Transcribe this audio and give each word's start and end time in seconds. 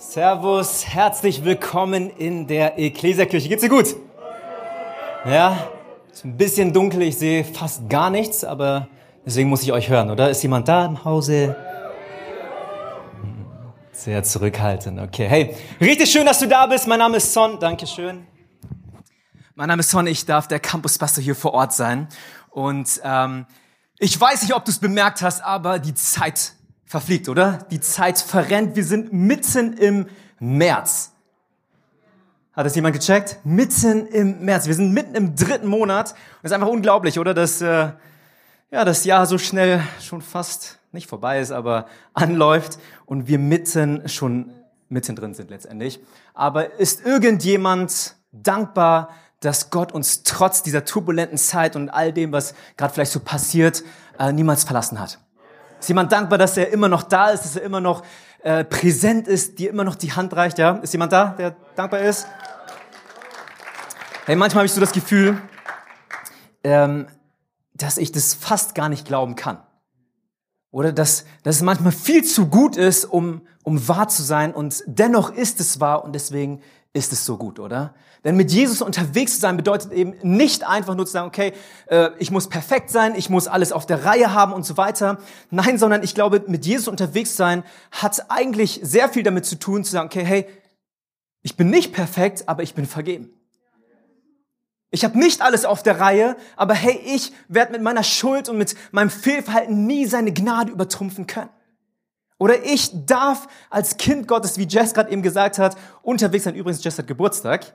Servus, 0.00 0.86
herzlich 0.86 1.44
willkommen 1.44 2.08
in 2.08 2.46
der 2.46 2.78
Ekklesiakirche. 2.78 3.50
Geht's 3.50 3.60
dir 3.60 3.68
gut? 3.68 3.94
Ja, 5.26 5.68
ist 6.10 6.24
ein 6.24 6.38
bisschen 6.38 6.72
dunkel, 6.72 7.02
ich 7.02 7.18
sehe 7.18 7.44
fast 7.44 7.86
gar 7.90 8.08
nichts, 8.08 8.42
aber 8.42 8.88
deswegen 9.26 9.50
muss 9.50 9.62
ich 9.62 9.72
euch 9.72 9.90
hören, 9.90 10.08
oder? 10.10 10.30
Ist 10.30 10.42
jemand 10.42 10.68
da 10.68 10.86
im 10.86 11.04
Hause? 11.04 11.54
Sehr 13.92 14.22
zurückhaltend, 14.22 14.98
okay. 15.00 15.28
Hey, 15.28 15.54
richtig 15.82 16.10
schön, 16.10 16.24
dass 16.24 16.38
du 16.38 16.48
da 16.48 16.64
bist. 16.64 16.88
Mein 16.88 16.98
Name 16.98 17.18
ist 17.18 17.34
Son, 17.34 17.60
Dankeschön. 17.60 18.26
Mein 19.54 19.68
Name 19.68 19.80
ist 19.80 19.90
Son, 19.90 20.06
ich 20.06 20.24
darf 20.24 20.48
der 20.48 20.60
Campuspastor 20.60 21.22
hier 21.22 21.34
vor 21.34 21.52
Ort 21.52 21.74
sein. 21.74 22.08
Und 22.48 23.02
ähm, 23.04 23.44
ich 23.98 24.18
weiß 24.18 24.40
nicht, 24.40 24.54
ob 24.54 24.64
du 24.64 24.70
es 24.70 24.78
bemerkt 24.78 25.20
hast, 25.20 25.44
aber 25.44 25.78
die 25.78 25.92
Zeit 25.92 26.54
verfliegt, 26.90 27.28
oder? 27.28 27.60
Die 27.70 27.78
Zeit 27.78 28.18
verrennt. 28.18 28.74
Wir 28.74 28.82
sind 28.82 29.12
mitten 29.12 29.74
im 29.74 30.06
März. 30.40 31.12
Hat 32.52 32.66
das 32.66 32.74
jemand 32.74 32.96
gecheckt? 32.96 33.38
Mitten 33.44 34.08
im 34.08 34.44
März. 34.44 34.66
Wir 34.66 34.74
sind 34.74 34.92
mitten 34.92 35.14
im 35.14 35.36
dritten 35.36 35.68
Monat. 35.68 36.10
Und 36.10 36.16
es 36.42 36.50
ist 36.50 36.52
einfach 36.52 36.66
unglaublich, 36.66 37.20
oder? 37.20 37.32
Dass 37.32 37.62
äh, 37.62 37.92
ja, 38.72 38.84
das 38.84 39.04
Jahr 39.04 39.24
so 39.26 39.38
schnell 39.38 39.84
schon 40.00 40.20
fast 40.20 40.80
nicht 40.90 41.08
vorbei 41.08 41.38
ist, 41.38 41.52
aber 41.52 41.86
anläuft 42.12 42.80
und 43.06 43.28
wir 43.28 43.38
mitten 43.38 44.08
schon 44.08 44.50
mittendrin 44.88 45.32
sind 45.32 45.50
letztendlich. 45.50 46.00
Aber 46.34 46.74
ist 46.80 47.06
irgendjemand 47.06 48.16
dankbar, 48.32 49.10
dass 49.38 49.70
Gott 49.70 49.92
uns 49.92 50.24
trotz 50.24 50.64
dieser 50.64 50.84
turbulenten 50.84 51.38
Zeit 51.38 51.76
und 51.76 51.88
all 51.88 52.12
dem, 52.12 52.32
was 52.32 52.52
gerade 52.76 52.92
vielleicht 52.92 53.12
so 53.12 53.20
passiert, 53.20 53.84
äh, 54.18 54.32
niemals 54.32 54.64
verlassen 54.64 54.98
hat? 54.98 55.20
Ist 55.80 55.88
jemand 55.88 56.12
dankbar, 56.12 56.38
dass 56.38 56.58
er 56.58 56.70
immer 56.70 56.88
noch 56.88 57.02
da 57.02 57.30
ist, 57.30 57.44
dass 57.44 57.56
er 57.56 57.62
immer 57.62 57.80
noch 57.80 58.04
äh, 58.42 58.64
präsent 58.64 59.26
ist, 59.26 59.58
dir 59.58 59.70
immer 59.70 59.82
noch 59.82 59.94
die 59.94 60.12
Hand 60.12 60.36
reicht? 60.36 60.58
Ja, 60.58 60.72
ist 60.72 60.92
jemand 60.92 61.12
da, 61.12 61.34
der 61.38 61.56
dankbar 61.74 62.00
ist? 62.00 62.26
Hey, 64.26 64.36
manchmal 64.36 64.60
habe 64.60 64.66
ich 64.66 64.72
so 64.72 64.80
das 64.80 64.92
Gefühl, 64.92 65.40
ähm, 66.62 67.06
dass 67.72 67.96
ich 67.96 68.12
das 68.12 68.34
fast 68.34 68.74
gar 68.74 68.90
nicht 68.90 69.06
glauben 69.06 69.36
kann. 69.36 69.62
Oder 70.70 70.92
dass, 70.92 71.24
dass 71.42 71.56
es 71.56 71.62
manchmal 71.62 71.92
viel 71.92 72.24
zu 72.24 72.48
gut 72.48 72.76
ist, 72.76 73.06
um, 73.06 73.40
um 73.64 73.88
wahr 73.88 74.08
zu 74.08 74.22
sein 74.22 74.52
und 74.52 74.84
dennoch 74.86 75.30
ist 75.30 75.60
es 75.60 75.80
wahr 75.80 76.04
und 76.04 76.14
deswegen 76.14 76.60
ist 76.92 77.12
es 77.12 77.24
so 77.24 77.36
gut, 77.36 77.60
oder? 77.60 77.94
Denn 78.24 78.36
mit 78.36 78.50
Jesus 78.50 78.82
unterwegs 78.82 79.34
zu 79.34 79.40
sein 79.40 79.56
bedeutet 79.56 79.92
eben 79.92 80.14
nicht 80.22 80.66
einfach 80.66 80.94
nur 80.94 81.06
zu 81.06 81.12
sagen, 81.12 81.28
okay, 81.28 81.52
äh, 81.86 82.10
ich 82.18 82.30
muss 82.30 82.48
perfekt 82.48 82.90
sein, 82.90 83.14
ich 83.14 83.30
muss 83.30 83.46
alles 83.46 83.72
auf 83.72 83.86
der 83.86 84.04
Reihe 84.04 84.34
haben 84.34 84.52
und 84.52 84.64
so 84.66 84.76
weiter. 84.76 85.18
Nein, 85.50 85.78
sondern 85.78 86.02
ich 86.02 86.14
glaube, 86.14 86.42
mit 86.48 86.66
Jesus 86.66 86.88
unterwegs 86.88 87.36
sein 87.36 87.62
hat 87.92 88.30
eigentlich 88.30 88.80
sehr 88.82 89.08
viel 89.08 89.22
damit 89.22 89.46
zu 89.46 89.58
tun, 89.58 89.84
zu 89.84 89.92
sagen, 89.92 90.06
okay, 90.06 90.24
hey, 90.24 90.46
ich 91.42 91.56
bin 91.56 91.70
nicht 91.70 91.92
perfekt, 91.92 92.48
aber 92.48 92.62
ich 92.62 92.74
bin 92.74 92.86
vergeben. 92.86 93.30
Ich 94.90 95.04
habe 95.04 95.16
nicht 95.16 95.40
alles 95.40 95.64
auf 95.64 95.84
der 95.84 96.00
Reihe, 96.00 96.36
aber 96.56 96.74
hey, 96.74 97.00
ich 97.06 97.32
werde 97.46 97.72
mit 97.72 97.82
meiner 97.82 98.02
Schuld 98.02 98.48
und 98.48 98.58
mit 98.58 98.74
meinem 98.90 99.10
Fehlverhalten 99.10 99.86
nie 99.86 100.06
seine 100.06 100.32
Gnade 100.32 100.72
übertrumpfen 100.72 101.28
können. 101.28 101.50
Oder 102.40 102.64
ich 102.64 102.90
darf 103.04 103.48
als 103.68 103.98
Kind 103.98 104.26
Gottes, 104.26 104.56
wie 104.56 104.66
Jess 104.66 104.94
gerade 104.94 105.10
eben 105.10 105.20
gesagt 105.20 105.58
hat, 105.58 105.76
unterwegs 106.00 106.44
sein. 106.44 106.54
Übrigens, 106.54 106.82
Jess 106.82 106.98
hat 106.98 107.06
Geburtstag. 107.06 107.66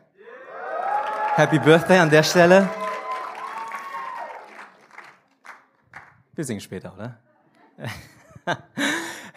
Happy 1.36 1.60
Birthday 1.60 2.00
an 2.00 2.10
der 2.10 2.24
Stelle. 2.24 2.68
Wir 6.34 6.44
singen 6.44 6.60
später, 6.60 6.94
oder? 6.94 7.18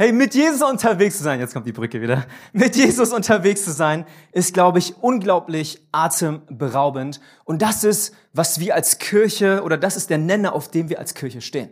Hey, 0.01 0.13
mit 0.13 0.33
Jesus 0.33 0.63
unterwegs 0.63 1.17
zu 1.17 1.25
sein, 1.25 1.41
jetzt 1.41 1.53
kommt 1.53 1.67
die 1.67 1.73
Brücke 1.73 2.01
wieder, 2.01 2.25
mit 2.53 2.77
Jesus 2.77 3.13
unterwegs 3.13 3.65
zu 3.65 3.73
sein, 3.73 4.07
ist, 4.31 4.55
glaube 4.55 4.79
ich, 4.79 4.97
unglaublich 5.03 5.85
atemberaubend. 5.91 7.21
Und 7.45 7.63
das 7.63 7.83
ist, 7.83 8.15
was 8.33 8.61
wir 8.61 8.77
als 8.77 9.01
Kirche, 9.01 9.61
oder 9.65 9.77
das 9.77 9.97
ist 9.97 10.09
der 10.09 10.19
Nenner, 10.19 10.53
auf 10.53 10.71
dem 10.71 10.89
wir 10.89 11.01
als 11.01 11.15
Kirche 11.15 11.41
stehen. 11.41 11.71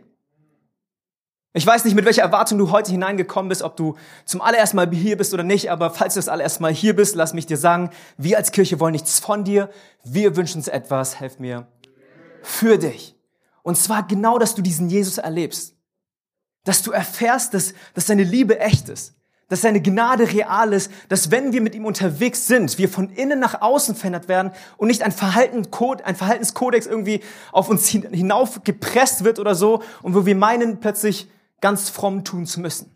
Ich 1.53 1.65
weiß 1.65 1.85
nicht, 1.85 1.95
mit 1.95 2.05
welcher 2.05 2.21
Erwartung 2.21 2.57
du 2.59 2.71
heute 2.71 2.91
hineingekommen 2.91 3.49
bist, 3.49 3.63
ob 3.63 3.75
du 3.75 3.95
zum 4.25 4.41
allerersten 4.41 4.75
Mal 4.75 4.89
hier 4.91 5.17
bist 5.17 5.33
oder 5.33 5.43
nicht, 5.43 5.71
aber 5.71 5.89
falls 5.89 6.13
du 6.13 6.19
das 6.19 6.29
allererste 6.29 6.61
Mal 6.61 6.73
hier 6.73 6.95
bist, 6.95 7.15
lass 7.15 7.33
mich 7.33 7.45
dir 7.45 7.57
sagen, 7.57 7.89
wir 8.17 8.37
als 8.37 8.51
Kirche 8.51 8.79
wollen 8.79 8.91
nichts 8.91 9.19
von 9.19 9.43
dir, 9.43 9.69
wir 10.03 10.35
wünschen 10.35 10.57
uns 10.57 10.67
etwas, 10.67 11.19
helf 11.19 11.39
mir, 11.39 11.67
für 12.43 12.77
dich. 12.77 13.15
Und 13.63 13.77
zwar 13.77 14.07
genau, 14.07 14.37
dass 14.37 14.55
du 14.55 14.61
diesen 14.61 14.89
Jesus 14.89 15.17
erlebst. 15.17 15.75
Dass 16.63 16.83
du 16.83 16.91
erfährst, 16.91 17.53
dass, 17.53 17.73
dass 17.93 18.07
seine 18.07 18.23
Liebe 18.23 18.59
echt 18.59 18.89
ist, 18.89 19.15
dass 19.49 19.61
seine 19.61 19.81
Gnade 19.81 20.31
real 20.31 20.73
ist, 20.73 20.91
dass 21.09 21.31
wenn 21.31 21.53
wir 21.53 21.61
mit 21.61 21.73
ihm 21.73 21.85
unterwegs 21.85 22.47
sind, 22.47 22.77
wir 22.77 22.89
von 22.89 23.09
innen 23.09 23.39
nach 23.39 23.61
außen 23.61 23.95
verändert 23.95 24.27
werden 24.27 24.51
und 24.75 24.89
nicht 24.89 25.01
ein, 25.01 25.11
Verhalten, 25.11 25.67
ein 26.03 26.15
Verhaltenskodex 26.15 26.85
irgendwie 26.85 27.21
auf 27.51 27.69
uns 27.69 27.87
hinauf 27.87 28.63
gepresst 28.63 29.23
wird 29.23 29.39
oder 29.39 29.55
so 29.55 29.81
und 30.01 30.15
wo 30.15 30.25
wir 30.25 30.35
meinen, 30.35 30.79
plötzlich 30.79 31.29
ganz 31.61 31.89
fromm 31.89 32.23
tun 32.23 32.45
zu 32.45 32.59
müssen. 32.59 32.95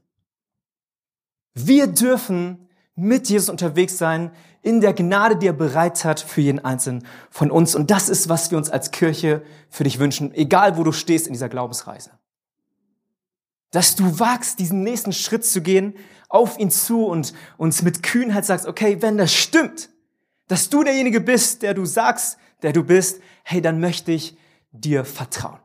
Wir 1.53 1.87
dürfen 1.87 2.69
mit 2.95 3.29
Jesus 3.29 3.49
unterwegs 3.49 3.97
sein, 3.97 4.31
in 4.61 4.79
der 4.79 4.93
Gnade, 4.93 5.37
die 5.37 5.47
er 5.47 5.53
bereit 5.53 6.05
hat 6.05 6.19
für 6.19 6.41
jeden 6.41 6.63
Einzelnen 6.63 7.05
von 7.29 7.49
uns. 7.49 7.73
Und 7.73 7.89
das 7.89 8.09
ist, 8.09 8.29
was 8.29 8.51
wir 8.51 8.57
uns 8.57 8.69
als 8.69 8.91
Kirche 8.91 9.43
für 9.69 9.83
dich 9.83 9.97
wünschen, 9.97 10.33
egal 10.33 10.77
wo 10.77 10.83
du 10.83 10.91
stehst 10.91 11.25
in 11.25 11.33
dieser 11.33 11.49
Glaubensreise 11.49 12.11
dass 13.71 13.95
du 13.95 14.19
wagst, 14.19 14.59
diesen 14.59 14.83
nächsten 14.83 15.13
Schritt 15.13 15.45
zu 15.45 15.61
gehen, 15.61 15.95
auf 16.29 16.59
ihn 16.59 16.69
zu 16.69 17.05
und 17.05 17.33
uns 17.57 17.81
mit 17.81 18.03
Kühnheit 18.03 18.45
sagst, 18.45 18.67
okay, 18.67 19.01
wenn 19.01 19.17
das 19.17 19.33
stimmt, 19.33 19.89
dass 20.47 20.69
du 20.69 20.83
derjenige 20.83 21.21
bist, 21.21 21.61
der 21.61 21.73
du 21.73 21.85
sagst, 21.85 22.37
der 22.61 22.73
du 22.73 22.83
bist, 22.83 23.21
hey, 23.43 23.61
dann 23.61 23.79
möchte 23.79 24.11
ich 24.11 24.37
dir 24.71 25.03
vertrauen. 25.05 25.59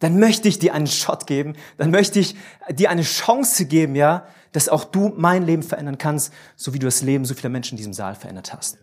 Dann 0.00 0.18
möchte 0.18 0.48
ich 0.48 0.58
dir 0.58 0.74
einen 0.74 0.86
Shot 0.86 1.26
geben, 1.26 1.54
dann 1.76 1.90
möchte 1.90 2.18
ich 2.18 2.34
dir 2.70 2.90
eine 2.90 3.02
Chance 3.02 3.66
geben, 3.66 3.94
ja, 3.94 4.26
dass 4.52 4.68
auch 4.68 4.84
du 4.84 5.12
mein 5.16 5.44
Leben 5.44 5.62
verändern 5.62 5.98
kannst, 5.98 6.32
so 6.56 6.74
wie 6.74 6.78
du 6.78 6.86
das 6.86 7.02
Leben 7.02 7.24
so 7.24 7.34
vieler 7.34 7.50
Menschen 7.50 7.74
in 7.74 7.76
diesem 7.76 7.92
Saal 7.92 8.14
verändert 8.14 8.52
hast. 8.52 8.78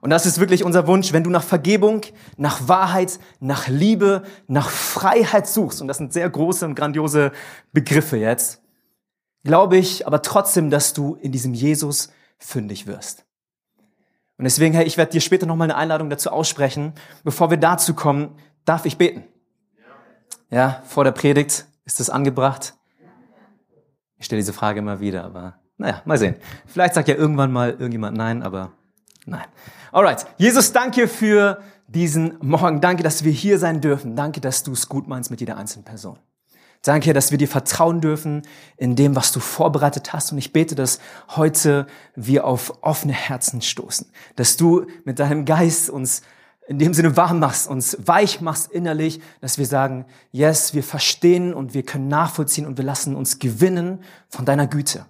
Und 0.00 0.10
das 0.10 0.26
ist 0.26 0.40
wirklich 0.40 0.64
unser 0.64 0.86
Wunsch, 0.86 1.12
wenn 1.12 1.22
du 1.22 1.30
nach 1.30 1.44
Vergebung, 1.44 2.00
nach 2.36 2.66
Wahrheit, 2.66 3.20
nach 3.38 3.68
Liebe, 3.68 4.22
nach 4.48 4.68
Freiheit 4.68 5.46
suchst, 5.46 5.80
und 5.80 5.88
das 5.88 5.98
sind 5.98 6.12
sehr 6.12 6.28
große 6.28 6.64
und 6.64 6.74
grandiose 6.74 7.32
Begriffe 7.72 8.16
jetzt, 8.16 8.62
glaube 9.44 9.76
ich 9.76 10.06
aber 10.06 10.22
trotzdem, 10.22 10.70
dass 10.70 10.92
du 10.92 11.14
in 11.14 11.30
diesem 11.30 11.54
Jesus 11.54 12.10
fündig 12.38 12.86
wirst. 12.86 13.24
Und 14.38 14.44
deswegen, 14.44 14.74
hey, 14.74 14.84
ich 14.86 14.96
werde 14.96 15.12
dir 15.12 15.20
später 15.20 15.46
nochmal 15.46 15.70
eine 15.70 15.76
Einladung 15.76 16.10
dazu 16.10 16.30
aussprechen. 16.30 16.94
Bevor 17.22 17.50
wir 17.50 17.58
dazu 17.58 17.94
kommen, 17.94 18.36
darf 18.64 18.86
ich 18.86 18.98
beten. 18.98 19.24
Ja, 20.52 20.82
vor 20.86 21.02
der 21.04 21.12
Predigt 21.12 21.64
ist 21.86 21.98
es 21.98 22.10
angebracht. 22.10 22.74
Ich 24.18 24.26
stelle 24.26 24.38
diese 24.38 24.52
Frage 24.52 24.80
immer 24.80 25.00
wieder, 25.00 25.24
aber 25.24 25.54
naja, 25.78 26.02
mal 26.04 26.18
sehen. 26.18 26.36
Vielleicht 26.66 26.92
sagt 26.92 27.08
ja 27.08 27.14
irgendwann 27.14 27.50
mal 27.50 27.70
irgendjemand 27.70 28.18
nein, 28.18 28.42
aber 28.42 28.72
nein. 29.24 29.46
Alright. 29.92 30.26
Jesus, 30.36 30.72
danke 30.72 31.08
für 31.08 31.62
diesen 31.86 32.36
Morgen. 32.42 32.82
Danke, 32.82 33.02
dass 33.02 33.24
wir 33.24 33.32
hier 33.32 33.58
sein 33.58 33.80
dürfen. 33.80 34.14
Danke, 34.14 34.42
dass 34.42 34.62
du 34.62 34.72
es 34.72 34.90
gut 34.90 35.08
meinst 35.08 35.30
mit 35.30 35.40
jeder 35.40 35.56
einzelnen 35.56 35.86
Person. 35.86 36.18
Danke, 36.82 37.14
dass 37.14 37.30
wir 37.30 37.38
dir 37.38 37.48
vertrauen 37.48 38.02
dürfen 38.02 38.42
in 38.76 38.94
dem, 38.94 39.16
was 39.16 39.32
du 39.32 39.40
vorbereitet 39.40 40.12
hast. 40.12 40.32
Und 40.32 40.38
ich 40.38 40.52
bete, 40.52 40.74
dass 40.74 40.98
heute 41.30 41.86
wir 42.14 42.44
auf 42.44 42.82
offene 42.82 43.14
Herzen 43.14 43.62
stoßen. 43.62 44.12
Dass 44.36 44.58
du 44.58 44.84
mit 45.04 45.18
deinem 45.18 45.46
Geist 45.46 45.88
uns 45.88 46.20
in 46.68 46.78
dem 46.78 46.94
Sinne 46.94 47.16
warm 47.16 47.40
machst, 47.40 47.68
uns 47.68 47.96
weich 48.04 48.40
machst 48.40 48.70
innerlich, 48.70 49.20
dass 49.40 49.58
wir 49.58 49.66
sagen, 49.66 50.06
yes, 50.30 50.74
wir 50.74 50.84
verstehen 50.84 51.52
und 51.54 51.74
wir 51.74 51.82
können 51.82 52.08
nachvollziehen 52.08 52.66
und 52.66 52.78
wir 52.78 52.84
lassen 52.84 53.16
uns 53.16 53.38
gewinnen 53.38 54.00
von 54.28 54.44
deiner 54.44 54.66
Güte, 54.66 55.06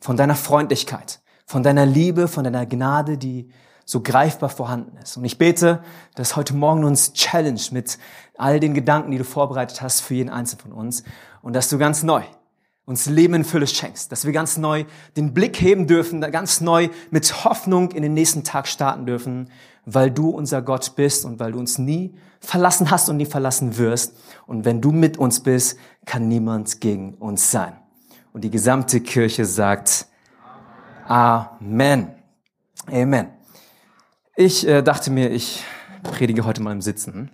von 0.00 0.16
deiner 0.16 0.36
Freundlichkeit, 0.36 1.20
von 1.46 1.62
deiner 1.62 1.86
Liebe, 1.86 2.28
von 2.28 2.44
deiner 2.44 2.64
Gnade, 2.66 3.18
die 3.18 3.50
so 3.84 4.00
greifbar 4.00 4.48
vorhanden 4.48 4.96
ist. 4.96 5.16
Und 5.16 5.24
ich 5.24 5.36
bete, 5.36 5.82
dass 6.14 6.36
heute 6.36 6.54
Morgen 6.54 6.84
uns 6.84 7.12
challenge 7.12 7.60
mit 7.72 7.98
all 8.38 8.60
den 8.60 8.72
Gedanken, 8.72 9.10
die 9.10 9.18
du 9.18 9.24
vorbereitet 9.24 9.82
hast 9.82 10.00
für 10.00 10.14
jeden 10.14 10.30
Einzelnen 10.30 10.62
von 10.62 10.72
uns 10.72 11.04
und 11.42 11.54
dass 11.54 11.68
du 11.68 11.76
ganz 11.76 12.02
neu 12.02 12.22
uns 12.86 13.06
Leben 13.06 13.34
in 13.34 13.44
Fülle 13.44 13.66
schenkst, 13.66 14.12
dass 14.12 14.26
wir 14.26 14.32
ganz 14.32 14.58
neu 14.58 14.84
den 15.16 15.32
Blick 15.32 15.60
heben 15.60 15.86
dürfen, 15.86 16.20
ganz 16.20 16.60
neu 16.60 16.90
mit 17.10 17.44
Hoffnung 17.44 17.92
in 17.92 18.02
den 18.02 18.12
nächsten 18.12 18.44
Tag 18.44 18.68
starten 18.68 19.06
dürfen, 19.06 19.50
weil 19.86 20.10
du 20.10 20.30
unser 20.30 20.62
Gott 20.62 20.96
bist 20.96 21.24
und 21.24 21.40
weil 21.40 21.52
du 21.52 21.58
uns 21.58 21.78
nie 21.78 22.14
verlassen 22.40 22.90
hast 22.90 23.08
und 23.08 23.16
nie 23.16 23.26
verlassen 23.26 23.78
wirst. 23.78 24.16
Und 24.46 24.64
wenn 24.64 24.80
du 24.80 24.92
mit 24.92 25.16
uns 25.16 25.40
bist, 25.40 25.78
kann 26.04 26.28
niemand 26.28 26.80
gegen 26.80 27.14
uns 27.14 27.50
sein. 27.50 27.76
Und 28.32 28.42
die 28.44 28.50
gesamte 28.50 29.00
Kirche 29.00 29.44
sagt 29.44 30.06
Amen. 31.06 32.14
Amen. 32.90 33.28
Ich 34.36 34.66
äh, 34.66 34.82
dachte 34.82 35.10
mir, 35.10 35.30
ich 35.30 35.62
predige 36.02 36.44
heute 36.44 36.62
mal 36.62 36.72
im 36.72 36.80
Sitzen. 36.80 37.30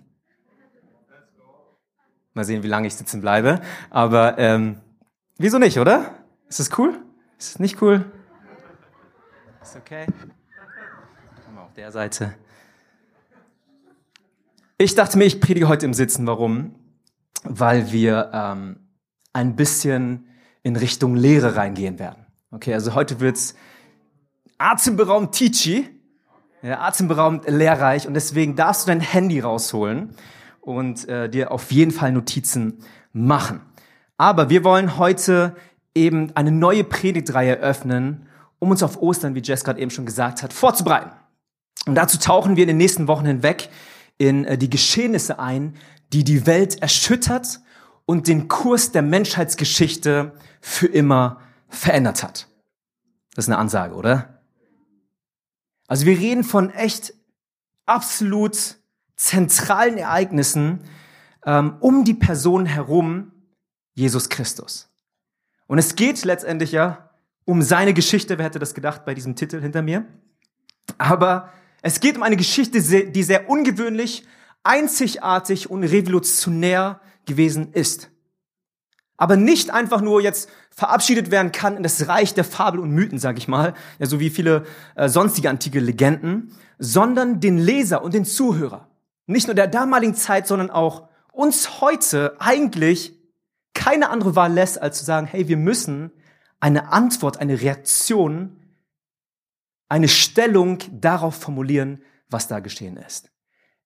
Mal 2.33 2.45
sehen, 2.45 2.63
wie 2.63 2.67
lange 2.67 2.87
ich 2.87 2.95
sitzen 2.95 3.21
bleibe. 3.21 3.61
Aber 3.89 4.37
ähm, 4.37 4.81
wieso 5.37 5.57
nicht, 5.57 5.79
oder? 5.79 6.15
Ist 6.47 6.59
das 6.59 6.77
cool? 6.77 7.01
Ist 7.37 7.51
es 7.51 7.59
nicht 7.59 7.81
cool? 7.81 8.05
Ist 9.61 9.75
okay? 9.75 10.05
Auf 11.71 11.75
der 11.75 11.91
Seite. 11.93 12.33
Ich 14.77 14.93
dachte 14.93 15.17
mir, 15.17 15.23
ich 15.23 15.39
predige 15.39 15.69
heute 15.69 15.85
im 15.85 15.93
Sitzen. 15.93 16.27
Warum? 16.27 16.75
Weil 17.43 17.93
wir 17.93 18.29
ähm, 18.33 18.75
ein 19.31 19.55
bisschen 19.55 20.27
in 20.63 20.75
Richtung 20.75 21.15
Lehre 21.15 21.55
reingehen 21.55 21.97
werden. 21.97 22.25
Okay, 22.51 22.73
also 22.73 22.93
heute 22.93 23.21
wird's 23.21 23.55
atemberaubend 24.57 25.31
teachy, 25.31 25.87
ja, 26.61 26.81
atemberaubend 26.81 27.47
lehrreich 27.47 28.05
und 28.05 28.15
deswegen 28.15 28.57
darfst 28.57 28.85
du 28.85 28.87
dein 28.87 28.99
Handy 28.99 29.39
rausholen 29.39 30.13
und 30.59 31.07
äh, 31.07 31.29
dir 31.29 31.51
auf 31.53 31.71
jeden 31.71 31.91
Fall 31.91 32.11
Notizen 32.11 32.79
machen. 33.13 33.61
Aber 34.17 34.49
wir 34.49 34.65
wollen 34.65 34.97
heute 34.97 35.55
eben 35.95 36.35
eine 36.35 36.51
neue 36.51 36.83
Predigtreihe 36.83 37.59
öffnen, 37.59 38.27
um 38.59 38.71
uns 38.71 38.83
auf 38.83 39.01
Ostern, 39.01 39.35
wie 39.35 39.41
Jess 39.41 39.63
gerade 39.63 39.79
eben 39.79 39.89
schon 39.89 40.05
gesagt 40.05 40.43
hat, 40.43 40.51
vorzubereiten. 40.51 41.11
Und 41.85 41.95
dazu 41.95 42.17
tauchen 42.17 42.55
wir 42.55 42.63
in 42.63 42.67
den 42.67 42.77
nächsten 42.77 43.07
Wochen 43.07 43.25
hinweg 43.25 43.69
in 44.17 44.45
äh, 44.45 44.57
die 44.57 44.69
Geschehnisse 44.69 45.39
ein, 45.39 45.75
die 46.13 46.23
die 46.23 46.45
Welt 46.45 46.81
erschüttert 46.81 47.61
und 48.05 48.27
den 48.27 48.47
Kurs 48.47 48.91
der 48.91 49.01
Menschheitsgeschichte 49.01 50.33
für 50.59 50.87
immer 50.87 51.39
verändert 51.69 52.23
hat. 52.23 52.47
Das 53.35 53.45
ist 53.45 53.49
eine 53.49 53.57
Ansage, 53.57 53.95
oder? 53.95 54.41
Also 55.87 56.05
wir 56.05 56.17
reden 56.17 56.43
von 56.43 56.69
echt 56.69 57.13
absolut 57.85 58.77
zentralen 59.15 59.97
Ereignissen 59.97 60.81
ähm, 61.45 61.77
um 61.79 62.03
die 62.03 62.13
Person 62.13 62.65
herum, 62.65 63.31
Jesus 63.93 64.29
Christus. 64.29 64.89
Und 65.67 65.77
es 65.77 65.95
geht 65.95 66.23
letztendlich 66.25 66.71
ja 66.71 67.09
um 67.45 67.61
seine 67.61 67.93
Geschichte. 67.93 68.37
Wer 68.37 68.45
hätte 68.45 68.59
das 68.59 68.73
gedacht 68.73 69.05
bei 69.05 69.13
diesem 69.13 69.35
Titel 69.35 69.61
hinter 69.61 69.81
mir? 69.81 70.05
Aber 70.97 71.51
es 71.81 71.99
geht 71.99 72.15
um 72.15 72.23
eine 72.23 72.37
Geschichte, 72.37 72.81
die 72.81 73.23
sehr 73.23 73.49
ungewöhnlich, 73.49 74.25
einzigartig 74.63 75.69
und 75.69 75.83
revolutionär 75.83 77.01
gewesen 77.25 77.73
ist. 77.73 78.09
Aber 79.17 79.35
nicht 79.35 79.71
einfach 79.71 80.01
nur 80.01 80.21
jetzt 80.21 80.49
verabschiedet 80.71 81.31
werden 81.31 81.51
kann 81.51 81.77
in 81.77 81.83
das 81.83 82.07
Reich 82.07 82.33
der 82.33 82.43
Fabel 82.43 82.79
und 82.79 82.91
Mythen, 82.91 83.19
sag 83.19 83.37
ich 83.37 83.47
mal, 83.47 83.73
ja, 83.99 84.05
so 84.05 84.19
wie 84.19 84.29
viele 84.29 84.65
äh, 84.95 85.09
sonstige 85.09 85.49
antike 85.49 85.79
Legenden, 85.79 86.55
sondern 86.79 87.39
den 87.39 87.57
Leser 87.57 88.03
und 88.03 88.13
den 88.13 88.25
Zuhörer, 88.25 88.87
nicht 89.27 89.47
nur 89.47 89.55
der 89.55 89.67
damaligen 89.67 90.15
Zeit, 90.15 90.47
sondern 90.47 90.71
auch 90.71 91.07
uns 91.31 91.81
heute 91.81 92.35
eigentlich 92.39 93.13
keine 93.73 94.09
andere 94.09 94.35
Wahl 94.35 94.53
lässt, 94.53 94.81
als 94.81 94.99
zu 94.99 95.05
sagen, 95.05 95.27
hey, 95.27 95.47
wir 95.47 95.57
müssen 95.57 96.11
eine 96.59 96.91
Antwort, 96.91 97.37
eine 97.37 97.61
Reaktion 97.61 98.57
eine 99.91 100.07
Stellung 100.07 100.79
darauf 100.89 101.35
formulieren, 101.35 102.01
was 102.29 102.47
da 102.47 102.61
geschehen 102.61 102.95
ist. 102.95 103.29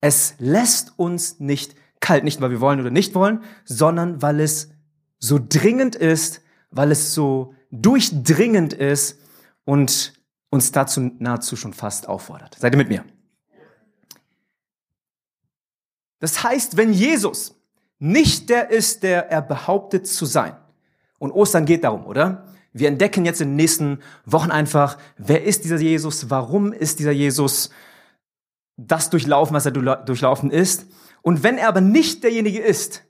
Es 0.02 0.36
lässt 0.38 1.00
uns 1.00 1.40
nicht 1.40 1.76
kalt, 2.00 2.24
nicht 2.24 2.40
weil 2.42 2.52
wir 2.52 2.62
wollen 2.62 2.80
oder 2.80 2.92
nicht 2.92 3.16
wollen, 3.16 3.44
sondern 3.64 4.22
weil 4.22 4.40
es 4.40 4.70
so 5.18 5.40
dringend 5.44 5.96
ist, 5.96 6.44
weil 6.70 6.92
es 6.92 7.16
so 7.16 7.56
durchdringend 7.72 8.74
ist 8.74 9.20
und 9.64 10.14
uns 10.52 10.72
dazu 10.72 11.02
nahezu 11.18 11.56
schon 11.56 11.74
fast 11.74 12.08
auffordert. 12.08 12.56
Seid 12.60 12.76
ihr 12.76 12.78
mit 12.78 12.90
mir? 12.90 13.04
Das 16.20 16.44
heißt, 16.44 16.78
wenn 16.78 16.94
Jesus 16.94 17.60
nicht 17.98 18.52
der 18.52 18.70
ist, 18.70 19.02
der 19.02 19.32
er 19.32 19.42
behauptet 19.42 20.06
zu 20.06 20.28
sein, 20.28 20.56
und 21.18 21.32
Ostern 21.32 21.66
geht 21.66 21.84
darum, 21.84 22.06
oder? 22.06 22.46
Wir 22.78 22.90
entdecken 22.90 23.24
jetzt 23.24 23.40
in 23.40 23.52
den 23.52 23.56
nächsten 23.56 24.00
Wochen 24.26 24.52
einfach, 24.52 24.98
wer 25.18 25.46
ist 25.46 25.64
dieser 25.64 25.78
Jesus, 25.78 26.30
warum 26.30 26.74
ist 26.74 27.00
dieser 27.00 27.14
Jesus 27.14 27.70
das 28.76 29.10
durchlaufen, 29.10 29.56
was 29.56 29.66
er 29.66 29.72
durchlaufen 29.72 30.52
ist. 30.52 30.88
Und 31.22 31.42
wenn 31.42 31.58
er 31.58 31.70
aber 31.70 31.80
nicht 31.80 32.22
derjenige 32.26 32.60
ist, 32.60 33.06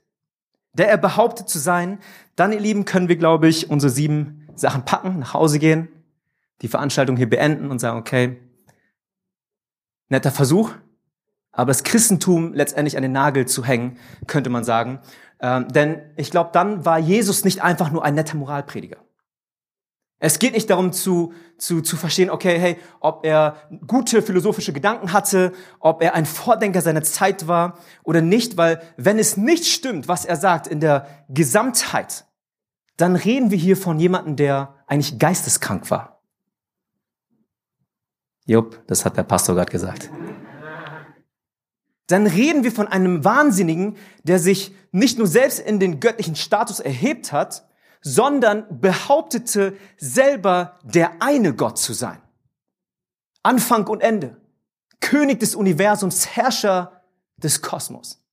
der 0.72 0.88
er 0.88 0.98
behauptet 0.98 1.48
zu 1.48 1.58
sein, 1.58 1.98
dann, 2.36 2.52
ihr 2.52 2.60
Lieben, 2.60 2.84
können 2.84 3.08
wir, 3.08 3.16
glaube 3.16 3.48
ich, 3.48 3.68
unsere 3.68 3.90
sieben 3.90 4.46
Sachen 4.54 4.84
packen, 4.84 5.18
nach 5.18 5.34
Hause 5.34 5.58
gehen, 5.58 5.88
die 6.62 6.68
Veranstaltung 6.68 7.16
hier 7.16 7.28
beenden 7.28 7.72
und 7.72 7.80
sagen, 7.80 7.98
okay, 7.98 8.36
netter 10.08 10.30
Versuch, 10.30 10.70
aber 11.50 11.70
das 11.70 11.82
Christentum 11.82 12.54
letztendlich 12.54 12.96
an 12.96 13.02
den 13.02 13.10
Nagel 13.10 13.46
zu 13.46 13.64
hängen, 13.64 13.98
könnte 14.28 14.48
man 14.48 14.62
sagen. 14.62 15.00
Ähm, 15.40 15.66
denn 15.66 16.02
ich 16.14 16.30
glaube, 16.30 16.50
dann 16.52 16.84
war 16.84 17.00
Jesus 17.00 17.44
nicht 17.44 17.64
einfach 17.64 17.90
nur 17.90 18.04
ein 18.04 18.14
netter 18.14 18.36
Moralprediger. 18.36 18.98
Es 20.18 20.38
geht 20.38 20.54
nicht 20.54 20.70
darum 20.70 20.92
zu, 20.92 21.34
zu, 21.58 21.82
zu 21.82 21.96
verstehen, 21.96 22.30
okay, 22.30 22.58
hey, 22.58 22.76
ob 23.00 23.26
er 23.26 23.56
gute 23.86 24.22
philosophische 24.22 24.72
Gedanken 24.72 25.12
hatte, 25.12 25.52
ob 25.78 26.02
er 26.02 26.14
ein 26.14 26.24
Vordenker 26.24 26.80
seiner 26.80 27.02
Zeit 27.02 27.48
war 27.48 27.78
oder 28.02 28.22
nicht, 28.22 28.56
weil 28.56 28.80
wenn 28.96 29.18
es 29.18 29.36
nicht 29.36 29.66
stimmt, 29.66 30.08
was 30.08 30.24
er 30.24 30.36
sagt 30.36 30.66
in 30.66 30.80
der 30.80 31.06
Gesamtheit, 31.28 32.24
dann 32.96 33.14
reden 33.14 33.50
wir 33.50 33.58
hier 33.58 33.76
von 33.76 34.00
jemandem, 34.00 34.36
der 34.36 34.74
eigentlich 34.86 35.18
geisteskrank 35.18 35.90
war. 35.90 36.22
Jupp, 38.46 38.86
das 38.86 39.04
hat 39.04 39.18
der 39.18 39.24
Pastor 39.24 39.54
gerade 39.54 39.70
gesagt. 39.70 40.10
Dann 42.06 42.26
reden 42.26 42.62
wir 42.62 42.72
von 42.72 42.86
einem 42.86 43.24
Wahnsinnigen, 43.24 43.96
der 44.22 44.38
sich 44.38 44.74
nicht 44.92 45.18
nur 45.18 45.26
selbst 45.26 45.58
in 45.58 45.80
den 45.80 46.00
göttlichen 46.00 46.36
Status 46.36 46.80
erhebt 46.80 47.32
hat, 47.32 47.65
sondern 48.08 48.80
behauptete 48.80 49.76
selber 49.96 50.78
der 50.84 51.20
eine 51.20 51.56
Gott 51.56 51.76
zu 51.76 51.92
sein. 51.92 52.22
Anfang 53.42 53.88
und 53.88 54.00
Ende. 54.00 54.40
König 55.00 55.40
des 55.40 55.56
Universums, 55.56 56.36
Herrscher 56.36 57.02
des 57.36 57.62
Kosmos. 57.62 58.24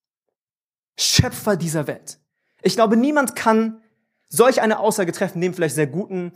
Schöpfer 0.96 1.56
dieser 1.56 1.88
Welt. 1.88 2.20
Ich 2.62 2.76
glaube, 2.76 2.98
niemand 2.98 3.36
kann 3.36 3.82
solch 4.30 4.62
eine 4.62 4.78
Aussage 4.78 5.12
treffen, 5.12 5.40
neben 5.40 5.56
vielleicht 5.56 5.74
sehr 5.74 5.88
guten 5.88 6.34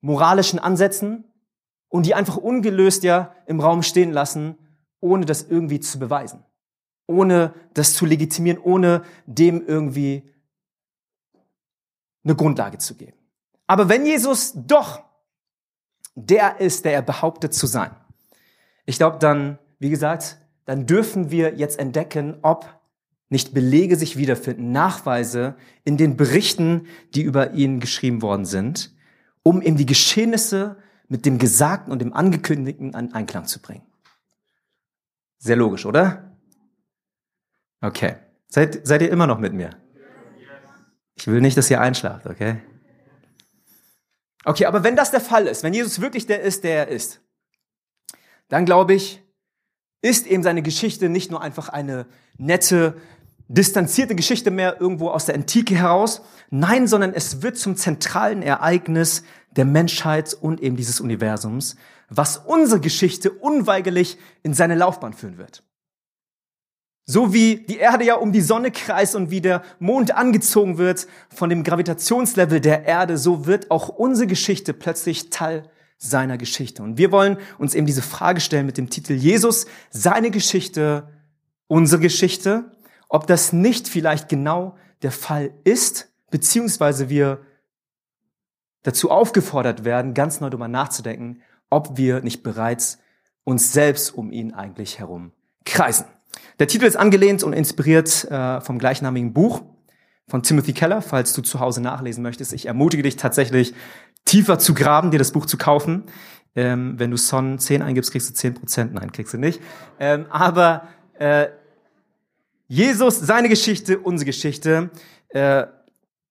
moralischen 0.00 0.58
Ansätzen 0.58 1.30
und 1.88 2.06
die 2.06 2.14
einfach 2.14 2.38
ungelöst 2.38 3.02
ja 3.04 3.34
im 3.44 3.60
Raum 3.60 3.82
stehen 3.82 4.12
lassen, 4.12 4.56
ohne 5.00 5.26
das 5.26 5.42
irgendwie 5.42 5.80
zu 5.80 5.98
beweisen. 5.98 6.42
Ohne 7.06 7.52
das 7.74 7.92
zu 7.92 8.06
legitimieren, 8.06 8.62
ohne 8.62 9.02
dem 9.26 9.62
irgendwie 9.66 10.32
eine 12.26 12.36
Grundlage 12.36 12.78
zu 12.78 12.94
geben. 12.94 13.16
Aber 13.66 13.88
wenn 13.88 14.04
Jesus 14.04 14.52
doch 14.54 15.02
der 16.14 16.60
ist, 16.60 16.84
der 16.84 16.92
er 16.92 17.02
behauptet 17.02 17.54
zu 17.54 17.66
sein, 17.66 17.90
ich 18.84 18.98
glaube 18.98 19.18
dann, 19.18 19.58
wie 19.78 19.90
gesagt, 19.90 20.38
dann 20.64 20.86
dürfen 20.86 21.30
wir 21.30 21.54
jetzt 21.54 21.78
entdecken, 21.78 22.38
ob 22.42 22.80
nicht 23.28 23.54
Belege 23.54 23.96
sich 23.96 24.16
wiederfinden, 24.16 24.72
Nachweise 24.72 25.56
in 25.84 25.96
den 25.96 26.16
Berichten, 26.16 26.86
die 27.14 27.22
über 27.22 27.52
ihn 27.52 27.80
geschrieben 27.80 28.22
worden 28.22 28.44
sind, 28.44 28.94
um 29.42 29.62
ihm 29.62 29.76
die 29.76 29.86
Geschehnisse 29.86 30.76
mit 31.08 31.26
dem 31.26 31.38
Gesagten 31.38 31.92
und 31.92 32.00
dem 32.00 32.12
Angekündigten 32.12 32.94
an 32.94 33.12
Einklang 33.12 33.46
zu 33.46 33.60
bringen. 33.60 33.82
Sehr 35.38 35.56
logisch, 35.56 35.86
oder? 35.86 36.36
Okay. 37.80 38.16
Seid, 38.48 38.86
seid 38.86 39.02
ihr 39.02 39.10
immer 39.10 39.26
noch 39.26 39.38
mit 39.38 39.52
mir? 39.52 39.70
Ich 41.16 41.26
will 41.26 41.40
nicht, 41.40 41.56
dass 41.56 41.70
ihr 41.70 41.80
einschlaft, 41.80 42.26
okay? 42.26 42.60
Okay, 44.44 44.66
aber 44.66 44.84
wenn 44.84 44.96
das 44.96 45.10
der 45.10 45.20
Fall 45.20 45.46
ist, 45.46 45.62
wenn 45.62 45.74
Jesus 45.74 46.00
wirklich 46.00 46.26
der 46.26 46.42
ist, 46.42 46.62
der 46.62 46.86
er 46.86 46.88
ist, 46.88 47.20
dann 48.48 48.64
glaube 48.64 48.94
ich, 48.94 49.22
ist 50.02 50.26
eben 50.26 50.42
seine 50.42 50.62
Geschichte 50.62 51.08
nicht 51.08 51.30
nur 51.30 51.42
einfach 51.42 51.68
eine 51.68 52.06
nette, 52.38 52.96
distanzierte 53.48 54.14
Geschichte 54.14 54.50
mehr 54.50 54.80
irgendwo 54.80 55.08
aus 55.08 55.26
der 55.26 55.34
Antike 55.34 55.74
heraus. 55.74 56.22
Nein, 56.50 56.86
sondern 56.86 57.12
es 57.12 57.42
wird 57.42 57.56
zum 57.56 57.76
zentralen 57.76 58.42
Ereignis 58.42 59.24
der 59.50 59.64
Menschheit 59.64 60.34
und 60.34 60.60
eben 60.60 60.76
dieses 60.76 61.00
Universums, 61.00 61.76
was 62.08 62.36
unsere 62.36 62.80
Geschichte 62.80 63.32
unweigerlich 63.32 64.18
in 64.42 64.54
seine 64.54 64.76
Laufbahn 64.76 65.12
führen 65.12 65.38
wird. 65.38 65.64
So 67.08 67.32
wie 67.32 67.64
die 67.64 67.78
Erde 67.78 68.04
ja 68.04 68.16
um 68.16 68.32
die 68.32 68.40
Sonne 68.40 68.72
kreist 68.72 69.14
und 69.14 69.30
wie 69.30 69.40
der 69.40 69.62
Mond 69.78 70.10
angezogen 70.10 70.76
wird 70.76 71.06
von 71.32 71.48
dem 71.48 71.62
Gravitationslevel 71.62 72.60
der 72.60 72.84
Erde, 72.84 73.16
so 73.16 73.46
wird 73.46 73.70
auch 73.70 73.88
unsere 73.88 74.26
Geschichte 74.26 74.74
plötzlich 74.74 75.30
Teil 75.30 75.70
seiner 75.98 76.36
Geschichte. 76.36 76.82
Und 76.82 76.98
wir 76.98 77.12
wollen 77.12 77.38
uns 77.58 77.76
eben 77.76 77.86
diese 77.86 78.02
Frage 78.02 78.40
stellen 78.40 78.66
mit 78.66 78.76
dem 78.76 78.90
Titel 78.90 79.12
Jesus, 79.12 79.66
seine 79.90 80.32
Geschichte, 80.32 81.08
unsere 81.68 82.00
Geschichte, 82.00 82.72
ob 83.08 83.28
das 83.28 83.52
nicht 83.52 83.86
vielleicht 83.86 84.28
genau 84.28 84.76
der 85.02 85.12
Fall 85.12 85.54
ist, 85.62 86.12
beziehungsweise 86.30 87.08
wir 87.08 87.40
dazu 88.82 89.12
aufgefordert 89.12 89.84
werden, 89.84 90.12
ganz 90.12 90.40
neu 90.40 90.50
darüber 90.50 90.68
nachzudenken, 90.68 91.40
ob 91.70 91.96
wir 91.96 92.20
nicht 92.20 92.42
bereits 92.42 92.98
uns 93.44 93.72
selbst 93.72 94.12
um 94.12 94.32
ihn 94.32 94.54
eigentlich 94.54 94.98
herum 94.98 95.32
kreisen. 95.64 96.06
Der 96.58 96.68
Titel 96.68 96.86
ist 96.86 96.96
angelehnt 96.96 97.42
und 97.42 97.52
inspiriert 97.52 98.24
äh, 98.30 98.60
vom 98.60 98.78
gleichnamigen 98.78 99.32
Buch 99.32 99.62
von 100.28 100.42
Timothy 100.42 100.72
Keller, 100.72 101.02
falls 101.02 101.32
du 101.34 101.42
zu 101.42 101.60
Hause 101.60 101.82
nachlesen 101.82 102.22
möchtest. 102.22 102.52
Ich 102.52 102.66
ermutige 102.66 103.02
dich 103.02 103.16
tatsächlich, 103.16 103.74
tiefer 104.24 104.58
zu 104.58 104.74
graben, 104.74 105.10
dir 105.10 105.18
das 105.18 105.32
Buch 105.32 105.46
zu 105.46 105.58
kaufen. 105.58 106.04
Ähm, 106.54 106.98
wenn 106.98 107.10
du 107.10 107.18
Son 107.18 107.58
10 107.58 107.82
eingibst, 107.82 108.10
kriegst 108.10 108.30
du 108.30 108.34
10 108.34 108.54
Prozent. 108.54 108.94
Nein, 108.94 109.12
kriegst 109.12 109.34
du 109.34 109.38
nicht. 109.38 109.60
Ähm, 110.00 110.26
aber 110.30 110.88
äh, 111.18 111.48
Jesus, 112.66 113.20
seine 113.20 113.48
Geschichte, 113.48 113.98
unsere 113.98 114.26
Geschichte. 114.26 114.90
Äh, 115.28 115.66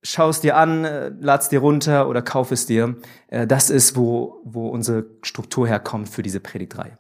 schau 0.02 0.30
es 0.30 0.42
dir 0.42 0.58
an, 0.58 0.84
äh, 0.84 1.12
lad's 1.20 1.50
dir 1.50 1.60
runter 1.60 2.10
oder 2.10 2.22
kauf 2.22 2.52
es 2.52 2.66
dir. 2.66 2.96
Äh, 3.28 3.48
das 3.48 3.70
ist, 3.70 3.96
wo, 3.96 4.42
wo 4.44 4.68
unsere 4.70 5.06
Struktur 5.22 5.68
herkommt 5.68 6.10
für 6.10 6.24
diese 6.24 6.40
Predigtreihe. 6.40 6.98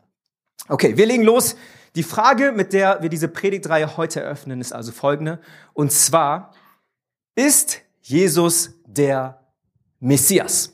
Okay, 0.67 0.95
wir 0.95 1.05
legen 1.05 1.23
los. 1.23 1.55
Die 1.95 2.03
Frage, 2.03 2.51
mit 2.51 2.73
der 2.73 3.01
wir 3.01 3.09
diese 3.09 3.29
Predigtreihe 3.29 3.95
heute 3.95 4.21
eröffnen, 4.21 4.59
ist 4.59 4.73
also 4.73 4.91
folgende. 4.91 5.39
Und 5.73 5.91
zwar, 5.93 6.53
ist 7.35 7.81
Jesus 8.01 8.73
der 8.85 9.39
Messias? 9.99 10.73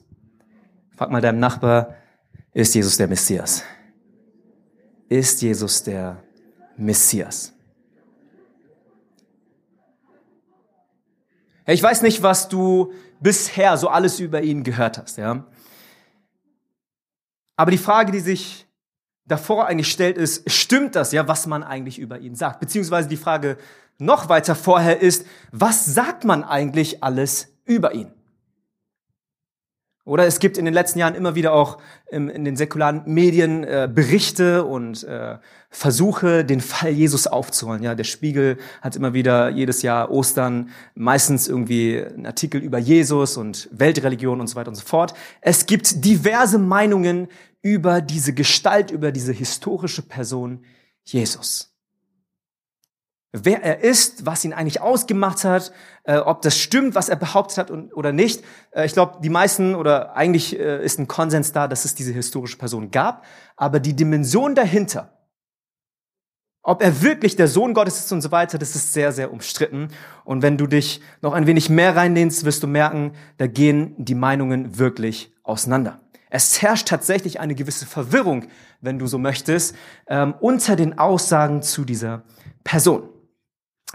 Frag 0.96 1.12
mal 1.12 1.22
deinem 1.22 1.40
Nachbar, 1.40 1.96
ist 2.54 2.74
Jesus 2.74 2.98
der 2.98 3.08
Messias? 3.08 3.64
Ist 5.10 5.42
Jesus 5.42 5.84
der 5.84 6.24
Messias? 6.76 7.54
Ich 11.68 11.82
weiß 11.82 12.02
nicht, 12.02 12.24
was 12.24 12.50
du 12.50 12.94
bisher 13.20 13.78
so 13.78 13.88
alles 13.88 14.20
über 14.20 14.42
ihn 14.42 14.64
gehört 14.64 14.98
hast, 14.98 15.18
ja. 15.18 15.46
Aber 17.56 17.70
die 17.70 17.78
Frage, 17.78 18.12
die 18.12 18.20
sich 18.20 18.68
davor 19.32 19.68
eigentlich 19.68 19.92
stellt, 19.92 20.18
ist, 20.18 20.50
stimmt 20.52 20.96
das, 20.96 21.12
ja, 21.12 21.28
was 21.28 21.48
man 21.48 21.64
eigentlich 21.64 21.98
über 21.98 22.20
ihn 22.20 22.36
sagt? 22.36 22.60
Beziehungsweise 22.60 23.10
die 23.10 23.18
Frage 23.18 23.58
noch 23.98 24.30
weiter 24.30 24.56
vorher 24.56 25.02
ist, 25.02 25.26
was 25.52 25.86
sagt 25.86 26.26
man 26.26 26.44
eigentlich 26.44 27.04
alles 27.04 27.48
über 27.66 27.94
ihn? 27.94 28.12
Oder 30.04 30.26
es 30.26 30.40
gibt 30.40 30.58
in 30.58 30.66
den 30.66 30.74
letzten 30.74 30.98
Jahren 30.98 31.14
immer 31.14 31.36
wieder 31.36 31.54
auch 31.54 31.78
in 32.10 32.44
den 32.44 32.56
säkularen 32.56 33.04
Medien 33.06 33.64
äh, 33.64 33.88
Berichte 33.90 34.66
und 34.66 35.04
äh, 35.04 35.38
Versuche, 35.70 36.44
den 36.44 36.60
Fall 36.60 36.90
Jesus 36.90 37.28
aufzurollen. 37.28 37.84
Ja, 37.84 37.94
der 37.94 38.04
Spiegel 38.04 38.58
hat 38.82 38.96
immer 38.96 39.14
wieder 39.14 39.50
jedes 39.50 39.84
Jahr 39.84 40.10
Ostern 40.10 40.72
meistens 40.96 41.48
irgendwie 41.48 42.04
einen 42.04 42.26
Artikel 42.26 42.60
über 42.62 42.80
Jesus 42.80 43.38
und 43.38 43.70
Weltreligion 43.72 44.42
und 44.42 44.48
so 44.48 44.56
weiter 44.56 44.70
und 44.70 44.76
so 44.76 44.86
fort. 44.86 45.14
Es 45.40 45.68
gibt 45.68 46.04
diverse 46.04 46.58
Meinungen 46.58 47.28
über 47.62 48.02
diese 48.02 48.34
Gestalt, 48.34 48.92
über 48.92 49.12
diese 49.12 49.34
historische 49.34 50.02
Person 50.02 50.66
Jesus 51.04 51.72
wer 53.32 53.64
er 53.64 53.82
ist, 53.82 54.26
was 54.26 54.44
ihn 54.44 54.54
eigentlich 54.54 54.82
ausgemacht 54.82 55.44
hat, 55.44 55.72
äh, 56.04 56.18
ob 56.18 56.42
das 56.42 56.58
stimmt, 56.58 56.96
was 56.96 57.10
er 57.10 57.16
behauptet 57.16 57.58
hat 57.58 57.72
und, 57.72 57.94
oder 57.94 58.12
nicht. 58.12 58.44
Äh, 58.72 58.86
ich 58.86 58.94
glaube, 58.94 59.20
die 59.22 59.30
meisten 59.30 59.76
oder 59.76 60.16
eigentlich 60.16 60.60
äh, 60.60 60.84
ist 60.84 61.00
ein 61.00 61.08
Konsens 61.08 61.52
da, 61.52 61.68
dass 61.68 61.86
es 61.86 61.96
diese 61.96 62.12
historische 62.12 62.58
Person 62.58 62.92
gab, 62.92 63.26
aber 63.56 63.80
die 63.80 63.96
Dimension 63.96 64.56
dahinter, 64.56 65.18
ob 66.64 66.84
er 66.84 67.02
wirklich 67.02 67.36
der 67.36 67.48
Sohn 67.48 67.74
Gottes 67.74 68.00
ist 68.00 68.12
und 68.12 68.22
so 68.22 68.32
weiter, 68.32 68.60
das 68.60 68.76
ist 68.76 68.94
sehr, 68.94 69.12
sehr 69.12 69.32
umstritten. 69.32 69.88
Und 70.26 70.44
wenn 70.44 70.58
du 70.58 70.68
dich 70.68 71.02
noch 71.22 71.34
ein 71.34 71.48
wenig 71.48 71.70
mehr 71.70 71.96
reinlehnst, 71.96 72.46
wirst 72.46 72.62
du 72.62 72.68
merken, 72.68 73.14
da 73.38 73.48
gehen 73.48 73.96
die 73.98 74.14
Meinungen 74.14 74.78
wirklich 74.78 75.34
auseinander. 75.42 76.01
Es 76.34 76.62
herrscht 76.62 76.88
tatsächlich 76.88 77.42
eine 77.42 77.56
gewisse 77.56 77.86
Verwirrung, 77.86 78.48
wenn 78.80 78.98
du 78.98 79.06
so 79.06 79.18
möchtest, 79.18 79.76
ähm, 80.08 80.34
unter 80.40 80.78
den 80.78 80.98
Aussagen 80.98 81.62
zu 81.62 81.84
dieser 81.84 82.24
Person. 82.64 83.10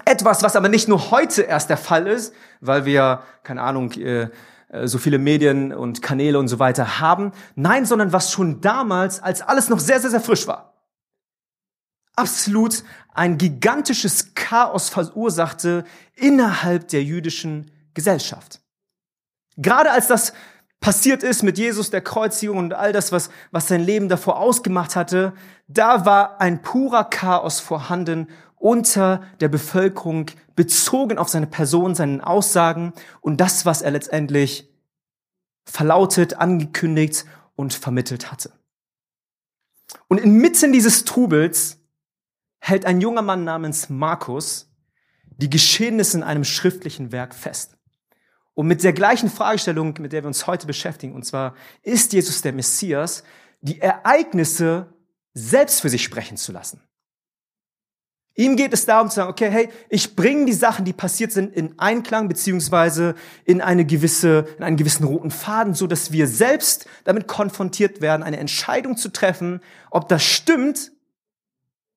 Etwas, 0.05 0.43
was 0.43 0.55
aber 0.55 0.69
nicht 0.69 0.87
nur 0.87 1.11
heute 1.11 1.43
erst 1.43 1.71
der 1.71 1.79
Fall 1.79 2.07
ist, 2.07 2.35
weil 2.61 2.85
wir, 2.85 3.23
keine 3.43 3.63
Ahnung, 3.63 3.91
äh, 3.93 4.29
äh, 4.69 4.87
so 4.87 4.99
viele 4.99 5.19
Medien 5.19 5.73
und 5.73 6.03
Kanäle 6.03 6.39
und 6.39 6.49
so 6.49 6.59
weiter 6.59 7.01
haben. 7.01 7.33
Nein, 7.55 7.87
sondern 7.87 8.13
was 8.13 8.31
schon 8.31 8.61
damals, 8.61 9.23
als 9.23 9.41
alles 9.41 9.71
noch 9.71 9.81
sehr, 9.81 10.01
sehr, 10.01 10.11
sehr 10.11 10.21
frisch 10.21 10.47
war, 10.47 10.75
absolut 12.17 12.85
ein 13.15 13.39
gigantisches 13.39 14.35
Chaos 14.35 14.91
verursachte 14.91 15.85
innerhalb 16.15 16.89
der 16.89 17.03
jüdischen 17.03 17.71
Gesellschaft. 17.95 18.61
Gerade 19.57 19.91
als 19.91 20.07
das 20.07 20.35
passiert 20.87 21.25
ist 21.25 21.43
mit 21.43 21.59
Jesus, 21.59 21.91
der 21.91 22.01
Kreuzigung 22.01 22.59
und 22.59 22.73
all 22.73 22.93
das, 22.93 23.11
was, 23.11 23.29
was 23.51 23.67
sein 23.67 23.81
Leben 23.81 24.09
davor 24.09 24.39
ausgemacht 24.39 24.95
hatte, 24.95 25.33
da 25.67 26.07
war 26.07 26.41
ein 26.41 26.63
purer 26.63 27.03
Chaos 27.03 27.59
vorhanden 27.59 28.29
unter 28.55 29.25
der 29.41 29.49
Bevölkerung 29.49 30.27
bezogen 30.55 31.19
auf 31.19 31.29
seine 31.29 31.49
Person, 31.49 31.97
seinen 31.97 32.21
Aussagen 32.21 32.93
und 33.21 33.41
das, 33.41 33.67
was 33.67 33.83
er 33.83 33.91
letztendlich 33.91 34.73
verlautet, 35.65 36.35
angekündigt 36.35 37.25
und 37.57 37.75
vermittelt 37.75 38.31
hatte. 38.31 38.53
Und 40.07 40.21
inmitten 40.21 40.73
dieses 40.73 41.05
Trubels 41.05 41.81
hält 42.61 42.85
ein 42.85 43.01
junger 43.01 43.23
Mann 43.23 43.43
namens 43.43 43.89
Markus 43.89 44.71
die 45.37 45.51
Geschehnisse 45.51 46.19
in 46.19 46.23
einem 46.23 46.45
schriftlichen 46.45 47.11
Werk 47.11 47.35
fest. 47.35 47.76
Und 48.57 48.69
mit 48.69 48.83
der 48.83 48.95
gleichen 48.95 49.29
Fragestellung, 49.29 49.95
mit 49.99 50.15
der 50.15 50.23
wir 50.23 50.29
uns 50.29 50.47
heute 50.47 50.67
beschäftigen, 50.67 51.15
und 51.15 51.27
zwar, 51.27 51.55
ist 51.83 52.15
Jesus 52.15 52.41
der 52.41 52.55
Messias, 52.55 53.23
die 53.61 53.83
Ereignisse 53.83 54.95
selbst 55.35 55.83
für 55.83 55.91
sich 55.91 56.03
sprechen 56.03 56.39
zu 56.39 56.53
lassen. 56.53 56.81
Ihm 58.35 58.57
geht 58.57 58.73
es 58.73 58.87
darum 58.87 59.11
zu 59.11 59.17
sagen, 59.17 59.31
okay, 59.31 59.51
hey, 59.51 59.69
ich 59.91 60.17
bringe 60.17 60.47
die 60.47 60.55
Sachen, 60.55 60.87
die 60.87 60.95
passiert 60.95 61.33
sind, 61.33 61.55
in 61.55 61.79
Einklang 61.79 62.29
beziehungsweise 62.29 63.15
in 63.45 63.61
eine 63.61 63.85
gewisse, 63.85 64.47
in 64.57 64.65
einen 64.65 64.79
gewissen 64.79 65.05
roten 65.05 65.31
Faden, 65.31 65.75
so 65.75 65.87
dass 65.87 66.11
wir 66.11 66.27
selbst 66.27 66.87
damit 67.05 67.29
konfrontiert 67.29 68.01
werden, 68.01 68.23
eine 68.23 68.39
Entscheidung 68.39 68.97
zu 68.97 69.11
treffen, 69.11 69.61
ob 69.91 70.09
das 70.09 70.25
stimmt, 70.25 70.93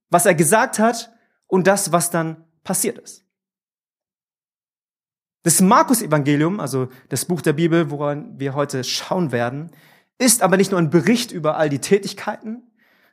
was 0.10 0.26
er 0.26 0.36
gesagt 0.36 0.78
hat 0.78 1.14
und 1.48 1.68
das, 1.68 1.94
was 1.94 2.12
dann 2.12 2.44
passiert 2.66 2.98
ist. 2.98 3.24
Das 5.44 5.62
Markus-Evangelium, 5.62 6.60
also 6.60 6.90
das 7.08 7.26
Buch 7.26 7.42
der 7.42 7.54
Bibel, 7.54 7.90
woran 7.92 8.40
wir 8.40 8.56
heute 8.56 8.84
schauen 8.84 9.32
werden, 9.32 9.72
ist 10.18 10.42
aber 10.42 10.58
nicht 10.58 10.72
nur 10.72 10.80
ein 10.80 10.90
Bericht 10.90 11.32
über 11.32 11.56
all 11.56 11.70
die 11.70 11.80
Tätigkeiten, 11.80 12.64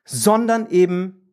sondern 0.04 0.68
eben 0.70 1.32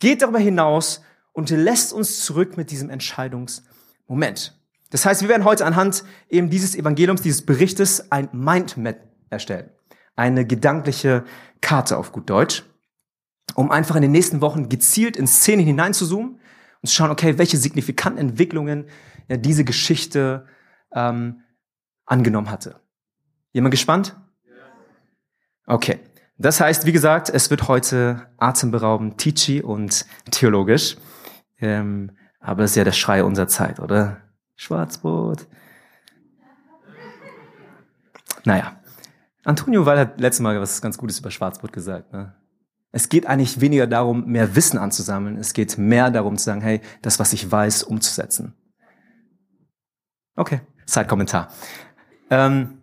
geht 0.00 0.22
darüber 0.22 0.40
hinaus 0.40 1.02
und 1.32 1.50
lässt 1.50 1.92
uns 1.92 2.24
zurück 2.24 2.56
mit 2.56 2.70
diesem 2.70 2.90
Entscheidungsmoment. 2.90 4.58
Das 4.90 5.06
heißt, 5.06 5.22
wir 5.22 5.28
werden 5.28 5.44
heute 5.44 5.66
anhand 5.66 6.04
eben 6.28 6.50
dieses 6.50 6.74
Evangeliums, 6.74 7.22
dieses 7.22 7.44
Berichtes 7.44 8.10
ein 8.10 8.28
Mindmap 8.32 9.00
erstellen. 9.30 9.70
Eine 10.16 10.46
gedankliche 10.46 11.24
Karte 11.60 11.96
auf 11.96 12.12
gut 12.12 12.30
Deutsch, 12.30 12.64
um 13.54 13.70
einfach 13.70 13.96
in 13.96 14.02
den 14.02 14.12
nächsten 14.12 14.40
Wochen 14.40 14.68
gezielt 14.68 15.16
in 15.16 15.26
Szenen 15.26 15.66
hineinzuzoomen 15.66 16.40
und 16.82 16.88
zu 16.88 16.94
schauen, 16.94 17.10
okay, 17.10 17.38
welche 17.38 17.56
signifikanten 17.56 18.18
Entwicklungen 18.18 18.86
ja, 19.28 19.36
diese 19.36 19.64
Geschichte 19.64 20.46
ähm, 20.92 21.42
angenommen 22.04 22.50
hatte. 22.50 22.80
Jemand 23.52 23.72
gespannt? 23.72 24.16
Okay. 25.66 26.00
Das 26.38 26.60
heißt, 26.60 26.84
wie 26.84 26.92
gesagt, 26.92 27.30
es 27.30 27.50
wird 27.50 27.66
heute 27.66 28.28
atemberaubend, 28.36 29.18
teachy 29.18 29.62
und 29.62 30.04
theologisch. 30.30 30.96
Ähm, 31.58 32.16
aber 32.40 32.62
das 32.62 32.72
ist 32.72 32.76
ja 32.76 32.84
der 32.84 32.92
Schrei 32.92 33.24
unserer 33.24 33.48
Zeit, 33.48 33.80
oder? 33.80 34.20
Schwarzbrot. 34.54 35.46
Naja. 38.44 38.80
Antonio 39.44 39.86
Wall 39.86 39.98
hat 39.98 40.20
letztes 40.20 40.40
Mal 40.40 40.60
was 40.60 40.80
ganz 40.82 40.98
Gutes 40.98 41.18
über 41.20 41.30
Schwarzbrot 41.30 41.72
gesagt. 41.72 42.12
Ne? 42.12 42.34
Es 42.96 43.10
geht 43.10 43.26
eigentlich 43.26 43.60
weniger 43.60 43.86
darum, 43.86 44.24
mehr 44.24 44.56
Wissen 44.56 44.78
anzusammeln. 44.78 45.36
Es 45.36 45.52
geht 45.52 45.76
mehr 45.76 46.10
darum 46.10 46.38
zu 46.38 46.44
sagen, 46.44 46.62
hey, 46.62 46.80
das, 47.02 47.18
was 47.18 47.34
ich 47.34 47.52
weiß, 47.52 47.82
umzusetzen. 47.82 48.54
Okay, 50.34 50.62
Zeitkommentar. 50.86 51.52
Ähm, 52.30 52.82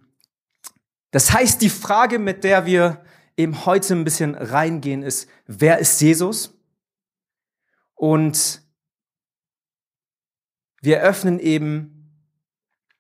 das 1.10 1.34
heißt, 1.34 1.64
die 1.64 1.70
Frage, 1.72 2.20
mit 2.20 2.44
der 2.44 2.68
wir 2.68 3.04
eben 3.38 3.66
heute 3.66 3.96
ein 3.96 4.04
bisschen 4.04 4.36
reingehen, 4.36 5.02
ist, 5.02 5.28
wer 5.48 5.80
ist 5.80 6.00
Jesus? 6.00 6.62
Und 7.96 8.62
wir 10.80 11.02
öffnen 11.02 11.40
eben 11.40 12.22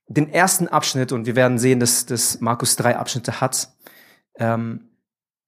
den 0.07 0.29
ersten 0.29 0.67
Abschnitt 0.67 1.11
und 1.11 1.27
wir 1.27 1.35
werden 1.35 1.59
sehen, 1.59 1.79
dass, 1.79 2.07
dass 2.07 2.41
Markus 2.41 2.75
drei 2.75 2.97
Abschnitte 2.97 3.39
hat, 3.39 3.71
ähm, 4.39 4.89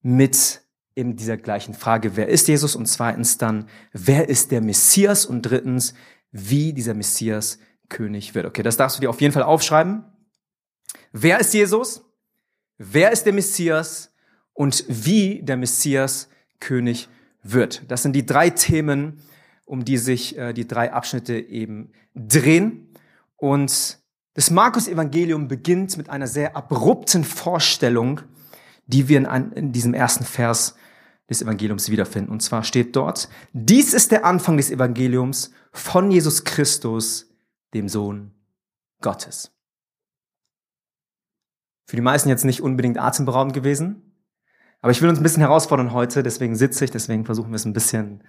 mit 0.03 0.63
eben 0.95 1.15
dieser 1.15 1.37
gleichen 1.37 1.73
Frage, 1.73 2.15
wer 2.15 2.27
ist 2.29 2.47
Jesus? 2.47 2.75
Und 2.75 2.85
zweitens 2.87 3.37
dann, 3.37 3.67
wer 3.91 4.29
ist 4.29 4.51
der 4.51 4.61
Messias? 4.61 5.25
Und 5.25 5.41
drittens, 5.41 5.93
wie 6.31 6.73
dieser 6.73 6.93
Messias 6.93 7.59
König 7.89 8.33
wird. 8.33 8.45
Okay, 8.45 8.63
das 8.63 8.77
darfst 8.77 8.97
du 8.97 9.01
dir 9.01 9.09
auf 9.09 9.21
jeden 9.21 9.33
Fall 9.33 9.43
aufschreiben. 9.43 10.05
Wer 11.11 11.39
ist 11.39 11.53
Jesus? 11.53 12.03
Wer 12.77 13.11
ist 13.11 13.25
der 13.25 13.33
Messias? 13.33 14.11
und 14.55 14.85
wie 14.87 15.43
der 15.43 15.57
Messias 15.57 16.29
König 16.59 17.09
wird. 17.43 17.83
Das 17.89 18.01
sind 18.01 18.13
die 18.13 18.25
drei 18.25 18.49
Themen, 18.49 19.21
um 19.65 19.85
die 19.85 19.97
sich 19.97 20.35
äh, 20.37 20.53
die 20.53 20.67
drei 20.67 20.91
Abschnitte 20.91 21.37
eben 21.37 21.91
drehen. 22.15 22.87
Und 23.35 23.99
das 24.33 24.49
Markus-Evangelium 24.49 25.47
beginnt 25.47 25.97
mit 25.97 26.09
einer 26.09 26.27
sehr 26.27 26.55
abrupten 26.55 27.23
Vorstellung 27.23 28.21
die 28.87 29.07
wir 29.07 29.17
in, 29.17 29.51
in 29.53 29.71
diesem 29.71 29.93
ersten 29.93 30.25
Vers 30.25 30.75
des 31.29 31.41
Evangeliums 31.41 31.89
wiederfinden. 31.89 32.31
Und 32.31 32.41
zwar 32.41 32.63
steht 32.63 32.95
dort, 32.95 33.29
dies 33.53 33.93
ist 33.93 34.11
der 34.11 34.25
Anfang 34.25 34.57
des 34.57 34.69
Evangeliums 34.69 35.51
von 35.71 36.11
Jesus 36.11 36.43
Christus, 36.43 37.29
dem 37.73 37.89
Sohn 37.89 38.31
Gottes. 39.01 39.51
Für 41.87 41.95
die 41.95 42.01
meisten 42.01 42.29
jetzt 42.29 42.45
nicht 42.45 42.61
unbedingt 42.61 42.99
atemberaubend 42.99 43.53
gewesen, 43.53 44.05
aber 44.81 44.91
ich 44.91 45.01
will 45.01 45.09
uns 45.09 45.19
ein 45.19 45.23
bisschen 45.23 45.41
herausfordern 45.41 45.93
heute, 45.93 46.21
deswegen 46.21 46.55
sitze 46.55 46.85
ich, 46.85 46.91
deswegen 46.91 47.25
versuchen 47.25 47.49
wir 47.49 47.55
es 47.55 47.65
ein 47.65 47.73
bisschen 47.73 48.23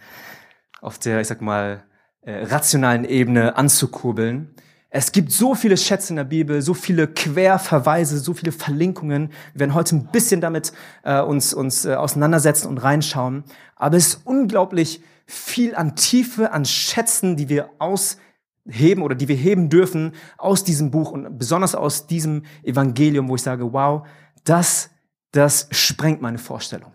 auf 0.81 0.99
der, 0.99 1.21
ich 1.21 1.27
sag 1.27 1.41
mal, 1.41 1.85
äh, 2.23 2.45
rationalen 2.45 3.05
Ebene 3.05 3.57
anzukurbeln. 3.57 4.55
Es 4.99 5.13
gibt 5.13 5.31
so 5.31 5.55
viele 5.55 5.77
Schätze 5.77 6.15
in 6.15 6.17
der 6.17 6.25
Bibel, 6.25 6.63
so 6.63 6.73
viele 6.73 7.07
Querverweise, 7.07 8.19
so 8.19 8.33
viele 8.33 8.51
Verlinkungen. 8.51 9.31
Wir 9.53 9.61
werden 9.61 9.75
heute 9.75 9.95
ein 9.95 10.07
bisschen 10.07 10.41
damit 10.41 10.73
äh, 11.03 11.21
uns, 11.21 11.53
uns 11.53 11.85
äh, 11.85 11.97
auseinandersetzen 11.97 12.67
und 12.67 12.79
reinschauen. 12.79 13.45
Aber 13.75 13.99
es 13.99 14.07
ist 14.07 14.21
unglaublich 14.25 15.03
viel 15.27 15.75
an 15.75 15.97
Tiefe, 15.97 16.51
an 16.51 16.65
Schätzen, 16.65 17.37
die 17.37 17.51
wir 17.51 17.69
ausheben 17.79 19.03
oder 19.03 19.15
die 19.15 19.29
wir 19.29 19.37
heben 19.37 19.69
dürfen 19.69 20.13
aus 20.39 20.65
diesem 20.65 20.91
Buch 20.91 21.11
und 21.11 21.39
besonders 21.39 21.75
aus 21.75 22.07
diesem 22.07 22.45
Evangelium, 22.63 23.29
wo 23.29 23.35
ich 23.35 23.43
sage, 23.43 23.75
wow, 23.75 24.07
das, 24.45 24.89
das 25.31 25.69
sprengt 25.73 26.23
meine 26.23 26.39
Vorstellung. 26.39 26.93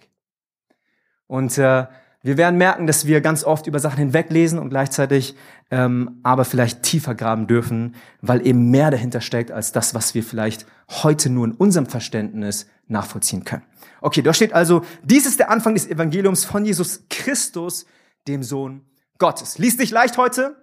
Und 1.28 1.56
äh, 1.60 1.86
wir 2.24 2.38
werden 2.38 2.58
merken, 2.58 2.86
dass 2.86 3.08
wir 3.08 3.20
ganz 3.22 3.44
oft 3.44 3.66
über 3.66 3.80
Sachen 3.80 3.98
hinweglesen 3.98 4.60
und 4.60 4.70
gleichzeitig 4.70 5.36
ähm, 5.72 6.20
aber 6.22 6.46
vielleicht 6.46 6.84
tiefer 6.84 7.16
graben 7.16 7.48
dürfen, 7.48 7.96
weil 8.22 8.46
eben 8.46 8.70
mehr 8.70 8.92
dahinter 8.92 9.22
steckt 9.22 9.52
als 9.52 9.72
das, 9.72 9.96
was 9.96 10.14
wir 10.14 10.24
vielleicht 10.24 10.68
heute 10.90 11.30
nur 11.30 11.46
in 11.46 11.54
unserem 11.54 11.88
Verständnis 11.88 12.68
nachvollziehen 12.88 13.44
können. 13.44 13.64
Okay, 14.02 14.22
da 14.22 14.34
steht 14.34 14.54
also, 14.54 14.84
dies 15.04 15.26
ist 15.26 15.40
der 15.40 15.50
Anfang 15.50 15.74
des 15.74 15.88
Evangeliums 15.88 16.46
von 16.46 16.64
Jesus 16.64 17.06
Christus, 17.10 17.86
dem 18.28 18.44
Sohn 18.44 18.86
Gottes. 19.18 19.58
Liest 19.58 19.80
nicht 19.80 19.92
leicht 19.92 20.18
heute, 20.18 20.56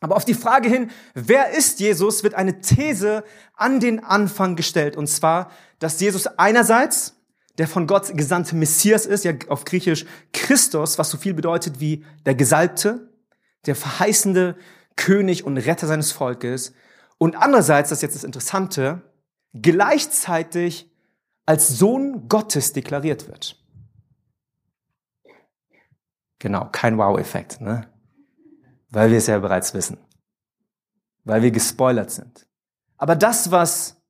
aber 0.00 0.16
auf 0.16 0.24
die 0.24 0.34
Frage 0.34 0.68
hin, 0.68 0.90
wer 1.14 1.50
ist 1.50 1.80
Jesus, 1.80 2.24
wird 2.24 2.34
eine 2.34 2.60
These 2.60 3.24
an 3.54 3.80
den 3.80 4.02
Anfang 4.04 4.56
gestellt. 4.56 4.96
Und 4.96 5.06
zwar, 5.06 5.50
dass 5.78 6.00
Jesus 6.00 6.26
einerseits 6.26 7.21
der 7.58 7.68
von 7.68 7.86
Gott 7.86 8.16
gesandte 8.16 8.56
Messias 8.56 9.06
ist, 9.06 9.24
ja 9.24 9.32
auf 9.48 9.64
Griechisch 9.64 10.06
Christus, 10.32 10.98
was 10.98 11.10
so 11.10 11.18
viel 11.18 11.34
bedeutet 11.34 11.80
wie 11.80 12.04
der 12.24 12.34
Gesalbte, 12.34 13.10
der 13.66 13.76
verheißende 13.76 14.56
König 14.96 15.44
und 15.44 15.58
Retter 15.58 15.86
seines 15.86 16.12
Volkes. 16.12 16.72
Und 17.18 17.36
andererseits, 17.36 17.90
das 17.90 17.98
ist 17.98 18.02
jetzt 18.02 18.16
das 18.16 18.24
Interessante, 18.24 19.02
gleichzeitig 19.54 20.90
als 21.46 21.68
Sohn 21.68 22.28
Gottes 22.28 22.72
deklariert 22.72 23.28
wird. 23.28 23.58
Genau, 26.38 26.68
kein 26.72 26.98
Wow-Effekt, 26.98 27.60
ne? 27.60 27.88
Weil 28.90 29.10
wir 29.10 29.18
es 29.18 29.26
ja 29.26 29.38
bereits 29.38 29.74
wissen. 29.74 29.98
Weil 31.24 31.42
wir 31.42 31.50
gespoilert 31.50 32.10
sind. 32.10 32.46
Aber 32.96 33.14
das, 33.14 33.50
was 33.50 34.02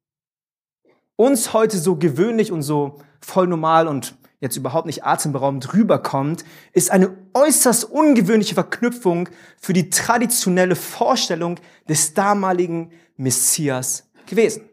uns 1.17 1.53
heute 1.53 1.79
so 1.79 1.97
gewöhnlich 1.97 2.51
und 2.53 2.63
so 2.63 3.03
voll 3.25 3.47
normal 3.47 3.89
und 3.89 4.17
jetzt 4.41 4.57
überhaupt 4.57 4.87
nicht 4.87 5.05
atemberaubend 5.05 5.73
rüberkommt, 5.73 6.45
ist 6.73 6.91
eine 6.91 7.17
äußerst 7.33 7.85
ungewöhnliche 7.85 8.55
Verknüpfung 8.55 9.29
für 9.61 9.73
die 9.73 9.89
traditionelle 9.89 10.75
Vorstellung 10.75 11.61
des 11.89 12.13
damaligen 12.15 12.91
Messias 13.17 14.11
gewesen. 14.27 14.69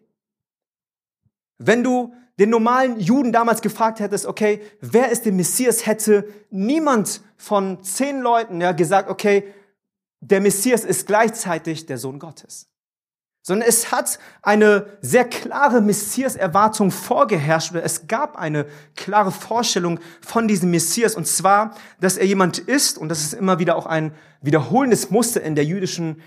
Wenn 1.60 1.84
du 1.84 2.14
den 2.40 2.50
normalen 2.50 3.00
Juden 3.00 3.32
damals 3.32 3.62
gefragt 3.62 4.00
hättest, 4.00 4.26
okay, 4.26 4.62
wer 4.82 5.12
ist 5.12 5.26
der 5.26 5.34
Messias, 5.34 5.86
hätte 5.86 6.28
niemand 6.50 7.22
von 7.38 7.84
zehn 7.84 8.22
Leuten 8.22 8.62
ja 8.62 8.72
gesagt, 8.72 9.10
okay, 9.10 9.54
der 10.22 10.42
Messias 10.42 10.84
ist 10.84 11.06
gleichzeitig 11.06 11.86
der 11.86 11.98
Sohn 11.98 12.18
Gottes 12.18 12.70
sondern 13.50 13.68
es 13.68 13.92
hat 13.92 14.20
eine 14.44 14.86
sehr 15.02 15.26
klare 15.26 15.82
Messias-Erwartung 15.82 16.92
vorgeherrscht. 16.92 17.74
Es 17.74 18.06
gab 18.06 18.38
eine 18.38 18.68
klare 18.96 19.32
Vorstellung 19.32 20.00
von 20.22 20.48
diesem 20.48 20.70
Messias, 20.70 21.16
und 21.16 21.26
zwar, 21.26 21.74
dass 22.00 22.18
er 22.18 22.28
jemand 22.28 22.60
ist, 22.60 23.00
und 23.00 23.10
das 23.10 23.22
ist 23.22 23.34
immer 23.34 23.58
wieder 23.58 23.76
auch 23.76 23.88
ein 23.88 24.12
wiederholendes 24.44 25.10
Muster 25.10 25.42
in 25.42 25.56
der 25.56 25.66
jüdischen 25.66 26.22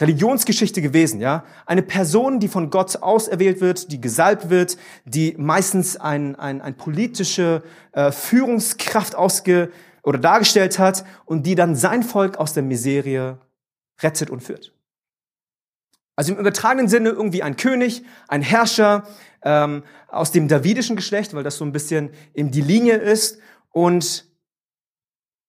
Religionsgeschichte 0.00 0.80
gewesen, 0.80 1.20
ja. 1.20 1.44
Eine 1.66 1.82
Person, 1.82 2.40
die 2.40 2.48
von 2.48 2.70
Gott 2.70 3.02
auserwählt 3.02 3.60
wird, 3.60 3.92
die 3.92 4.00
gesalbt 4.00 4.48
wird, 4.48 4.78
die 5.04 5.34
meistens 5.36 5.98
ein, 5.98 6.36
ein, 6.36 6.62
ein 6.62 6.74
politische 6.74 7.62
äh, 7.92 8.10
Führungskraft 8.10 9.14
ausge 9.14 9.70
oder 10.02 10.18
dargestellt 10.18 10.78
hat 10.78 11.04
und 11.26 11.44
die 11.44 11.54
dann 11.54 11.76
sein 11.76 12.02
Volk 12.02 12.38
aus 12.38 12.54
der 12.54 12.62
Miserie 12.62 13.36
rettet 14.02 14.30
und 14.30 14.42
führt. 14.42 14.71
Also 16.16 16.32
im 16.32 16.38
übertragenen 16.38 16.88
Sinne 16.88 17.10
irgendwie 17.10 17.42
ein 17.42 17.56
König, 17.56 18.04
ein 18.28 18.42
Herrscher 18.42 19.06
ähm, 19.42 19.82
aus 20.08 20.30
dem 20.30 20.48
davidischen 20.48 20.96
Geschlecht, 20.96 21.34
weil 21.34 21.42
das 21.42 21.56
so 21.56 21.64
ein 21.64 21.72
bisschen 21.72 22.10
eben 22.34 22.50
die 22.50 22.60
Linie 22.60 22.96
ist. 22.96 23.38
Und 23.70 24.26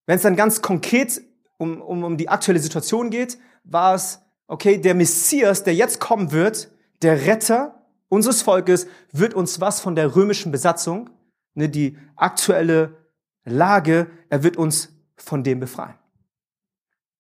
wenn 0.06 0.15
es 0.15 0.21
dann 0.21 0.36
ganz 0.36 0.62
konkret 0.62 1.21
um, 1.58 1.82
um, 1.82 2.04
um 2.04 2.17
die 2.17 2.30
aktuelle 2.30 2.60
Situation 2.60 3.10
geht, 3.10 3.38
war 3.63 3.95
es, 3.95 4.21
okay, 4.47 4.78
der 4.78 4.95
Messias, 4.95 5.63
der 5.63 5.76
jetzt 5.76 5.99
kommen 5.99 6.32
wird, 6.32 6.71
der 7.02 7.26
Retter 7.26 7.86
unseres 8.10 8.41
Volkes, 8.41 8.88
wird 9.12 9.34
uns 9.34 9.60
was 9.60 9.82
von 9.82 9.95
der 9.95 10.15
römischen 10.15 10.52
Besatzung, 10.52 11.10
ne, 11.54 11.69
die 11.69 11.97
aktuelle 12.15 12.97
Lage, 13.43 14.10
er 14.30 14.43
wird 14.43 14.58
uns 14.58 14.89
von 15.15 15.43
dem 15.43 15.60
befreien. 15.60 15.95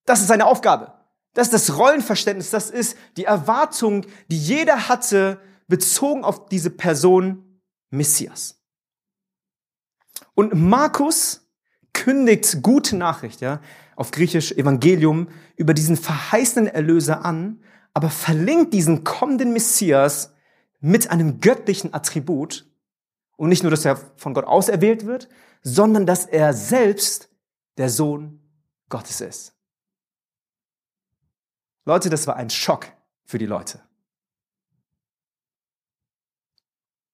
Das 0.05 0.21
ist 0.21 0.27
seine 0.27 0.45
Aufgabe. 0.45 0.93
Das 1.33 1.47
ist 1.47 1.53
das 1.53 1.77
Rollenverständnis, 1.77 2.51
das 2.51 2.69
ist 2.69 2.97
die 3.17 3.25
Erwartung, 3.25 4.05
die 4.29 4.37
jeder 4.37 4.87
hatte, 4.87 5.39
bezogen 5.67 6.23
auf 6.23 6.47
diese 6.47 6.69
Person 6.69 7.59
Messias. 7.89 8.59
Und 10.35 10.53
Markus 10.53 11.47
kündigt 11.93 12.61
gute 12.61 12.95
Nachricht, 12.95 13.41
ja, 13.41 13.61
auf 13.95 14.11
Griechisch 14.11 14.51
Evangelium, 14.51 15.27
über 15.55 15.73
diesen 15.73 15.97
verheißenen 15.97 16.67
Erlöser 16.67 17.23
an, 17.25 17.61
aber 17.93 18.09
verlinkt 18.09 18.73
diesen 18.73 19.03
kommenden 19.03 19.53
Messias 19.53 20.33
mit 20.79 21.09
einem 21.09 21.39
göttlichen 21.39 21.93
Attribut. 21.93 22.69
Und 23.35 23.49
nicht 23.49 23.63
nur, 23.63 23.71
dass 23.71 23.85
er 23.85 23.97
von 24.15 24.33
Gott 24.33 24.45
auserwählt 24.45 25.05
wird, 25.05 25.29
sondern 25.61 26.05
dass 26.05 26.25
er 26.25 26.53
selbst 26.53 27.29
der 27.77 27.89
Sohn 27.89 28.41
Gottes 28.89 29.21
ist. 29.21 29.55
Leute, 31.85 32.09
das 32.09 32.27
war 32.27 32.35
ein 32.35 32.49
Schock 32.49 32.87
für 33.25 33.37
die 33.37 33.45
Leute. 33.45 33.81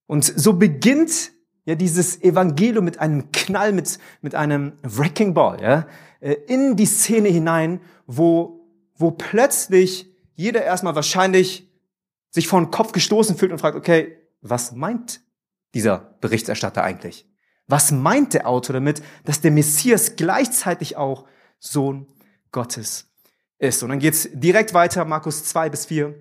Und 0.05 0.25
so 0.25 0.53
beginnt 0.53 1.31
ja 1.65 1.75
dieses 1.75 2.21
Evangelium 2.21 2.83
mit 2.83 2.99
einem 2.99 3.31
Knall, 3.31 3.73
mit, 3.73 3.99
mit 4.21 4.33
einem 4.33 4.73
Wrecking 4.81 5.33
Ball, 5.33 5.61
ja, 5.61 5.87
äh, 6.19 6.33
in 6.47 6.75
die 6.75 6.85
Szene 6.85 7.29
hinein, 7.29 7.81
wo, 8.07 8.67
wo 8.95 9.11
plötzlich 9.11 10.09
jeder 10.33 10.63
erstmal 10.63 10.95
wahrscheinlich 10.95 11.69
sich 12.31 12.47
vor 12.47 12.59
den 12.59 12.71
Kopf 12.71 12.91
gestoßen 12.91 13.37
fühlt 13.37 13.51
und 13.51 13.59
fragt, 13.59 13.77
okay, 13.77 14.17
was 14.41 14.71
meint 14.71 15.21
dieser 15.73 16.17
Berichterstatter 16.21 16.83
eigentlich? 16.83 17.27
Was 17.67 17.91
meint 17.91 18.33
der 18.33 18.47
Autor 18.47 18.73
damit, 18.73 19.03
dass 19.25 19.41
der 19.41 19.51
Messias 19.51 20.15
gleichzeitig 20.15 20.97
auch 20.97 21.27
Sohn 21.59 22.07
Gottes 22.51 23.08
ist. 23.59 23.83
Und 23.83 23.89
dann 23.89 23.99
geht's 23.99 24.29
direkt 24.33 24.73
weiter, 24.73 25.05
Markus 25.05 25.43
2 25.43 25.69
bis 25.69 25.85
4. 25.85 26.15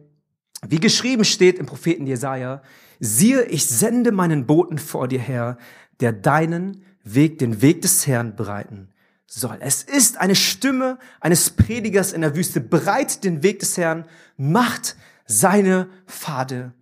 Wie 0.66 0.80
geschrieben 0.80 1.24
steht 1.24 1.58
im 1.58 1.66
Propheten 1.66 2.06
Jesaja, 2.06 2.62
siehe, 3.00 3.44
ich 3.44 3.66
sende 3.66 4.12
meinen 4.12 4.46
Boten 4.46 4.78
vor 4.78 5.08
dir 5.08 5.20
her, 5.20 5.56
der 6.00 6.12
deinen 6.12 6.84
Weg, 7.04 7.38
den 7.38 7.62
Weg 7.62 7.82
des 7.82 8.06
Herrn 8.06 8.36
bereiten 8.36 8.88
soll. 9.26 9.58
Es 9.60 9.82
ist 9.82 10.18
eine 10.18 10.34
Stimme 10.34 10.98
eines 11.20 11.50
Predigers 11.50 12.12
in 12.12 12.22
der 12.22 12.34
Wüste, 12.34 12.60
bereit 12.60 13.24
den 13.24 13.42
Weg 13.42 13.60
des 13.60 13.76
Herrn, 13.76 14.06
macht 14.36 14.96
seine 15.26 15.88
Pfade 16.06 16.72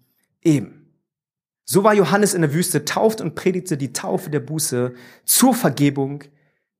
eben. 0.42 0.92
So 1.64 1.82
war 1.82 1.94
Johannes 1.94 2.32
in 2.32 2.42
der 2.42 2.54
Wüste, 2.54 2.84
tauft 2.84 3.20
und 3.20 3.34
predigte 3.34 3.76
die 3.76 3.92
Taufe 3.92 4.30
der 4.30 4.40
Buße 4.40 4.94
zur 5.24 5.54
Vergebung 5.54 6.22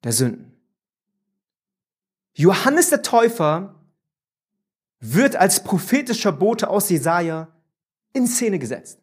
der 0.05 0.13
Sünden. 0.13 0.56
Johannes 2.37 2.91
der 2.91 3.01
Täufer 3.01 3.75
wird 5.01 5.37
als 5.37 5.65
prophetischer 5.65 6.33
Bote 6.33 6.69
aus 6.69 6.91
Jesaja 6.91 7.49
in 8.13 8.27
Szene 8.27 8.59
gesetzt. 8.59 9.01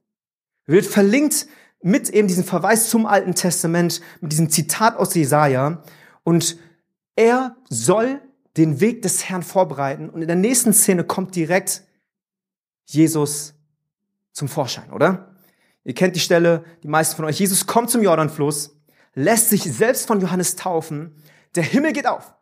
Wird 0.68 0.86
verlinkt 0.86 1.48
mit 1.82 2.10
eben 2.10 2.28
diesem 2.28 2.44
Verweis 2.44 2.90
zum 2.90 3.08
Alten 3.08 3.34
Testament, 3.34 4.02
mit 4.22 4.32
diesem 4.32 4.52
Zitat 4.52 4.96
aus 4.98 5.16
Jesaja. 5.16 5.82
Und 6.24 6.58
er 7.16 7.58
soll 7.70 8.22
den 8.56 8.80
Weg 8.80 9.02
des 9.02 9.28
Herrn 9.28 9.42
vorbereiten. 9.42 10.12
Und 10.12 10.22
in 10.22 10.28
der 10.28 10.38
nächsten 10.38 10.72
Szene 10.72 11.04
kommt 11.04 11.36
direkt 11.36 11.84
Jesus 12.86 13.56
zum 14.32 14.48
Vorschein, 14.48 14.92
oder? 14.92 15.36
Ihr 15.84 15.96
kennt 15.96 16.16
die 16.16 16.20
Stelle, 16.20 16.64
die 16.84 16.88
meisten 16.88 17.16
von 17.16 17.26
euch. 17.26 17.40
Jesus 17.40 17.66
kommt 17.66 17.90
zum 17.90 18.04
Jordanfluss, 18.04 18.78
lässt 19.16 19.50
sich 19.50 19.64
selbst 19.64 20.06
von 20.06 20.22
Johannes 20.22 20.56
taufen. 20.56 21.16
Der 21.56 21.64
Himmel 21.64 21.94
geht 21.94 22.06
auf. 22.06 22.36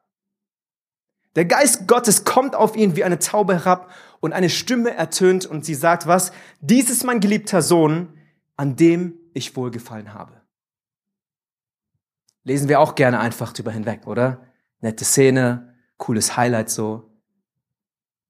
Der 1.36 1.46
Geist 1.46 1.88
Gottes 1.88 2.26
kommt 2.26 2.56
auf 2.56 2.76
ihn 2.76 2.96
wie 2.96 3.04
eine 3.04 3.20
Taube 3.20 3.54
herab 3.54 3.92
und 4.20 4.34
eine 4.34 4.50
Stimme 4.50 4.96
ertönt 4.96 5.46
und 5.46 5.66
sie 5.66 5.76
sagt 5.76 6.08
was? 6.08 6.32
Dies 6.60 6.90
ist 6.90 7.04
mein 7.04 7.20
geliebter 7.20 7.62
Sohn, 7.62 8.10
an 8.58 8.76
dem 8.76 9.18
ich 9.34 9.56
wohlgefallen 9.56 10.14
habe. 10.14 10.42
Lesen 12.44 12.68
wir 12.68 12.80
auch 12.80 12.96
gerne 12.96 13.20
einfach 13.20 13.54
drüber 13.54 13.72
hinweg, 13.72 14.08
oder? 14.08 14.42
Nette 14.80 15.06
Szene, 15.06 15.76
cooles 15.98 16.36
Highlight 16.36 16.70
so. 16.70 17.10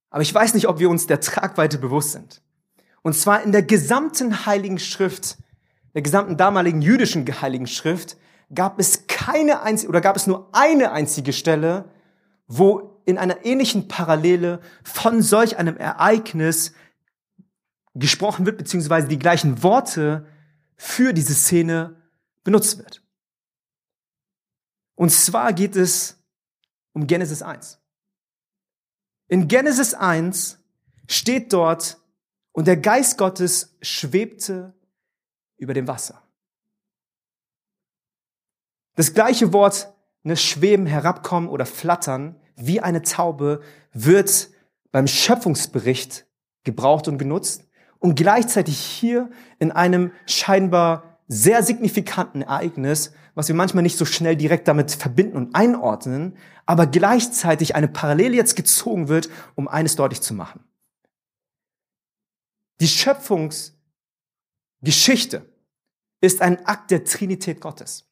Aber 0.09 0.21
ich 0.21 0.33
weiß 0.33 0.53
nicht, 0.53 0.67
ob 0.67 0.79
wir 0.79 0.89
uns 0.89 1.07
der 1.07 1.21
Tragweite 1.21 1.77
bewusst 1.77 2.11
sind. 2.11 2.41
Und 3.01 3.13
zwar 3.13 3.41
in 3.41 3.51
der 3.51 3.63
gesamten 3.63 4.45
Heiligen 4.45 4.77
Schrift, 4.77 5.37
der 5.95 6.01
gesamten 6.01 6.37
damaligen 6.37 6.81
jüdischen 6.81 7.25
Heiligen 7.41 7.67
Schrift, 7.67 8.17
gab 8.53 8.79
es 8.79 9.07
keine 9.07 9.61
einzige, 9.61 9.89
oder 9.89 10.01
gab 10.01 10.17
es 10.17 10.27
nur 10.27 10.49
eine 10.51 10.91
einzige 10.91 11.33
Stelle, 11.33 11.85
wo 12.47 12.90
in 13.05 13.17
einer 13.17 13.45
ähnlichen 13.45 13.87
Parallele 13.87 14.61
von 14.83 15.21
solch 15.21 15.57
einem 15.57 15.77
Ereignis 15.77 16.73
gesprochen 17.93 18.45
wird, 18.45 18.57
beziehungsweise 18.57 19.07
die 19.07 19.19
gleichen 19.19 19.63
Worte 19.63 20.27
für 20.75 21.13
diese 21.13 21.33
Szene 21.33 22.01
benutzt 22.43 22.77
wird. 22.77 23.03
Und 24.95 25.11
zwar 25.11 25.53
geht 25.53 25.75
es 25.75 26.23
um 26.93 27.07
Genesis 27.07 27.41
1. 27.41 27.79
In 29.27 29.47
Genesis 29.47 29.93
1 29.93 30.59
steht 31.07 31.53
dort, 31.53 32.01
und 32.51 32.67
der 32.67 32.77
Geist 32.77 33.17
Gottes 33.17 33.77
schwebte 33.81 34.73
über 35.57 35.73
dem 35.73 35.87
Wasser. 35.87 36.21
Das 38.95 39.13
gleiche 39.13 39.53
Wort, 39.53 39.93
ne, 40.23 40.35
schweben, 40.35 40.85
herabkommen 40.85 41.49
oder 41.49 41.65
flattern, 41.65 42.40
wie 42.65 42.79
eine 42.79 43.01
Taube, 43.01 43.61
wird 43.93 44.49
beim 44.91 45.07
Schöpfungsbericht 45.07 46.25
gebraucht 46.63 47.07
und 47.07 47.17
genutzt 47.17 47.67
und 47.99 48.15
gleichzeitig 48.15 48.77
hier 48.77 49.29
in 49.59 49.71
einem 49.71 50.11
scheinbar 50.25 51.19
sehr 51.27 51.63
signifikanten 51.63 52.41
Ereignis, 52.41 53.13
was 53.35 53.47
wir 53.47 53.55
manchmal 53.55 53.83
nicht 53.83 53.97
so 53.97 54.05
schnell 54.05 54.35
direkt 54.35 54.67
damit 54.67 54.91
verbinden 54.91 55.37
und 55.37 55.55
einordnen, 55.55 56.37
aber 56.65 56.87
gleichzeitig 56.87 57.75
eine 57.75 57.87
Parallele 57.87 58.35
jetzt 58.35 58.55
gezogen 58.55 59.07
wird, 59.07 59.29
um 59.55 59.67
eines 59.67 59.95
deutlich 59.95 60.21
zu 60.21 60.33
machen. 60.33 60.63
Die 62.81 62.87
Schöpfungsgeschichte 62.87 65.49
ist 66.19 66.41
ein 66.41 66.65
Akt 66.65 66.91
der 66.91 67.05
Trinität 67.05 67.61
Gottes. 67.61 68.10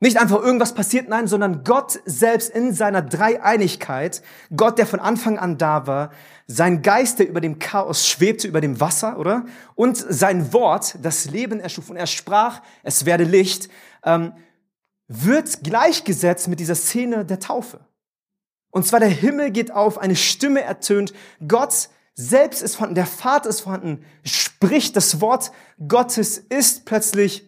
Nicht 0.00 0.16
einfach 0.18 0.40
irgendwas 0.40 0.74
passiert, 0.74 1.08
nein, 1.08 1.26
sondern 1.26 1.64
Gott 1.64 2.00
selbst 2.04 2.50
in 2.50 2.72
seiner 2.72 3.02
Dreieinigkeit, 3.02 4.22
Gott, 4.54 4.78
der 4.78 4.86
von 4.86 5.00
Anfang 5.00 5.38
an 5.38 5.58
da 5.58 5.88
war, 5.88 6.12
sein 6.46 6.82
Geist, 6.82 7.18
der 7.18 7.28
über 7.28 7.40
dem 7.40 7.58
Chaos 7.58 8.06
schwebte, 8.06 8.46
über 8.46 8.60
dem 8.60 8.80
Wasser, 8.80 9.18
oder? 9.18 9.44
Und 9.74 9.96
sein 9.96 10.52
Wort, 10.52 10.96
das 11.02 11.26
Leben 11.26 11.58
erschuf 11.58 11.90
und 11.90 11.96
er 11.96 12.06
sprach, 12.06 12.62
es 12.84 13.06
werde 13.06 13.24
Licht, 13.24 13.68
ähm, 14.04 14.32
wird 15.08 15.64
gleichgesetzt 15.64 16.46
mit 16.46 16.60
dieser 16.60 16.76
Szene 16.76 17.24
der 17.24 17.40
Taufe. 17.40 17.80
Und 18.70 18.86
zwar 18.86 19.00
der 19.00 19.08
Himmel 19.08 19.50
geht 19.50 19.72
auf, 19.72 19.98
eine 19.98 20.16
Stimme 20.16 20.62
ertönt, 20.62 21.12
Gott 21.46 21.88
selbst 22.14 22.62
ist 22.62 22.76
vorhanden, 22.76 22.96
der 22.96 23.06
Vater 23.06 23.48
ist 23.48 23.60
vorhanden, 23.60 24.04
spricht 24.24 24.96
das 24.96 25.20
Wort 25.20 25.50
Gottes, 25.86 26.38
ist 26.38 26.84
plötzlich 26.84 27.44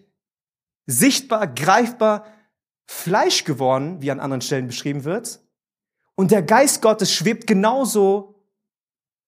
sichtbar, 0.86 1.46
greifbar, 1.46 2.24
Fleisch 2.92 3.44
geworden, 3.44 4.02
wie 4.02 4.10
an 4.10 4.18
anderen 4.18 4.40
Stellen 4.40 4.66
beschrieben 4.66 5.04
wird. 5.04 5.40
Und 6.16 6.32
der 6.32 6.42
Geist 6.42 6.82
Gottes 6.82 7.12
schwebt 7.12 7.46
genauso 7.46 8.34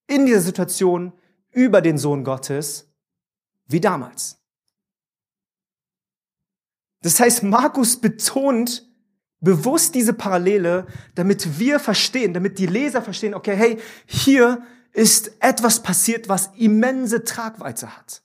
in 0.08 0.26
dieser 0.26 0.40
Situation 0.40 1.12
über 1.52 1.80
den 1.80 1.96
Sohn 1.96 2.24
Gottes 2.24 2.92
wie 3.66 3.80
damals. 3.80 4.42
Das 7.02 7.20
heißt, 7.20 7.44
Markus 7.44 8.00
betont 8.00 8.84
bewusst 9.38 9.94
diese 9.94 10.12
Parallele, 10.12 10.88
damit 11.14 11.60
wir 11.60 11.78
verstehen, 11.78 12.34
damit 12.34 12.58
die 12.58 12.66
Leser 12.66 13.00
verstehen, 13.00 13.32
okay, 13.32 13.54
hey, 13.54 13.80
hier 14.06 14.66
ist 14.92 15.36
etwas 15.38 15.82
passiert, 15.84 16.28
was 16.28 16.50
immense 16.56 17.22
Tragweite 17.22 17.96
hat. 17.96 18.22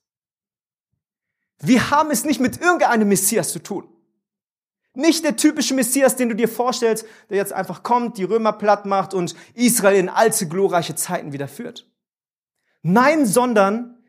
Wir 1.60 1.92
haben 1.92 2.10
es 2.10 2.26
nicht 2.26 2.40
mit 2.40 2.60
irgendeinem 2.60 3.08
Messias 3.08 3.52
zu 3.52 3.60
tun. 3.60 3.88
Nicht 4.98 5.24
der 5.24 5.36
typische 5.36 5.76
Messias, 5.76 6.16
den 6.16 6.30
du 6.30 6.36
dir 6.36 6.50
vorstellst, 6.50 7.06
der 7.30 7.38
jetzt 7.38 7.54
einfach 7.54 7.84
kommt, 7.84 8.18
die 8.18 8.24
Römer 8.24 8.52
platt 8.52 8.88
macht 8.88 9.14
und 9.14 9.36
Israel 9.54 9.96
in 9.96 10.10
alte 10.10 10.48
glorreiche 10.48 10.96
Zeiten 10.96 11.34
wieder 11.34 11.48
führt. 11.48 11.88
Nein, 12.82 13.28
sondern 13.28 14.00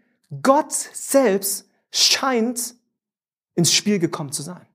Gott 0.42 0.72
selbst 0.72 1.68
scheint 1.90 2.74
ins 3.54 3.70
Spiel 3.70 3.98
gekommen 3.98 4.32
zu 4.32 4.40
sein. 4.40 4.66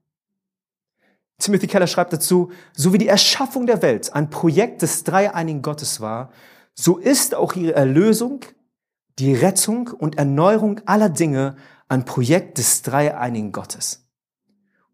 Timothy 1.38 1.66
Keller 1.66 1.88
schreibt 1.88 2.12
dazu, 2.12 2.52
so 2.76 2.92
wie 2.92 2.98
die 2.98 3.08
Erschaffung 3.08 3.66
der 3.66 3.82
Welt 3.82 4.14
ein 4.14 4.30
Projekt 4.30 4.82
des 4.82 5.02
dreieinigen 5.02 5.62
Gottes 5.62 6.00
war, 6.00 6.30
so 6.74 6.96
ist 6.96 7.34
auch 7.34 7.54
ihre 7.54 7.74
Erlösung, 7.74 8.44
die 9.18 9.34
Rettung 9.34 9.88
und 9.88 10.16
Erneuerung 10.16 10.80
aller 10.86 11.08
Dinge 11.08 11.56
ein 11.88 12.04
Projekt 12.04 12.58
des 12.58 12.82
dreieinigen 12.82 13.50
Gottes. 13.50 14.03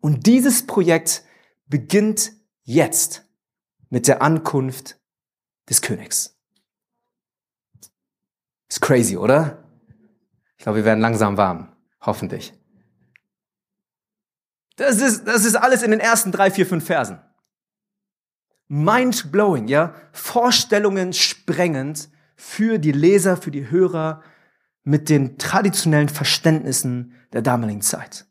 Und 0.01 0.27
dieses 0.27 0.67
Projekt 0.67 1.25
beginnt 1.67 2.33
jetzt 2.63 3.25
mit 3.89 4.09
der 4.09 4.23
Ankunft 4.23 4.99
des 5.69 5.83
Königs. 5.83 6.37
Ist 8.69 8.81
crazy, 8.81 9.17
oder? 9.17 9.65
Ich 10.57 10.65
glaube, 10.65 10.79
wir 10.79 10.85
werden 10.85 11.01
langsam 11.01 11.37
warm. 11.37 11.75
Hoffentlich. 12.01 12.55
Das 14.77 15.01
ist, 15.01 15.25
das 15.27 15.45
ist 15.45 15.57
alles 15.57 15.83
in 15.83 15.91
den 15.91 16.01
ersten 16.01 16.33
drei, 16.33 16.51
vier, 16.51 16.67
fünf 16.67 16.87
Versen 16.87 17.21
mind-blowing, 18.71 19.67
ja, 19.67 19.95
Vorstellungen 20.13 21.13
sprengend 21.13 22.09
für 22.37 22.79
die 22.79 22.93
Leser, 22.93 23.37
für 23.37 23.51
die 23.51 23.69
Hörer 23.69 24.23
mit 24.85 25.09
den 25.09 25.39
traditionellen 25.39 26.09
Verständnissen 26.09 27.13
der 27.33 27.43
damaligen 27.43 27.83
Zeit. 27.83 28.27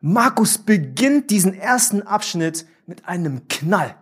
Markus 0.00 0.58
beginnt 0.58 1.30
diesen 1.30 1.54
ersten 1.54 2.02
Abschnitt 2.02 2.66
mit 2.86 3.06
einem 3.06 3.46
Knall, 3.48 3.94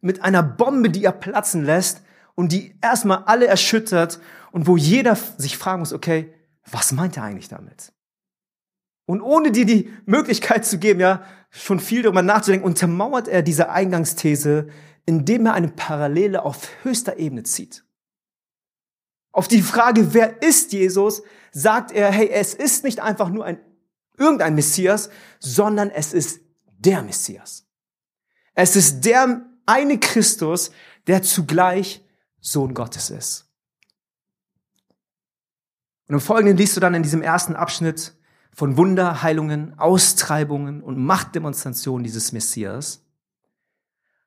mit 0.00 0.22
einer 0.22 0.42
Bombe, 0.42 0.90
die 0.90 1.04
er 1.04 1.12
platzen 1.12 1.64
lässt 1.64 2.02
und 2.34 2.52
die 2.52 2.76
erstmal 2.80 3.24
alle 3.24 3.46
erschüttert 3.46 4.20
und 4.52 4.66
wo 4.66 4.76
jeder 4.76 5.16
sich 5.16 5.58
fragen 5.58 5.80
muss, 5.80 5.92
okay, 5.92 6.32
was 6.70 6.92
meint 6.92 7.16
er 7.16 7.24
eigentlich 7.24 7.48
damit? 7.48 7.92
Und 9.06 9.20
ohne 9.20 9.52
dir 9.52 9.66
die 9.66 9.92
Möglichkeit 10.06 10.64
zu 10.64 10.78
geben, 10.78 11.00
ja, 11.00 11.24
schon 11.50 11.78
viel 11.78 12.02
darüber 12.02 12.22
nachzudenken, 12.22 12.66
untermauert 12.66 13.28
er 13.28 13.42
diese 13.42 13.68
Eingangsthese, 13.70 14.68
indem 15.04 15.46
er 15.46 15.54
eine 15.54 15.68
Parallele 15.68 16.44
auf 16.44 16.68
höchster 16.82 17.18
Ebene 17.18 17.42
zieht. 17.42 17.84
Auf 19.32 19.48
die 19.48 19.62
Frage, 19.62 20.14
wer 20.14 20.42
ist 20.42 20.72
Jesus, 20.72 21.22
sagt 21.50 21.92
er, 21.92 22.10
hey, 22.10 22.30
es 22.30 22.54
ist 22.54 22.84
nicht 22.84 23.00
einfach 23.00 23.28
nur 23.28 23.44
ein, 23.44 23.58
irgendein 24.16 24.54
Messias, 24.54 25.10
sondern 25.38 25.90
es 25.90 26.12
ist 26.12 26.40
der 26.78 27.02
Messias. 27.02 27.66
Es 28.54 28.76
ist 28.76 29.00
der 29.04 29.44
eine 29.66 29.98
Christus, 29.98 30.70
der 31.06 31.22
zugleich 31.22 32.04
Sohn 32.40 32.74
Gottes 32.74 33.10
ist. 33.10 33.50
Und 36.06 36.16
im 36.16 36.20
Folgenden 36.20 36.56
liest 36.56 36.76
du 36.76 36.80
dann 36.80 36.94
in 36.94 37.02
diesem 37.02 37.22
ersten 37.22 37.56
Abschnitt, 37.56 38.14
von 38.54 38.76
Wunderheilungen, 38.76 39.76
Austreibungen 39.78 40.80
und 40.80 40.96
Machtdemonstrationen 40.96 42.04
dieses 42.04 42.30
Messias. 42.32 43.04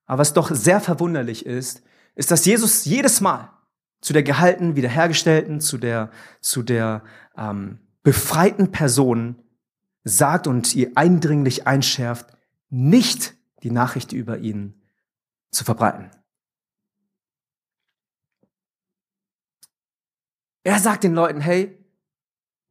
Aber 0.05 0.19
was 0.19 0.33
doch 0.33 0.51
sehr 0.53 0.81
verwunderlich 0.81 1.45
ist, 1.45 1.81
ist, 2.13 2.29
dass 2.29 2.45
Jesus 2.45 2.83
jedes 2.83 3.21
Mal 3.21 3.51
zu 4.01 4.11
der 4.11 4.23
gehalten, 4.23 4.75
wiederhergestellten, 4.75 5.61
zu 5.61 5.77
der, 5.77 6.11
zu 6.41 6.61
der 6.61 7.03
ähm, 7.37 7.79
befreiten 8.03 8.71
Person 8.71 9.41
sagt 10.07 10.47
und 10.47 10.75
ihr 10.75 10.91
eindringlich 10.95 11.67
einschärft, 11.67 12.29
nicht 12.69 13.35
die 13.63 13.71
Nachricht 13.71 14.13
über 14.13 14.37
ihn 14.37 14.81
zu 15.51 15.63
verbreiten. 15.63 16.09
Er 20.63 20.79
sagt 20.79 21.03
den 21.03 21.13
Leuten, 21.13 21.39
hey, 21.39 21.77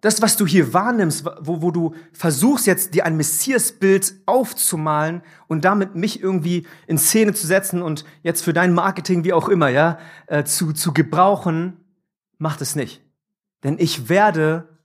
das, 0.03 0.21
was 0.21 0.37
du 0.37 0.47
hier 0.47 0.75
wahrnimmst, 0.75 1.25
wo, 1.41 1.63
wo 1.63 1.71
du 1.71 1.95
versuchst 2.13 2.67
jetzt 2.67 2.95
dir 2.95 3.07
ein 3.07 3.17
Messias-Bild 3.17 4.15
aufzumalen 4.27 5.23
und 5.49 5.65
damit 5.65 5.95
mich 5.95 6.23
irgendwie 6.23 6.67
in 6.87 6.99
Szene 6.99 7.33
zu 7.33 7.47
setzen 7.47 7.81
und 7.81 8.05
jetzt 8.23 8.45
für 8.45 8.53
dein 8.53 8.75
Marketing, 8.75 9.25
wie 9.25 9.33
auch 9.33 9.49
immer, 9.49 9.69
ja, 9.69 9.99
äh, 10.27 10.45
zu, 10.45 10.73
zu 10.73 10.93
gebrauchen, 10.93 11.85
macht 12.39 12.61
es 12.61 12.77
nicht. 12.77 13.03
denn 13.65 13.79
ich 13.79 14.09
werde 14.09 14.76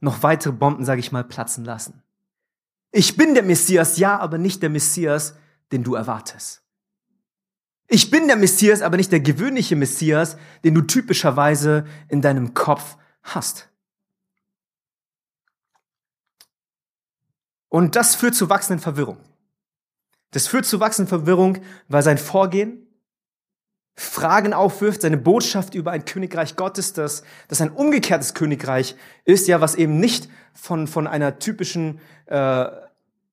noch 0.00 0.22
weitere 0.22 0.52
Bomben, 0.52 0.84
sage 0.84 1.00
ich 1.00 1.12
mal, 1.12 1.24
platzen 1.24 1.64
lassen. 1.64 2.02
Ich 2.92 3.16
bin 3.16 3.34
der 3.34 3.42
Messias, 3.42 3.98
ja, 3.98 4.18
aber 4.18 4.38
nicht 4.38 4.62
der 4.62 4.70
Messias, 4.70 5.36
den 5.72 5.82
du 5.82 5.94
erwartest. 5.94 6.62
Ich 7.88 8.10
bin 8.10 8.26
der 8.26 8.36
Messias, 8.36 8.82
aber 8.82 8.96
nicht 8.96 9.12
der 9.12 9.20
gewöhnliche 9.20 9.76
Messias, 9.76 10.36
den 10.64 10.74
du 10.74 10.82
typischerweise 10.82 11.86
in 12.08 12.20
deinem 12.20 12.52
Kopf 12.54 12.96
hast. 13.22 13.68
Und 17.68 17.94
das 17.96 18.14
führt 18.14 18.34
zu 18.34 18.48
wachsenden 18.48 18.80
Verwirrung. 18.80 19.18
Das 20.30 20.46
führt 20.48 20.66
zu 20.66 20.80
wachsenden 20.80 21.08
Verwirrung, 21.08 21.58
weil 21.88 22.02
sein 22.02 22.18
Vorgehen 22.18 22.85
Fragen 23.96 24.52
aufwirft, 24.52 25.00
seine 25.00 25.16
Botschaft 25.16 25.74
über 25.74 25.90
ein 25.90 26.04
Königreich 26.04 26.56
Gottes, 26.56 26.92
das, 26.92 27.22
das 27.48 27.62
ein 27.62 27.70
umgekehrtes 27.70 28.34
Königreich 28.34 28.94
ist, 29.24 29.48
ja, 29.48 29.62
was 29.62 29.74
eben 29.74 29.98
nicht 29.98 30.28
von, 30.52 30.86
von 30.86 31.06
einer 31.06 31.38
typischen 31.38 32.00
äh, 32.26 32.66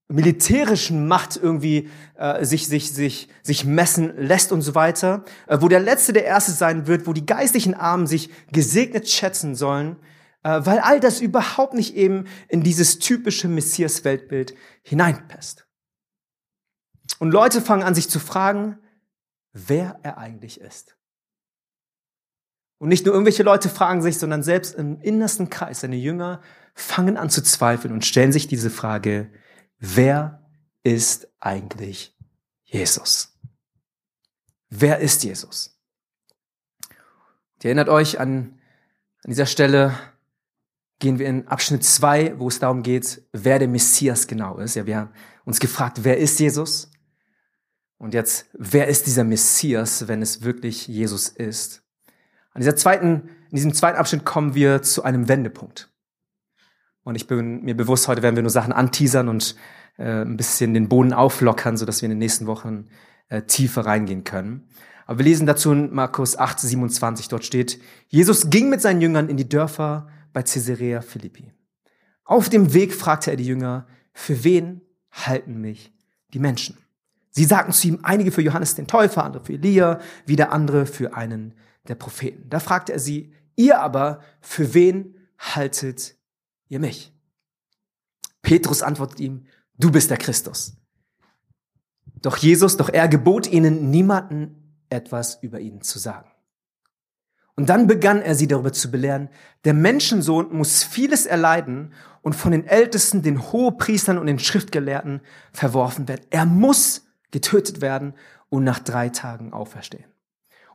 militärischen 0.08 1.08
Macht 1.08 1.38
irgendwie 1.38 1.90
äh, 2.16 2.46
sich, 2.46 2.68
sich, 2.68 2.94
sich, 2.94 3.28
sich 3.42 3.66
messen 3.66 4.16
lässt 4.18 4.52
und 4.52 4.62
so 4.62 4.74
weiter, 4.74 5.26
äh, 5.48 5.58
wo 5.60 5.68
der 5.68 5.80
Letzte 5.82 6.14
der 6.14 6.26
Erste 6.26 6.52
sein 6.52 6.88
wird, 6.88 7.08
wo 7.08 7.14
die 7.14 7.26
geistlichen 7.26 7.74
Armen 7.74 8.08
sich 8.08 8.30
gesegnet 8.52 9.10
schätzen 9.10 9.56
sollen, 9.56 9.98
äh, 10.44 10.62
weil 10.64 10.80
all 10.80 11.00
das 11.00 11.20
überhaupt 11.20 11.74
nicht 11.74 11.96
eben 11.96 12.26
in 12.48 12.64
dieses 12.64 13.00
typische 13.00 13.50
Messias-Weltbild 13.50 14.56
hineinpasst. 14.82 15.66
Und 17.20 17.32
Leute 17.32 17.62
fangen 17.62 17.84
an, 17.84 17.96
sich 17.96 18.10
zu 18.10 18.20
fragen, 18.20 18.78
wer 19.54 20.00
er 20.04 20.18
eigentlich 20.18 20.60
ist. 20.60 20.98
Und 22.80 22.90
nicht 22.90 23.06
nur 23.06 23.14
irgendwelche 23.14 23.44
Leute 23.44 23.70
fragen 23.70 24.02
sich, 24.02 24.18
sondern 24.18 24.44
selbst 24.44 24.76
im 24.76 25.00
innersten 25.00 25.50
Kreis, 25.50 25.80
seine 25.80 25.96
Jünger 25.96 26.42
fangen 26.76 27.16
an 27.16 27.30
zu 27.30 27.42
zweifeln 27.42 27.94
und 27.94 28.06
stellen 28.06 28.34
sich 28.34 28.48
diese 28.48 28.70
Frage, 28.70 29.32
wer 29.80 30.44
ist 30.84 31.30
eigentlich 31.40 32.18
Jesus? 32.66 33.40
Wer 34.70 35.00
ist 35.00 35.24
Jesus? 35.24 35.80
Ihr 37.62 37.70
erinnert 37.70 37.88
euch 37.88 38.20
an, 38.20 38.60
an 39.24 39.30
dieser 39.30 39.46
Stelle, 39.46 39.98
gehen 41.00 41.20
wir 41.20 41.28
in 41.28 41.48
Abschnitt 41.48 41.86
zwei, 41.86 42.38
wo 42.38 42.50
es 42.50 42.60
darum 42.60 42.84
geht, 42.84 43.24
wer 43.32 43.60
der 43.60 43.70
Messias 43.70 44.28
genau 44.28 44.58
ist. 44.58 44.76
Ja, 44.76 44.86
wir 44.86 44.98
haben 44.98 45.14
uns 45.46 45.62
gefragt, 45.62 46.00
wer 46.04 46.18
ist 46.18 46.40
Jesus? 46.40 46.92
Und 47.98 48.14
jetzt, 48.14 48.48
wer 48.54 48.88
ist 48.88 49.08
dieser 49.08 49.24
Messias, 49.24 50.08
wenn 50.08 50.22
es 50.22 50.44
wirklich 50.44 50.88
Jesus 50.88 51.30
ist? 51.30 51.84
An 52.52 52.62
dieser 52.62 52.76
zweiten, 52.76 53.30
in 53.50 53.56
diesem 53.56 53.74
zweiten 53.74 53.98
Abschnitt 53.98 54.26
kommen 54.26 54.56
wir 54.56 54.82
zu 54.82 55.04
einem 55.04 55.28
Wendepunkt. 55.28 55.90
Und 57.04 57.16
ich 57.16 57.28
bin 57.28 57.64
mir 57.64 57.76
bewusst, 57.76 58.08
heute 58.08 58.22
werden 58.22 58.36
wir 58.36 58.44
nur 58.44 58.50
Sachen 58.50 58.74
anteasern 58.74 59.28
und 59.28 59.56
äh, 59.98 60.22
ein 60.22 60.38
bisschen 60.38 60.74
den 60.74 60.90
Boden 60.90 61.14
auflockern, 61.14 61.78
sodass 61.78 62.02
wir 62.02 62.06
in 62.08 62.12
den 62.12 62.20
nächsten 62.20 62.48
Wochen 62.48 62.88
äh, 63.30 63.42
tiefer 63.44 63.86
reingehen 63.86 64.24
können. 64.24 64.70
Aber 65.06 65.20
wir 65.20 65.26
lesen 65.26 65.46
dazu 65.46 65.72
in 65.72 65.94
Markus 65.94 66.38
8, 66.38 66.60
27, 66.60 67.28
dort 67.28 67.44
steht, 67.44 67.80
Jesus 68.08 68.50
ging 68.50 68.70
mit 68.70 68.82
seinen 68.82 69.02
Jüngern 69.02 69.28
in 69.28 69.38
die 69.38 69.50
Dörfer 69.50 70.08
bei 70.32 70.44
Caesarea 70.44 71.02
Philippi. 71.02 71.52
Auf 72.24 72.50
dem 72.50 72.74
Weg 72.74 72.94
fragte 72.94 73.32
er 73.32 73.38
die 73.38 73.46
Jünger, 73.46 73.86
für 74.14 74.44
wen 74.44 74.82
halten 75.12 75.60
mich 75.60 75.94
die 76.34 76.40
Menschen? 76.40 76.78
Sie 77.36 77.46
sagten 77.46 77.74
zu 77.74 77.88
ihm, 77.88 78.00
einige 78.04 78.32
für 78.32 78.44
Johannes 78.44 78.76
den 78.76 78.86
Täufer, 78.86 79.24
andere 79.24 79.44
für 79.44 79.54
Elia, 79.54 80.00
wieder 80.26 80.52
andere 80.52 80.86
für 80.86 81.16
einen 81.16 81.56
der 81.88 81.96
Propheten. 81.96 82.48
Da 82.50 82.60
fragte 82.60 82.94
er 82.94 83.00
sie, 83.00 83.34
ihr 83.56 83.82
aber, 83.82 84.22
für 84.40 84.76
wen 84.76 85.16
haltet 85.40 86.16
ihr 86.70 86.80
mich? 86.80 87.12
Petrus 88.44 88.84
antwortet 88.84 89.20
ihm, 89.20 89.48
du 89.80 89.92
bist 89.92 90.12
der 90.12 90.18
Christus. 90.18 90.78
Doch 92.22 92.38
Jesus, 92.38 92.78
doch 92.78 92.90
er 92.90 93.08
gebot 93.08 93.52
ihnen, 93.52 93.90
niemanden 93.90 94.78
etwas 94.90 95.42
über 95.42 95.60
ihn 95.60 95.82
zu 95.82 95.98
sagen. 95.98 96.30
Und 97.56 97.70
dann 97.70 97.88
begann 97.88 98.22
er 98.22 98.36
sie 98.36 98.48
darüber 98.48 98.74
zu 98.74 98.92
belehren, 98.92 99.30
der 99.66 99.74
Menschensohn 99.74 100.56
muss 100.56 100.84
vieles 100.84 101.26
erleiden 101.26 101.94
und 102.22 102.34
von 102.36 102.52
den 102.52 102.66
Ältesten, 102.66 103.22
den 103.22 103.52
Hohepriestern 103.52 104.18
und 104.18 104.28
den 104.28 104.40
Schriftgelehrten 104.40 105.22
verworfen 105.52 106.08
werden. 106.08 106.26
Er 106.30 106.46
muss 106.46 107.03
getötet 107.34 107.82
werden 107.82 108.14
und 108.48 108.64
nach 108.64 108.80
drei 108.80 109.10
Tagen 109.10 109.52
auferstehen. 109.52 110.06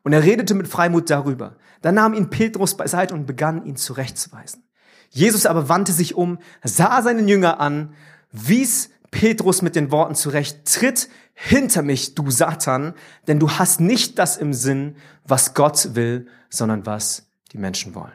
Und 0.02 0.12
er 0.12 0.24
redete 0.24 0.54
mit 0.54 0.68
Freimut 0.68 1.08
darüber. 1.08 1.56
Dann 1.80 1.94
nahm 1.94 2.12
ihn 2.12 2.28
Petrus 2.28 2.76
beiseite 2.76 3.14
und 3.14 3.26
begann, 3.26 3.64
ihn 3.64 3.76
zurechtzuweisen. 3.76 4.64
Jesus 5.10 5.46
aber 5.46 5.70
wandte 5.70 5.92
sich 5.92 6.14
um, 6.14 6.38
sah 6.62 7.00
seinen 7.00 7.28
Jünger 7.28 7.60
an, 7.60 7.94
wies 8.30 8.90
Petrus 9.10 9.62
mit 9.62 9.74
den 9.74 9.90
Worten 9.90 10.14
zurecht, 10.14 10.66
tritt 10.66 11.08
hinter 11.32 11.82
mich, 11.82 12.14
du 12.14 12.30
Satan, 12.30 12.94
denn 13.26 13.38
du 13.38 13.50
hast 13.52 13.80
nicht 13.80 14.18
das 14.18 14.36
im 14.36 14.52
Sinn, 14.52 14.96
was 15.24 15.54
Gott 15.54 15.94
will, 15.94 16.26
sondern 16.50 16.84
was 16.84 17.30
die 17.52 17.58
Menschen 17.58 17.94
wollen. 17.94 18.12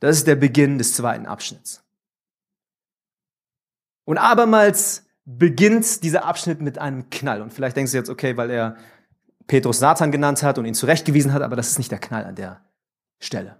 Das 0.00 0.16
ist 0.16 0.26
der 0.26 0.36
Beginn 0.36 0.78
des 0.78 0.94
zweiten 0.94 1.26
Abschnitts. 1.26 1.82
Und 4.08 4.16
abermals 4.16 5.04
beginnt 5.26 6.02
dieser 6.02 6.24
Abschnitt 6.24 6.62
mit 6.62 6.78
einem 6.78 7.10
Knall. 7.10 7.42
Und 7.42 7.52
vielleicht 7.52 7.76
denkst 7.76 7.92
du 7.92 7.98
jetzt, 7.98 8.08
okay, 8.08 8.38
weil 8.38 8.48
er 8.48 8.76
Petrus 9.46 9.80
Satan 9.80 10.10
genannt 10.10 10.42
hat 10.42 10.56
und 10.56 10.64
ihn 10.64 10.72
zurechtgewiesen 10.72 11.34
hat, 11.34 11.42
aber 11.42 11.56
das 11.56 11.68
ist 11.68 11.76
nicht 11.76 11.90
der 11.90 11.98
Knall 11.98 12.24
an 12.24 12.34
der 12.34 12.62
Stelle. 13.20 13.58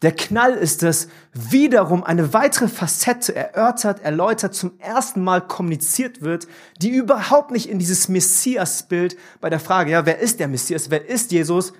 Der 0.00 0.12
Knall 0.12 0.54
ist 0.54 0.82
es, 0.82 1.08
wiederum 1.34 2.04
eine 2.04 2.32
weitere 2.32 2.68
Facette 2.68 3.36
erörtert, 3.36 4.00
erläutert, 4.00 4.54
zum 4.54 4.80
ersten 4.80 5.22
Mal 5.22 5.42
kommuniziert 5.46 6.22
wird, 6.22 6.48
die 6.80 6.88
überhaupt 6.88 7.50
nicht 7.50 7.68
in 7.68 7.78
dieses 7.78 8.08
Messias-Bild 8.08 9.18
bei 9.42 9.50
der 9.50 9.60
Frage, 9.60 9.90
ja, 9.90 10.06
wer 10.06 10.20
ist 10.20 10.40
der 10.40 10.48
Messias, 10.48 10.88
wer 10.88 11.06
ist 11.06 11.32
Jesus, 11.32 11.74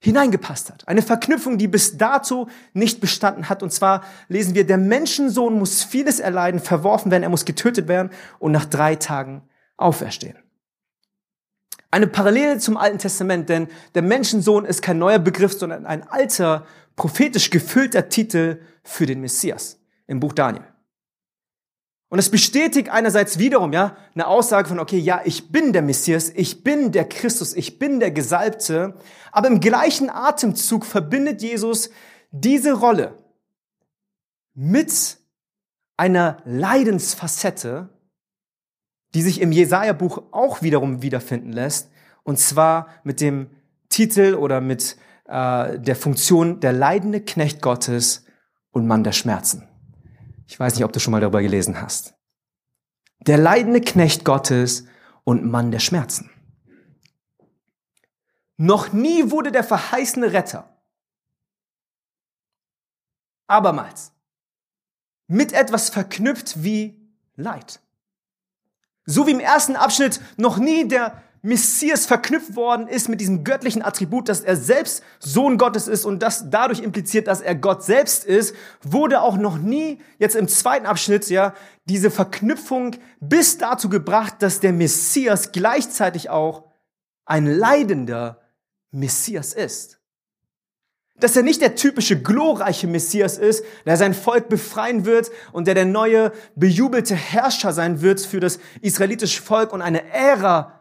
hineingepasst 0.00 0.70
hat. 0.70 0.86
Eine 0.86 1.02
Verknüpfung, 1.02 1.58
die 1.58 1.68
bis 1.68 1.96
dato 1.98 2.48
nicht 2.72 3.00
bestanden 3.00 3.48
hat. 3.48 3.62
Und 3.62 3.72
zwar 3.72 4.04
lesen 4.28 4.54
wir, 4.54 4.66
der 4.66 4.78
Menschensohn 4.78 5.58
muss 5.58 5.82
vieles 5.82 6.20
erleiden, 6.20 6.60
verworfen 6.60 7.10
werden, 7.10 7.24
er 7.24 7.28
muss 7.28 7.44
getötet 7.44 7.88
werden 7.88 8.10
und 8.38 8.52
nach 8.52 8.64
drei 8.64 8.96
Tagen 8.96 9.42
auferstehen. 9.76 10.38
Eine 11.90 12.06
Parallele 12.06 12.58
zum 12.58 12.76
Alten 12.76 12.98
Testament, 12.98 13.48
denn 13.48 13.68
der 13.94 14.02
Menschensohn 14.02 14.66
ist 14.66 14.82
kein 14.82 14.98
neuer 14.98 15.18
Begriff, 15.18 15.58
sondern 15.58 15.86
ein 15.86 16.06
alter, 16.06 16.66
prophetisch 16.96 17.50
gefüllter 17.50 18.08
Titel 18.08 18.60
für 18.84 19.06
den 19.06 19.20
Messias 19.20 19.80
im 20.06 20.20
Buch 20.20 20.34
Daniel. 20.34 20.64
Und 22.10 22.18
es 22.18 22.30
bestätigt 22.30 22.88
einerseits 22.88 23.38
wiederum, 23.38 23.72
ja, 23.72 23.96
eine 24.14 24.26
Aussage 24.26 24.68
von, 24.68 24.80
okay, 24.80 24.98
ja, 24.98 25.20
ich 25.24 25.52
bin 25.52 25.72
der 25.74 25.82
Messias, 25.82 26.30
ich 26.30 26.64
bin 26.64 26.90
der 26.90 27.06
Christus, 27.06 27.54
ich 27.54 27.78
bin 27.78 28.00
der 28.00 28.10
Gesalbte. 28.10 28.94
Aber 29.30 29.48
im 29.48 29.60
gleichen 29.60 30.08
Atemzug 30.08 30.86
verbindet 30.86 31.42
Jesus 31.42 31.90
diese 32.30 32.72
Rolle 32.72 33.18
mit 34.54 35.18
einer 35.98 36.38
Leidensfacette, 36.44 37.90
die 39.14 39.22
sich 39.22 39.40
im 39.40 39.52
Jesaja-Buch 39.52 40.22
auch 40.30 40.62
wiederum 40.62 41.02
wiederfinden 41.02 41.52
lässt. 41.52 41.90
Und 42.22 42.38
zwar 42.38 42.88
mit 43.04 43.20
dem 43.20 43.50
Titel 43.90 44.34
oder 44.34 44.60
mit 44.60 44.96
äh, 45.26 45.78
der 45.78 45.96
Funktion 45.96 46.60
der 46.60 46.72
leidende 46.72 47.20
Knecht 47.20 47.60
Gottes 47.60 48.24
und 48.70 48.86
Mann 48.86 49.04
der 49.04 49.12
Schmerzen. 49.12 49.68
Ich 50.48 50.58
weiß 50.58 50.74
nicht, 50.74 50.84
ob 50.84 50.92
du 50.92 50.98
schon 50.98 51.12
mal 51.12 51.20
darüber 51.20 51.42
gelesen 51.42 51.80
hast. 51.80 52.14
Der 53.20 53.36
leidende 53.36 53.82
Knecht 53.82 54.24
Gottes 54.24 54.86
und 55.24 55.44
Mann 55.44 55.70
der 55.70 55.78
Schmerzen. 55.78 56.30
Noch 58.56 58.92
nie 58.92 59.30
wurde 59.30 59.52
der 59.52 59.62
verheißene 59.62 60.32
Retter 60.32 60.74
abermals 63.46 64.12
mit 65.26 65.52
etwas 65.52 65.90
verknüpft 65.90 66.62
wie 66.64 66.98
Leid. 67.36 67.80
So 69.04 69.26
wie 69.26 69.32
im 69.32 69.40
ersten 69.40 69.76
Abschnitt 69.76 70.20
noch 70.38 70.56
nie 70.56 70.88
der 70.88 71.22
Messias 71.48 72.04
verknüpft 72.04 72.56
worden 72.56 72.88
ist 72.88 73.08
mit 73.08 73.22
diesem 73.22 73.42
göttlichen 73.42 73.80
Attribut, 73.80 74.28
dass 74.28 74.42
er 74.42 74.54
selbst 74.54 75.02
Sohn 75.18 75.56
Gottes 75.56 75.88
ist 75.88 76.04
und 76.04 76.22
das 76.22 76.50
dadurch 76.50 76.80
impliziert, 76.80 77.26
dass 77.26 77.40
er 77.40 77.54
Gott 77.54 77.82
selbst 77.82 78.26
ist, 78.26 78.54
wurde 78.82 79.22
auch 79.22 79.38
noch 79.38 79.56
nie 79.56 79.98
jetzt 80.18 80.36
im 80.36 80.46
zweiten 80.46 80.84
Abschnitt 80.84 81.30
ja 81.30 81.54
diese 81.86 82.10
Verknüpfung 82.10 82.96
bis 83.20 83.56
dazu 83.56 83.88
gebracht, 83.88 84.34
dass 84.40 84.60
der 84.60 84.74
Messias 84.74 85.50
gleichzeitig 85.50 86.28
auch 86.28 86.64
ein 87.24 87.46
leidender 87.46 88.42
Messias 88.90 89.54
ist. 89.54 90.00
Dass 91.16 91.34
er 91.34 91.42
nicht 91.42 91.62
der 91.62 91.76
typische 91.76 92.20
glorreiche 92.20 92.86
Messias 92.86 93.38
ist, 93.38 93.64
der 93.86 93.96
sein 93.96 94.12
Volk 94.12 94.50
befreien 94.50 95.06
wird 95.06 95.30
und 95.52 95.66
der 95.66 95.74
der 95.74 95.86
neue 95.86 96.30
bejubelte 96.56 97.14
Herrscher 97.14 97.72
sein 97.72 98.02
wird 98.02 98.20
für 98.20 98.38
das 98.38 98.60
israelitische 98.82 99.40
Volk 99.40 99.72
und 99.72 99.80
eine 99.80 100.12
Ära 100.12 100.77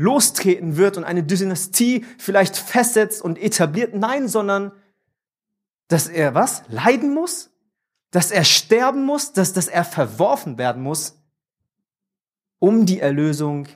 lostreten 0.00 0.78
wird 0.78 0.96
und 0.96 1.04
eine 1.04 1.22
Dynastie 1.22 2.06
vielleicht 2.18 2.56
festsetzt 2.56 3.20
und 3.20 3.38
etabliert. 3.38 3.94
Nein, 3.94 4.28
sondern 4.28 4.72
dass 5.88 6.08
er 6.08 6.34
was? 6.34 6.62
Leiden 6.68 7.12
muss? 7.12 7.50
Dass 8.10 8.30
er 8.30 8.44
sterben 8.44 9.04
muss? 9.04 9.32
Dass, 9.32 9.52
dass 9.52 9.68
er 9.68 9.84
verworfen 9.84 10.56
werden 10.56 10.82
muss, 10.82 11.20
um 12.58 12.86
die 12.86 13.00
Erlösung 13.00 13.68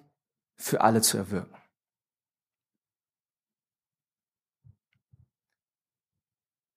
für 0.56 0.80
alle 0.80 1.02
zu 1.02 1.18
erwirken. 1.18 1.54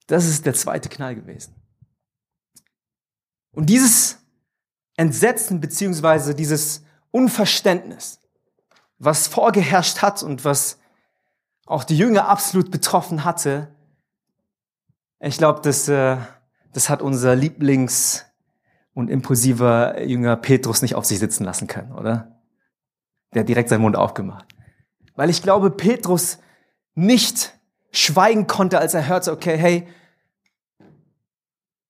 Das 0.08 0.26
ist 0.26 0.46
der 0.46 0.54
zweite 0.56 0.90
Knall 0.90 1.16
gewesen. 1.16 1.56
Und 3.52 3.70
dieses 3.70 4.18
Entsetzen 4.98 5.62
beziehungsweise 5.62 6.36
dieses 6.36 6.84
Unverständnis, 7.12 8.20
was 9.00 9.28
vorgeherrscht 9.28 10.02
hat 10.02 10.24
und 10.24 10.46
was 10.46 10.80
auch 11.66 11.84
die 11.84 11.98
Jünger 11.98 12.28
absolut 12.28 12.72
betroffen 12.72 13.24
hatte, 13.24 13.70
ich 15.20 15.38
glaube, 15.38 15.62
das, 15.64 15.88
äh, 15.88 16.18
das 16.74 16.90
hat 16.90 17.02
unser 17.02 17.34
Lieblings- 17.34 18.26
und 18.94 19.10
impulsiver 19.10 20.02
Jünger 20.02 20.36
Petrus 20.36 20.82
nicht 20.82 20.96
auf 20.96 21.06
sich 21.06 21.20
sitzen 21.20 21.44
lassen 21.44 21.68
können, 21.68 21.92
oder? 21.92 22.40
Der 23.34 23.42
hat 23.42 23.50
direkt 23.50 23.70
seinen 23.70 23.82
Mund 23.82 23.96
aufgemacht. 23.96 24.46
Weil 25.16 25.30
ich 25.30 25.42
glaube, 25.42 25.72
Petrus 25.72 26.40
nicht 26.96 27.58
schweigen 27.92 28.48
konnte, 28.48 28.80
als 28.80 28.94
er 28.94 29.08
hörte, 29.08 29.32
okay, 29.32 29.58
hey, 29.58 29.88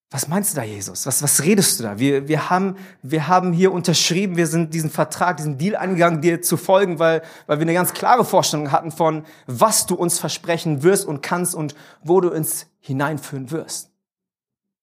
was 0.09 0.29
meinst 0.29 0.53
du 0.53 0.55
da, 0.55 0.63
Jesus? 0.63 1.05
Was, 1.05 1.21
was 1.21 1.43
redest 1.43 1.79
du 1.79 1.83
da? 1.83 1.99
Wir, 1.99 2.29
wir, 2.29 2.49
haben, 2.49 2.77
wir 3.01 3.27
haben 3.27 3.51
hier 3.51 3.73
unterschrieben, 3.73 4.37
wir 4.37 4.47
sind 4.47 4.73
diesen 4.73 4.89
Vertrag, 4.89 5.35
diesen 5.37 5.57
Deal 5.57 5.75
eingegangen, 5.75 6.21
dir 6.21 6.41
zu 6.41 6.55
folgen, 6.55 6.97
weil, 6.97 7.23
weil 7.45 7.57
wir 7.57 7.63
eine 7.63 7.73
ganz 7.73 7.93
klare 7.93 8.23
Vorstellung 8.23 8.71
hatten 8.71 8.91
von, 8.91 9.25
was 9.47 9.85
du 9.85 9.95
uns 9.95 10.17
versprechen 10.17 10.81
wirst 10.83 11.05
und 11.05 11.21
kannst 11.21 11.55
und 11.55 11.75
wo 12.03 12.21
du 12.21 12.31
uns 12.31 12.67
hineinführen 12.79 13.51
wirst. 13.51 13.91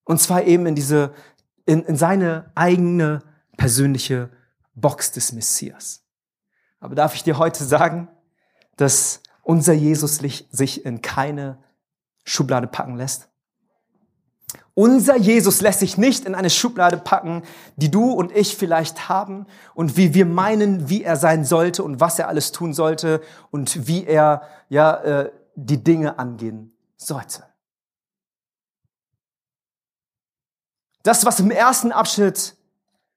Und 0.05 0.21
zwar 0.21 0.45
eben 0.45 0.67
in 0.67 0.75
diese, 0.75 1.15
in, 1.65 1.83
in 1.85 1.97
seine 1.97 2.51
eigene 2.55 3.23
persönliche 3.57 4.29
Box 4.75 5.13
des 5.13 5.33
Messias. 5.33 6.03
Aber 6.81 6.95
darf 6.95 7.15
ich 7.15 7.23
dir 7.23 7.39
heute 7.39 7.65
sagen, 7.65 8.09
dass 8.77 9.23
unser 9.43 9.73
Jesus 9.73 10.17
sich 10.17 10.85
in 10.85 11.01
keine 11.01 11.63
Schublade 12.25 12.67
packen 12.67 12.97
lässt? 12.97 13.31
Unser 14.75 15.17
Jesus 15.17 15.61
lässt 15.61 15.81
sich 15.81 15.97
nicht 15.99 16.25
in 16.25 16.35
eine 16.35 16.51
Schublade 16.51 16.97
packen, 16.97 17.43
die 17.77 17.93
du 17.93 18.11
und 18.11 18.35
ich 18.35 18.57
vielleicht 18.57 19.09
haben 19.09 19.47
und 19.75 19.97
wie 19.97 20.15
wir 20.15 20.27
meinen, 20.27 20.89
wie 20.89 21.05
er 21.05 21.17
sein 21.17 21.45
sollte 21.45 21.85
und 21.85 22.01
was 22.01 22.19
er 22.19 22.27
alles 22.27 22.51
tun 22.51 22.75
sollte 22.75 23.21
und 23.53 23.87
wie 23.87 24.05
er 24.05 24.43
ja 24.69 24.97
äh, 24.97 25.33
die 25.55 25.83
Dinge 25.83 26.19
angehen 26.19 26.73
sollte. 26.97 27.45
Das, 31.05 31.25
was 31.25 31.39
im 31.39 31.53
ersten 31.53 31.93
Abschnitt 31.93 32.57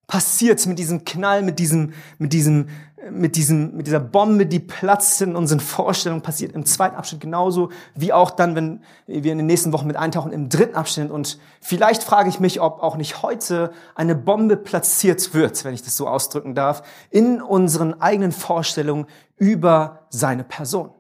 passiert 0.06 0.64
mit 0.68 0.78
diesem 0.78 1.06
Knall, 1.06 1.42
mit 1.42 1.58
diesem, 1.58 1.94
mit 2.20 2.34
diesem, 2.34 2.70
mit 3.12 3.36
diesem, 3.36 3.76
mit 3.76 3.86
dieser 3.86 4.00
Bombe, 4.00 4.48
die 4.48 4.60
platzt 4.60 5.22
in 5.22 5.36
unseren 5.36 5.60
Vorstellungen, 5.60 6.24
passiert 6.24 6.54
im 6.54 6.66
zweiten 6.66 6.96
Abschnitt 6.96 7.22
genauso, 7.22 7.70
wie 7.96 8.12
auch 8.12 8.32
dann, 8.32 8.56
wenn 8.56 8.84
wir 9.06 9.32
in 9.32 9.38
den 9.38 9.46
nächsten 9.46 9.72
Wochen 9.72 9.86
mit 9.86 9.96
eintauchen, 9.96 10.32
im 10.32 10.50
dritten 10.50 10.76
Abschnitt. 10.76 11.12
Und 11.12 11.40
vielleicht 11.62 12.04
frage 12.04 12.30
ich 12.30 12.40
mich, 12.40 12.60
ob 12.60 12.82
auch 12.82 12.98
nicht 12.98 13.22
heute 13.22 13.72
eine 13.94 14.16
Bombe 14.16 14.58
platziert 14.58 15.34
wird, 15.34 15.64
wenn 15.64 15.76
ich 15.76 15.84
das 15.84 15.96
so 15.96 16.08
ausdrücken 16.08 16.56
darf, 16.56 16.82
in 17.12 17.42
unseren 17.42 18.02
eigenen 18.02 18.32
Vorstellungen 18.32 19.06
über 19.36 20.08
seine 20.10 20.44
Person. 20.44 20.92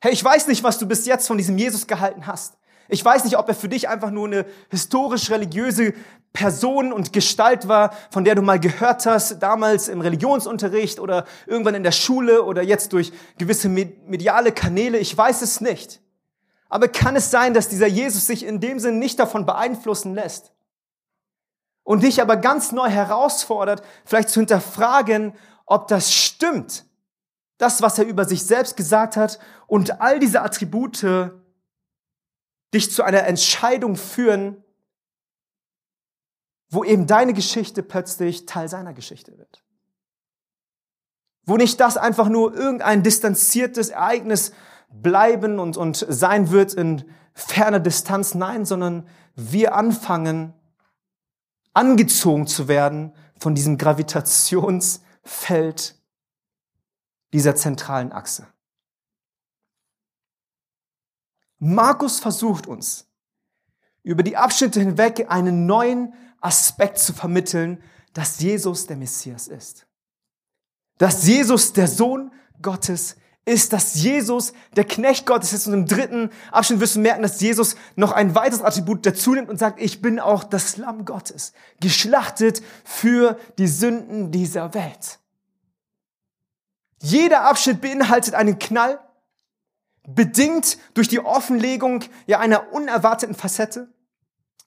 Hey, 0.00 0.12
ich 0.12 0.24
weiß 0.24 0.48
nicht, 0.48 0.64
was 0.64 0.78
du 0.78 0.86
bis 0.86 1.06
jetzt 1.06 1.26
von 1.26 1.38
diesem 1.38 1.56
Jesus 1.56 1.86
gehalten 1.86 2.26
hast. 2.26 2.58
Ich 2.88 3.04
weiß 3.04 3.24
nicht, 3.24 3.36
ob 3.36 3.48
er 3.48 3.54
für 3.54 3.68
dich 3.68 3.88
einfach 3.88 4.10
nur 4.10 4.26
eine 4.26 4.46
historisch-religiöse 4.70 5.94
Person 6.32 6.92
und 6.92 7.12
Gestalt 7.12 7.66
war, 7.66 7.94
von 8.10 8.24
der 8.24 8.34
du 8.34 8.42
mal 8.42 8.60
gehört 8.60 9.06
hast, 9.06 9.42
damals 9.42 9.88
im 9.88 10.02
Religionsunterricht 10.02 11.00
oder 11.00 11.24
irgendwann 11.46 11.74
in 11.74 11.82
der 11.82 11.92
Schule 11.92 12.42
oder 12.44 12.62
jetzt 12.62 12.92
durch 12.92 13.12
gewisse 13.38 13.68
mediale 13.68 14.52
Kanäle. 14.52 14.98
Ich 14.98 15.16
weiß 15.16 15.40
es 15.42 15.60
nicht. 15.60 16.00
Aber 16.68 16.88
kann 16.88 17.16
es 17.16 17.30
sein, 17.30 17.54
dass 17.54 17.68
dieser 17.68 17.86
Jesus 17.86 18.26
sich 18.26 18.44
in 18.44 18.60
dem 18.60 18.78
Sinn 18.78 18.98
nicht 18.98 19.18
davon 19.18 19.46
beeinflussen 19.46 20.14
lässt? 20.14 20.52
Und 21.84 22.02
dich 22.02 22.20
aber 22.20 22.36
ganz 22.36 22.72
neu 22.72 22.88
herausfordert, 22.88 23.82
vielleicht 24.04 24.28
zu 24.28 24.40
hinterfragen, 24.40 25.32
ob 25.64 25.88
das 25.88 26.12
stimmt. 26.12 26.84
Das, 27.58 27.80
was 27.80 27.98
er 27.98 28.04
über 28.04 28.26
sich 28.26 28.44
selbst 28.44 28.76
gesagt 28.76 29.16
hat 29.16 29.38
und 29.66 30.02
all 30.02 30.18
diese 30.18 30.42
Attribute 30.42 31.06
dich 32.74 32.92
zu 32.92 33.02
einer 33.02 33.24
Entscheidung 33.24 33.96
führen, 33.96 34.62
wo 36.68 36.84
eben 36.84 37.06
deine 37.06 37.32
Geschichte 37.32 37.82
plötzlich 37.82 38.46
Teil 38.46 38.68
seiner 38.68 38.92
Geschichte 38.92 39.38
wird. 39.38 39.62
Wo 41.44 41.56
nicht 41.56 41.80
das 41.80 41.96
einfach 41.96 42.28
nur 42.28 42.54
irgendein 42.54 43.02
distanziertes 43.02 43.90
Ereignis 43.90 44.52
bleiben 44.90 45.58
und, 45.58 45.76
und 45.76 46.06
sein 46.08 46.50
wird 46.50 46.74
in 46.74 47.04
ferner 47.34 47.80
Distanz, 47.80 48.34
nein, 48.34 48.64
sondern 48.64 49.08
wir 49.34 49.74
anfangen, 49.74 50.54
angezogen 51.72 52.46
zu 52.46 52.68
werden 52.68 53.12
von 53.38 53.54
diesem 53.54 53.78
Gravitationsfeld 53.78 56.00
dieser 57.32 57.54
zentralen 57.54 58.12
Achse. 58.12 58.46
Markus 61.58 62.20
versucht 62.20 62.66
uns 62.66 63.06
über 64.02 64.22
die 64.22 64.36
Abschnitte 64.36 64.80
hinweg 64.80 65.26
einen 65.28 65.66
neuen 65.66 66.14
Aspekt 66.40 66.98
zu 66.98 67.12
vermitteln, 67.12 67.82
dass 68.12 68.40
Jesus 68.40 68.86
der 68.86 68.96
Messias 68.96 69.48
ist. 69.48 69.86
Dass 70.98 71.26
Jesus 71.26 71.72
der 71.72 71.88
Sohn 71.88 72.32
Gottes 72.62 73.16
ist, 73.46 73.72
dass 73.72 73.94
Jesus 73.94 74.52
der 74.74 74.84
Knecht 74.84 75.24
Gottes 75.24 75.52
ist. 75.52 75.66
Und 75.66 75.74
im 75.74 75.86
dritten 75.86 76.30
Abschnitt 76.50 76.80
wirst 76.80 76.96
du 76.96 77.00
merken, 77.00 77.22
dass 77.22 77.40
Jesus 77.40 77.76
noch 77.94 78.12
ein 78.12 78.34
weiteres 78.34 78.62
Attribut 78.62 79.06
dazu 79.06 79.34
nimmt 79.34 79.48
und 79.48 79.58
sagt, 79.58 79.80
ich 79.80 80.02
bin 80.02 80.20
auch 80.20 80.44
das 80.44 80.76
Lamm 80.76 81.04
Gottes, 81.04 81.52
geschlachtet 81.80 82.62
für 82.84 83.38
die 83.58 83.68
Sünden 83.68 84.30
dieser 84.30 84.74
Welt. 84.74 85.20
Jeder 87.00 87.42
Abschnitt 87.42 87.80
beinhaltet 87.80 88.34
einen 88.34 88.58
Knall, 88.58 88.98
bedingt 90.06 90.78
durch 90.94 91.08
die 91.08 91.20
Offenlegung 91.20 92.04
ja 92.26 92.38
einer 92.38 92.72
unerwarteten 92.72 93.34
Facette, 93.34 93.88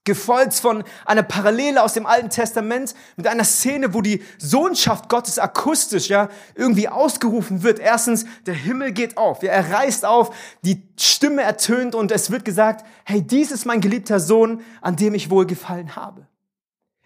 gefolgt 0.06 0.56
von 0.56 0.84
einer 1.06 1.22
Parallele 1.24 1.84
aus 1.84 1.94
dem 1.94 2.06
Alten 2.06 2.30
Testament 2.30 2.96
mit 3.16 3.28
einer 3.28 3.44
Szene, 3.44 3.94
wo 3.94 4.02
die 4.02 4.24
Sohnschaft 4.40 5.08
Gottes 5.08 5.38
akustisch 5.38 6.10
ja 6.10 6.30
irgendwie 6.56 6.88
ausgerufen 6.88 7.62
wird. 7.62 7.80
Erstens, 7.80 8.26
der 8.48 8.56
Himmel 8.56 8.92
geht 8.92 9.18
auf, 9.18 9.44
ja, 9.44 9.52
er 9.52 9.72
reißt 9.72 10.06
auf, 10.06 10.36
die 10.64 10.82
Stimme 10.98 11.44
ertönt 11.44 11.94
und 11.94 12.12
es 12.12 12.32
wird 12.32 12.44
gesagt, 12.44 12.86
hey, 13.06 13.22
dies 13.22 13.52
ist 13.52 13.66
mein 13.66 13.82
geliebter 13.82 14.20
Sohn, 14.20 14.62
an 14.82 14.96
dem 14.96 15.14
ich 15.14 15.30
wohlgefallen 15.30 15.96
habe. 15.96 16.29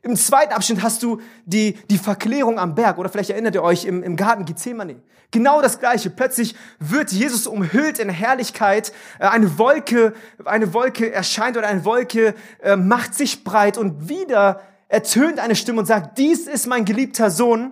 Im 0.04 0.18
zweiten 0.18 0.52
Abschnitt 0.52 0.84
hast 0.84 1.02
du 1.02 1.22
die, 1.46 1.78
die 1.90 1.98
Verklärung 1.98 2.60
am 2.60 2.76
Berg 2.76 2.98
oder 2.98 3.08
vielleicht 3.08 3.30
erinnert 3.30 3.56
ihr 3.56 3.64
euch 3.64 3.86
im, 3.86 4.04
im 4.04 4.18
Garten 4.18 4.44
Gethsemane. 4.44 5.02
Genau 5.32 5.62
das 5.62 5.80
Gleiche. 5.80 6.10
Plötzlich 6.10 6.56
wird 6.78 7.14
Jesus 7.14 7.48
umhüllt 7.48 8.00
in 8.00 8.10
Herrlichkeit. 8.10 8.92
Äh, 9.18 9.28
eine 9.28 9.58
Wolke, 9.58 10.14
eine 10.44 10.74
Wolke 10.74 11.12
erscheint 11.12 11.56
oder 11.56 11.68
eine 11.68 11.86
Wolke 11.86 12.36
äh, 12.62 12.76
macht 12.76 13.16
sich 13.16 13.46
breit 13.46 13.78
und 13.78 14.10
wieder 14.10 14.62
ertönt 14.90 15.40
eine 15.40 15.56
Stimme 15.56 15.80
und 15.80 15.86
sagt, 15.86 16.18
dies 16.18 16.48
ist 16.48 16.68
mein 16.68 16.84
geliebter 16.84 17.32
Sohn. 17.32 17.72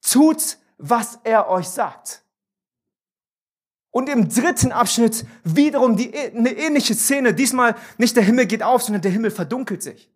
Tut, 0.00 0.58
was 0.78 1.18
er 1.24 1.50
euch 1.50 1.66
sagt. 1.68 2.22
Und 3.90 4.08
im 4.08 4.28
dritten 4.28 4.70
Abschnitt 4.70 5.26
wiederum 5.42 5.96
die, 5.96 6.16
eine 6.16 6.52
ähnliche 6.52 6.94
Szene. 6.94 7.34
Diesmal 7.34 7.74
nicht 7.98 8.14
der 8.14 8.22
Himmel 8.22 8.46
geht 8.46 8.62
auf, 8.62 8.82
sondern 8.82 9.02
der 9.02 9.10
Himmel 9.10 9.32
verdunkelt 9.32 9.82
sich. 9.82 10.08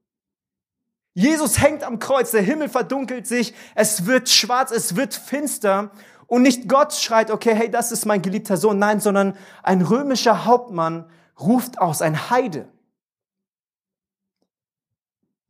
Jesus 1.15 1.61
hängt 1.61 1.83
am 1.83 1.99
Kreuz, 1.99 2.31
der 2.31 2.43
Himmel 2.43 2.69
verdunkelt 2.69 3.27
sich, 3.27 3.55
es 3.75 4.07
wird 4.07 4.29
schwarz, 4.29 4.71
es 4.71 4.97
wird 4.97 5.15
finster 5.15 5.91
und 6.27 6.43
nicht 6.43 6.69
Gott 6.69 6.93
schreit, 6.93 7.31
okay, 7.31 7.55
hey, 7.55 7.71
das 7.71 7.91
ist 7.91 8.07
mein 8.07 8.23
geliebter 8.23 8.57
Sohn, 8.57 8.79
nein, 8.79 9.01
sondern 9.01 9.37
ein 9.63 9.83
römischer 9.83 10.45
Hauptmann 10.45 11.11
ruft 11.39 11.81
aus, 11.81 12.03
ein 12.03 12.31
Heide. 12.31 12.69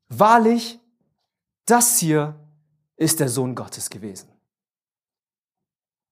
Wahrlich, 0.08 0.80
das 1.66 1.98
hier 1.98 2.34
ist 2.96 3.20
der 3.20 3.28
Sohn 3.28 3.54
Gottes 3.54 3.90
gewesen. 3.90 4.28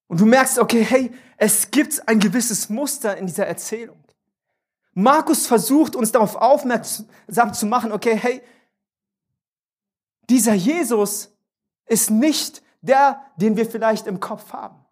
Und 0.06 0.20
du 0.20 0.26
merkst, 0.26 0.58
okay, 0.58 0.84
hey, 0.84 1.12
es 1.36 1.70
gibt 1.70 2.06
ein 2.08 2.18
gewisses 2.18 2.68
Muster 2.68 3.16
in 3.16 3.26
dieser 3.26 3.46
Erzählung. 3.46 4.02
Markus 4.92 5.46
versucht 5.46 5.96
uns 5.96 6.12
darauf 6.12 6.36
aufmerksam 6.36 7.54
zu 7.54 7.66
machen, 7.66 7.92
okay, 7.92 8.16
hey, 8.16 8.42
dieser 10.28 10.54
Jesus 10.54 11.30
ist 11.86 12.10
nicht 12.10 12.62
der, 12.80 13.20
den 13.36 13.56
wir 13.56 13.66
vielleicht 13.66 14.06
im 14.06 14.20
Kopf 14.20 14.52
haben. 14.52 14.84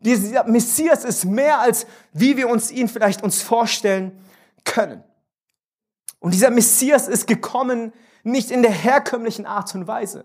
Dieser 0.00 0.44
Messias 0.44 1.04
ist 1.04 1.24
mehr 1.24 1.60
als 1.60 1.86
wie 2.12 2.36
wir 2.36 2.48
uns 2.48 2.70
ihn 2.70 2.88
vielleicht 2.88 3.22
uns 3.22 3.42
vorstellen 3.42 4.20
können. 4.64 5.02
Und 6.18 6.34
dieser 6.34 6.50
Messias 6.50 7.08
ist 7.08 7.26
gekommen 7.26 7.92
nicht 8.22 8.50
in 8.50 8.62
der 8.62 8.70
herkömmlichen 8.70 9.46
Art 9.46 9.74
und 9.74 9.86
Weise. 9.86 10.24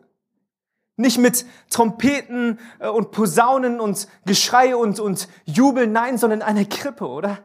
Nicht 0.95 1.17
mit 1.17 1.45
Trompeten 1.69 2.59
äh, 2.79 2.87
und 2.87 3.11
Posaunen 3.11 3.79
und 3.79 4.07
Geschrei 4.25 4.75
und, 4.75 4.99
und 4.99 5.29
Jubel, 5.45 5.87
nein, 5.87 6.17
sondern 6.17 6.41
in 6.41 6.45
einer 6.45 6.65
Krippe, 6.65 7.07
oder? 7.07 7.39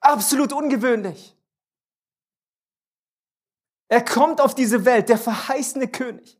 Absolut 0.00 0.52
ungewöhnlich. 0.52 1.36
Er 3.94 4.04
kommt 4.04 4.40
auf 4.40 4.56
diese 4.56 4.84
Welt, 4.84 5.08
der 5.08 5.18
verheißene 5.18 5.86
König. 5.86 6.36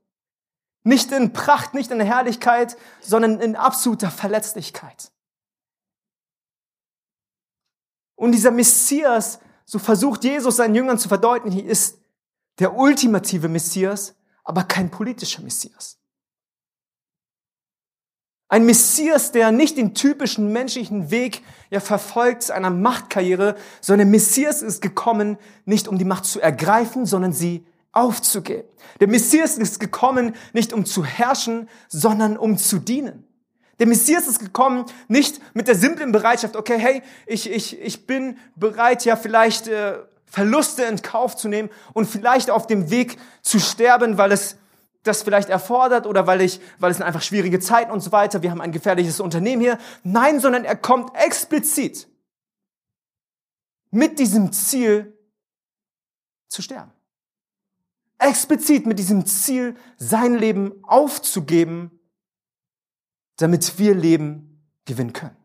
Nicht 0.83 1.13
in 1.13 1.33
Pracht, 1.33 1.73
nicht 1.73 1.93
in 1.93 2.01
Herrlichkeit, 2.01 2.77
sondern 3.01 3.39
in 3.41 3.55
absoluter 3.55 4.11
Verletzlichkeit. 4.11 5.13
Und 8.17 8.33
dieser 8.33 8.51
Messias, 8.51 9.39
so 9.65 9.79
versucht 9.79 10.25
Jesus 10.25 10.57
seinen 10.57 10.75
Jüngern 10.75 10.99
zu 10.99 11.07
verdeutlichen, 11.07 11.65
ist 11.65 12.01
der 12.59 12.75
ultimative 12.75 13.49
Messias, 13.49 14.17
aber 14.43 14.65
kein 14.65 14.91
politischer 14.91 15.43
Messias. 15.43 16.01
Ein 18.55 18.67
Messias, 18.67 19.33
der 19.33 19.51
nicht 19.51 19.79
den 19.79 19.95
typischen 19.95 20.53
menschlichen 20.53 21.11
Weg 21.11 21.43
ja, 21.71 21.81
verfolgt 21.81 22.53
einer 22.53 22.71
Machtkarriere, 22.71 23.57
sondern 23.81 24.11
Messias 24.11 24.63
ist 24.63 24.81
gekommen, 24.81 25.39
nicht 25.65 25.89
um 25.89 25.99
die 25.99 26.05
Macht 26.05 26.25
zu 26.25 26.41
ergreifen, 26.41 27.05
sondern 27.05 27.33
sie 27.33 27.67
aufzugeben. 27.91 28.63
Der 29.01 29.09
Messias 29.09 29.59
ist 29.59 29.81
gekommen, 29.81 30.37
nicht 30.53 30.73
um 30.73 30.85
zu 30.85 31.05
herrschen, 31.05 31.69
sondern 31.89 32.37
um 32.37 32.57
zu 32.57 32.79
dienen. 32.79 33.27
Der 33.81 33.89
Messias 33.89 34.29
ist 34.29 34.39
gekommen, 34.39 34.85
nicht 35.09 35.41
mit 35.55 35.67
der 35.67 35.75
simplen 35.75 36.13
Bereitschaft, 36.13 36.55
okay, 36.55 36.79
hey, 36.79 37.03
ich, 37.27 37.51
ich, 37.51 37.81
ich 37.81 38.07
bin 38.07 38.39
bereit, 38.55 39.05
ja 39.05 39.17
vielleicht 39.17 39.67
äh, 39.67 39.95
Verluste 40.27 40.85
in 40.85 41.03
Kauf 41.03 41.35
zu 41.35 41.49
nehmen 41.49 41.71
und 41.93 42.07
vielleicht 42.07 42.53
auf 42.53 42.69
dem 42.69 42.89
Weg 42.89 43.19
zu 43.43 43.59
sterben, 43.59 44.17
weil 44.17 44.31
es 44.31 44.59
das 45.05 45.23
vielleicht 45.23 45.51
erfordert 45.51 46.07
oder 46.07 46.27
weil 46.27 46.41
ich, 46.41 46.61
weil 46.79 46.91
es 46.91 46.97
sind 46.97 47.07
einfach 47.07 47.23
schwierige 47.23 47.61
Zeiten 47.61 47.93
und 47.93 48.01
so 48.01 48.11
weiter. 48.11 48.43
Wir 48.43 48.51
haben 48.51 48.61
ein 48.61 48.73
gefährliches 48.73 49.21
Unternehmen 49.21 49.63
hier. 49.63 49.79
Nein, 50.03 50.41
sondern 50.41 50.65
er 50.65 50.77
kommt 50.77 51.15
explizit 51.15 52.09
mit 53.91 54.19
diesem 54.19 54.53
Ziel 54.53 55.17
zu 56.49 56.63
sterben. 56.63 56.91
Explizit 58.19 58.87
mit 58.87 58.99
diesem 58.99 59.27
Ziel, 59.27 59.77
sein 59.99 60.35
Leben 60.35 60.83
aufzugeben, 60.85 62.01
damit 63.37 63.79
wir 63.79 63.95
Leben 63.95 64.67
gewinnen 64.87 65.13
können. 65.13 65.37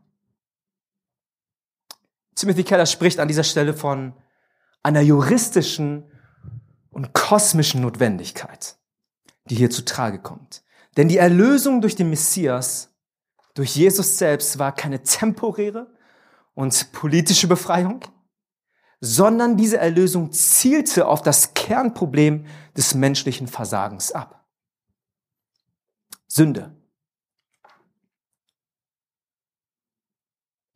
Timothy 2.35 2.63
Keller 2.63 2.85
spricht 2.85 3.19
an 3.19 3.27
dieser 3.27 3.43
Stelle 3.43 3.73
von 3.73 4.13
einer 4.81 5.01
juristischen 5.01 6.09
und 6.89 7.13
kosmischen 7.13 7.81
Notwendigkeit 7.81 8.78
die 9.49 9.55
hier 9.55 9.69
zu 9.69 9.83
Trage 9.83 10.19
kommt. 10.19 10.63
Denn 10.97 11.07
die 11.07 11.17
Erlösung 11.17 11.81
durch 11.81 11.95
den 11.95 12.09
Messias, 12.09 12.93
durch 13.53 13.75
Jesus 13.75 14.17
selbst, 14.17 14.59
war 14.59 14.73
keine 14.73 15.03
temporäre 15.03 15.93
und 16.53 16.91
politische 16.91 17.47
Befreiung, 17.47 18.01
sondern 19.01 19.57
diese 19.57 19.77
Erlösung 19.77 20.31
zielte 20.31 21.07
auf 21.07 21.21
das 21.21 21.53
Kernproblem 21.53 22.45
des 22.75 22.95
menschlichen 22.95 23.47
Versagens 23.47 24.11
ab. 24.11 24.45
Sünde. 26.27 26.75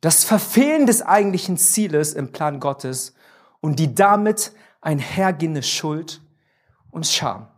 Das 0.00 0.24
Verfehlen 0.24 0.86
des 0.86 1.02
eigentlichen 1.02 1.56
Zieles 1.56 2.12
im 2.12 2.32
Plan 2.32 2.60
Gottes 2.60 3.14
und 3.60 3.78
die 3.78 3.94
damit 3.94 4.52
einhergehende 4.80 5.62
Schuld 5.62 6.20
und 6.90 7.06
Scham 7.06 7.53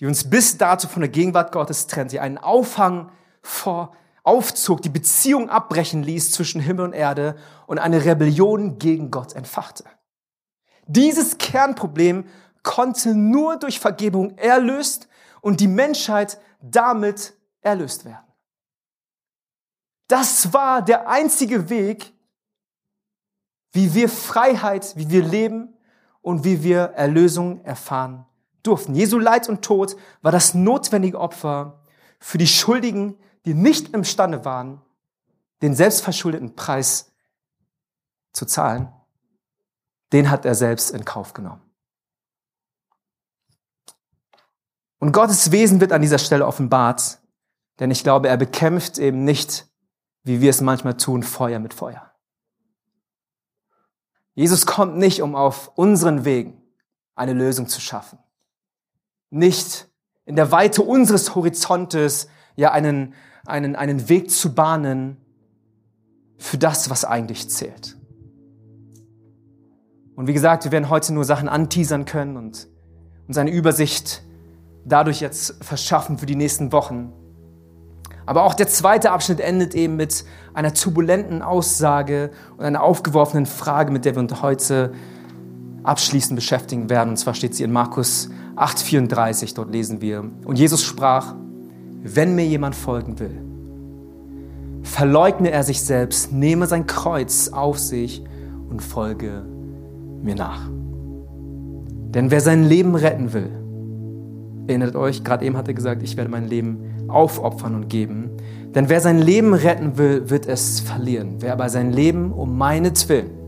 die 0.00 0.06
uns 0.06 0.28
bis 0.28 0.56
dato 0.56 0.88
von 0.88 1.02
der 1.02 1.10
Gegenwart 1.10 1.52
Gottes 1.52 1.86
trennt, 1.86 2.12
die 2.12 2.20
einen 2.20 2.38
Aufhang 2.38 3.12
vor, 3.42 3.94
aufzog, 4.22 4.80
die 4.80 4.88
Beziehung 4.88 5.50
abbrechen 5.50 6.02
ließ 6.02 6.32
zwischen 6.32 6.60
Himmel 6.60 6.86
und 6.86 6.92
Erde 6.94 7.36
und 7.66 7.78
eine 7.78 8.04
Rebellion 8.04 8.78
gegen 8.78 9.10
Gott 9.10 9.34
entfachte. 9.34 9.84
Dieses 10.86 11.36
Kernproblem 11.38 12.24
konnte 12.62 13.14
nur 13.14 13.58
durch 13.58 13.78
Vergebung 13.78 14.36
erlöst 14.38 15.08
und 15.42 15.60
die 15.60 15.68
Menschheit 15.68 16.40
damit 16.62 17.34
erlöst 17.60 18.04
werden. 18.04 18.26
Das 20.08 20.52
war 20.52 20.82
der 20.82 21.08
einzige 21.08 21.68
Weg, 21.68 22.12
wie 23.72 23.94
wir 23.94 24.08
Freiheit, 24.08 24.96
wie 24.96 25.10
wir 25.10 25.22
leben 25.22 25.74
und 26.22 26.44
wie 26.44 26.62
wir 26.62 26.80
Erlösung 26.80 27.64
erfahren 27.64 28.26
durften. 28.62 28.94
Jesu 28.94 29.18
Leid 29.18 29.48
und 29.48 29.62
Tod 29.62 29.96
war 30.22 30.32
das 30.32 30.54
notwendige 30.54 31.18
Opfer 31.18 31.80
für 32.18 32.38
die 32.38 32.46
Schuldigen, 32.46 33.16
die 33.44 33.54
nicht 33.54 33.94
imstande 33.94 34.44
waren, 34.44 34.80
den 35.62 35.74
selbstverschuldeten 35.74 36.54
Preis 36.54 37.12
zu 38.32 38.46
zahlen. 38.46 38.92
Den 40.12 40.30
hat 40.30 40.44
er 40.44 40.54
selbst 40.54 40.90
in 40.90 41.04
Kauf 41.04 41.32
genommen. 41.32 41.62
Und 44.98 45.12
Gottes 45.12 45.50
Wesen 45.50 45.80
wird 45.80 45.92
an 45.92 46.02
dieser 46.02 46.18
Stelle 46.18 46.46
offenbart, 46.46 47.18
denn 47.78 47.90
ich 47.90 48.02
glaube, 48.02 48.28
er 48.28 48.36
bekämpft 48.36 48.98
eben 48.98 49.24
nicht, 49.24 49.66
wie 50.24 50.42
wir 50.42 50.50
es 50.50 50.60
manchmal 50.60 50.98
tun, 50.98 51.22
Feuer 51.22 51.58
mit 51.58 51.72
Feuer. 51.72 52.12
Jesus 54.34 54.66
kommt 54.66 54.96
nicht, 54.96 55.22
um 55.22 55.34
auf 55.34 55.72
unseren 55.76 56.26
Wegen 56.26 56.62
eine 57.14 57.32
Lösung 57.32 57.66
zu 57.66 57.80
schaffen 57.80 58.18
nicht 59.30 59.88
in 60.26 60.36
der 60.36 60.52
Weite 60.52 60.82
unseres 60.82 61.34
Horizontes 61.34 62.28
ja 62.56 62.72
einen, 62.72 63.14
einen, 63.46 63.74
einen 63.76 64.08
Weg 64.08 64.30
zu 64.30 64.54
bahnen 64.54 65.16
für 66.36 66.58
das, 66.58 66.90
was 66.90 67.04
eigentlich 67.04 67.48
zählt. 67.48 67.96
Und 70.16 70.26
wie 70.26 70.32
gesagt, 70.32 70.64
wir 70.64 70.72
werden 70.72 70.90
heute 70.90 71.14
nur 71.14 71.24
Sachen 71.24 71.48
anteasern 71.48 72.04
können 72.04 72.36
und 72.36 72.68
uns 73.26 73.38
eine 73.38 73.50
Übersicht 73.50 74.22
dadurch 74.84 75.20
jetzt 75.20 75.64
verschaffen 75.64 76.18
für 76.18 76.26
die 76.26 76.36
nächsten 76.36 76.72
Wochen. 76.72 77.12
Aber 78.26 78.44
auch 78.44 78.54
der 78.54 78.68
zweite 78.68 79.12
Abschnitt 79.12 79.40
endet 79.40 79.74
eben 79.74 79.96
mit 79.96 80.24
einer 80.54 80.74
turbulenten 80.74 81.42
Aussage 81.42 82.30
und 82.56 82.64
einer 82.64 82.82
aufgeworfenen 82.82 83.46
Frage, 83.46 83.90
mit 83.90 84.04
der 84.04 84.14
wir 84.14 84.20
uns 84.20 84.42
heute 84.42 84.92
abschließend 85.82 86.36
beschäftigen 86.36 86.90
werden. 86.90 87.10
Und 87.10 87.16
zwar 87.16 87.34
steht 87.34 87.54
sie 87.54 87.64
in 87.64 87.72
Markus 87.72 88.30
8,34, 88.56 89.54
dort 89.54 89.72
lesen 89.72 90.00
wir. 90.00 90.24
Und 90.44 90.58
Jesus 90.58 90.82
sprach, 90.82 91.34
wenn 92.02 92.34
mir 92.34 92.46
jemand 92.46 92.74
folgen 92.74 93.18
will, 93.18 93.42
verleugne 94.82 95.50
er 95.50 95.62
sich 95.62 95.82
selbst, 95.82 96.32
nehme 96.32 96.66
sein 96.66 96.86
Kreuz 96.86 97.48
auf 97.48 97.78
sich 97.78 98.24
und 98.68 98.82
folge 98.82 99.44
mir 100.22 100.34
nach. 100.34 100.68
Denn 100.68 102.30
wer 102.30 102.40
sein 102.40 102.64
Leben 102.64 102.94
retten 102.94 103.32
will, 103.32 103.50
erinnert 104.66 104.96
euch, 104.96 105.24
gerade 105.24 105.44
eben 105.44 105.56
hat 105.56 105.68
er 105.68 105.74
gesagt, 105.74 106.02
ich 106.02 106.16
werde 106.16 106.30
mein 106.30 106.48
Leben 106.48 107.06
aufopfern 107.08 107.74
und 107.74 107.88
geben. 107.88 108.30
Denn 108.74 108.88
wer 108.88 109.00
sein 109.00 109.18
Leben 109.18 109.54
retten 109.54 109.98
will, 109.98 110.30
wird 110.30 110.46
es 110.46 110.80
verlieren. 110.80 111.36
Wer 111.40 111.52
aber 111.52 111.68
sein 111.68 111.92
Leben 111.92 112.32
um 112.32 112.56
meinetwillen 112.56 113.39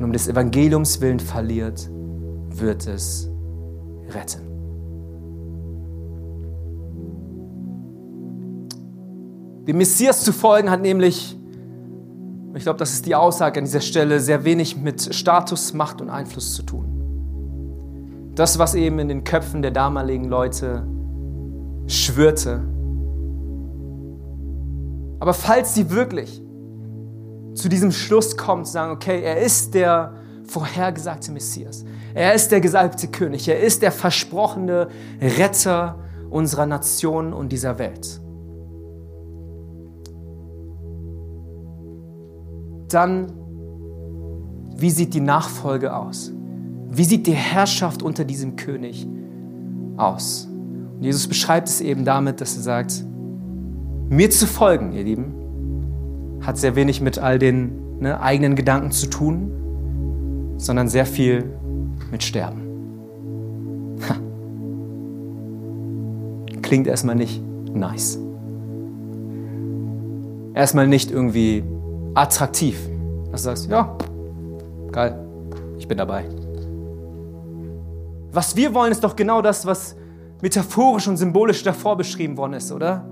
und 0.00 0.06
um 0.06 0.12
des 0.14 0.28
Evangeliums 0.28 1.02
willen 1.02 1.20
verliert, 1.20 1.90
wird 2.48 2.86
es 2.86 3.30
retten. 4.08 4.40
Dem 9.66 9.76
Messias 9.76 10.24
zu 10.24 10.32
folgen 10.32 10.70
hat 10.70 10.80
nämlich, 10.80 11.38
ich 12.54 12.62
glaube, 12.62 12.78
das 12.78 12.94
ist 12.94 13.04
die 13.04 13.14
Aussage 13.14 13.60
an 13.60 13.66
dieser 13.66 13.82
Stelle, 13.82 14.20
sehr 14.20 14.44
wenig 14.44 14.78
mit 14.78 15.14
Status, 15.14 15.74
Macht 15.74 16.00
und 16.00 16.08
Einfluss 16.08 16.54
zu 16.54 16.62
tun. 16.62 18.32
Das, 18.34 18.58
was 18.58 18.74
eben 18.74 18.98
in 19.00 19.08
den 19.08 19.22
Köpfen 19.22 19.60
der 19.60 19.70
damaligen 19.70 20.24
Leute 20.24 20.88
schwörte. 21.88 22.62
Aber 25.20 25.34
falls 25.34 25.74
sie 25.74 25.90
wirklich 25.90 26.42
zu 27.54 27.68
diesem 27.68 27.92
Schluss 27.92 28.36
kommt, 28.36 28.66
sagen, 28.66 28.92
okay, 28.92 29.22
er 29.22 29.40
ist 29.40 29.74
der 29.74 30.14
vorhergesagte 30.44 31.32
Messias. 31.32 31.84
Er 32.14 32.34
ist 32.34 32.50
der 32.50 32.60
gesalbte 32.60 33.08
König. 33.08 33.48
Er 33.48 33.60
ist 33.60 33.82
der 33.82 33.92
versprochene 33.92 34.88
Retter 35.20 35.98
unserer 36.28 36.66
Nation 36.66 37.32
und 37.32 37.50
dieser 37.50 37.78
Welt. 37.78 38.20
Dann, 42.88 43.32
wie 44.76 44.90
sieht 44.90 45.14
die 45.14 45.20
Nachfolge 45.20 45.94
aus? 45.94 46.32
Wie 46.88 47.04
sieht 47.04 47.26
die 47.26 47.34
Herrschaft 47.34 48.02
unter 48.02 48.24
diesem 48.24 48.56
König 48.56 49.06
aus? 49.96 50.48
Und 50.96 51.04
Jesus 51.04 51.28
beschreibt 51.28 51.68
es 51.68 51.80
eben 51.80 52.04
damit, 52.04 52.40
dass 52.40 52.56
er 52.56 52.62
sagt, 52.62 53.04
Mir 54.08 54.28
zu 54.28 54.48
folgen, 54.48 54.92
ihr 54.92 55.04
Lieben, 55.04 55.39
hat 56.50 56.58
sehr 56.58 56.74
wenig 56.74 57.00
mit 57.00 57.16
all 57.16 57.38
den 57.38 58.00
ne, 58.00 58.20
eigenen 58.20 58.56
Gedanken 58.56 58.90
zu 58.90 59.08
tun, 59.08 60.56
sondern 60.56 60.88
sehr 60.88 61.06
viel 61.06 61.44
mit 62.10 62.24
Sterben. 62.24 63.96
Ha. 64.08 64.16
Klingt 66.60 66.88
erstmal 66.88 67.14
nicht 67.14 67.40
nice. 67.72 68.18
Erstmal 70.52 70.88
nicht 70.88 71.12
irgendwie 71.12 71.62
attraktiv. 72.14 72.76
Dass 73.30 73.42
du 73.42 73.50
sagst, 73.50 73.70
ja, 73.70 73.96
geil, 74.90 75.24
ich 75.78 75.86
bin 75.86 75.98
dabei. 75.98 76.24
Was 78.32 78.56
wir 78.56 78.74
wollen, 78.74 78.90
ist 78.90 79.04
doch 79.04 79.14
genau 79.14 79.40
das, 79.40 79.66
was 79.66 79.94
metaphorisch 80.42 81.06
und 81.06 81.16
symbolisch 81.16 81.62
davor 81.62 81.96
beschrieben 81.96 82.36
worden 82.36 82.54
ist, 82.54 82.72
oder? 82.72 83.08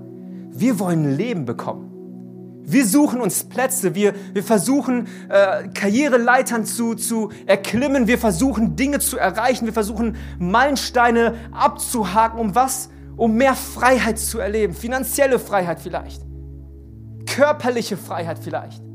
Wir 0.51 0.77
wollen 0.77 1.15
Leben 1.15 1.45
bekommen. 1.45 1.98
Wir 2.71 2.85
suchen 2.85 3.19
uns 3.19 3.43
Plätze, 3.43 3.95
wir, 3.95 4.13
wir 4.33 4.43
versuchen 4.43 5.07
äh, 5.27 5.69
Karriereleitern 5.69 6.65
zu, 6.65 6.93
zu 6.93 7.31
erklimmen, 7.47 8.07
wir 8.07 8.19
versuchen 8.19 8.75
Dinge 8.75 8.99
zu 8.99 9.17
erreichen, 9.17 9.65
wir 9.65 9.73
versuchen 9.73 10.17
Meilensteine 10.37 11.33
abzuhaken, 11.51 12.39
um 12.39 12.53
was? 12.53 12.89
Um 13.17 13.33
mehr 13.33 13.55
Freiheit 13.55 14.19
zu 14.19 14.37
erleben, 14.39 14.73
finanzielle 14.73 15.39
Freiheit 15.39 15.79
vielleicht, 15.79 16.21
körperliche 17.25 17.97
Freiheit 17.97 18.37
vielleicht. 18.39 18.88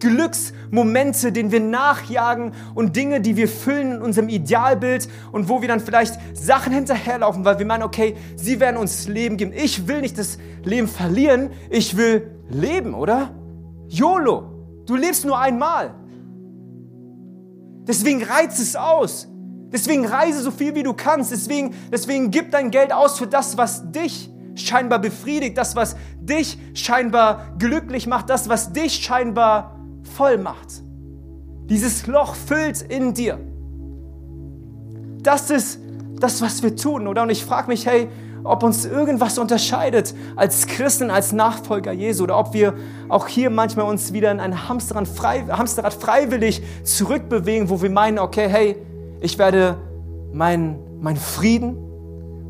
Glücksmomente, 0.00 1.30
denen 1.30 1.52
wir 1.52 1.60
nachjagen 1.60 2.52
und 2.74 2.96
Dinge, 2.96 3.20
die 3.20 3.36
wir 3.36 3.48
füllen 3.48 3.92
in 3.92 4.02
unserem 4.02 4.28
Idealbild 4.28 5.08
und 5.30 5.48
wo 5.48 5.60
wir 5.60 5.68
dann 5.68 5.80
vielleicht 5.80 6.18
Sachen 6.36 6.72
hinterherlaufen, 6.72 7.44
weil 7.44 7.58
wir 7.58 7.66
meinen, 7.66 7.82
okay, 7.82 8.16
sie 8.36 8.58
werden 8.60 8.76
uns 8.76 9.06
Leben 9.06 9.36
geben. 9.36 9.52
Ich 9.54 9.86
will 9.86 10.00
nicht 10.00 10.18
das 10.18 10.38
Leben 10.64 10.88
verlieren, 10.88 11.50
ich 11.68 11.96
will 11.96 12.30
leben, 12.48 12.94
oder? 12.94 13.34
YOLO, 13.88 14.84
du 14.86 14.96
lebst 14.96 15.24
nur 15.24 15.38
einmal. 15.38 15.94
Deswegen 17.86 18.22
reiz 18.22 18.58
es 18.58 18.76
aus. 18.76 19.28
Deswegen 19.72 20.04
reise 20.04 20.42
so 20.42 20.50
viel 20.50 20.74
wie 20.74 20.82
du 20.82 20.94
kannst. 20.94 21.30
Deswegen, 21.30 21.74
deswegen 21.92 22.30
gib 22.30 22.50
dein 22.50 22.70
Geld 22.70 22.92
aus 22.92 23.18
für 23.18 23.26
das, 23.26 23.56
was 23.56 23.90
dich 23.90 24.30
scheinbar 24.54 24.98
befriedigt, 24.98 25.56
das, 25.56 25.76
was 25.76 25.96
dich 26.20 26.58
scheinbar 26.74 27.54
glücklich 27.58 28.06
macht, 28.06 28.30
das, 28.30 28.48
was 28.48 28.72
dich 28.72 28.94
scheinbar 28.94 29.79
voll 30.16 30.38
macht. 30.38 30.82
Dieses 31.66 32.06
Loch 32.06 32.34
füllt 32.34 32.82
in 32.82 33.14
dir. 33.14 33.38
Das 35.22 35.50
ist 35.50 35.80
das, 36.18 36.42
was 36.42 36.62
wir 36.62 36.76
tun, 36.76 37.06
oder? 37.06 37.22
Und 37.22 37.30
ich 37.30 37.44
frage 37.44 37.68
mich, 37.68 37.86
hey, 37.86 38.08
ob 38.42 38.62
uns 38.62 38.86
irgendwas 38.86 39.38
unterscheidet 39.38 40.14
als 40.36 40.66
Christen, 40.66 41.10
als 41.10 41.32
Nachfolger 41.32 41.92
Jesu, 41.92 42.24
oder 42.24 42.38
ob 42.38 42.54
wir 42.54 42.74
auch 43.08 43.26
hier 43.28 43.50
manchmal 43.50 43.86
uns 43.86 44.12
wieder 44.12 44.30
in 44.30 44.40
ein 44.40 44.68
Hamsterrad, 44.68 45.08
frei, 45.08 45.44
Hamsterrad 45.48 45.94
freiwillig 45.94 46.62
zurückbewegen, 46.82 47.68
wo 47.68 47.82
wir 47.82 47.90
meinen, 47.90 48.18
okay, 48.18 48.48
hey, 48.48 48.76
ich 49.20 49.38
werde 49.38 49.76
meinen 50.32 50.78
mein 51.00 51.16
Frieden, 51.16 51.76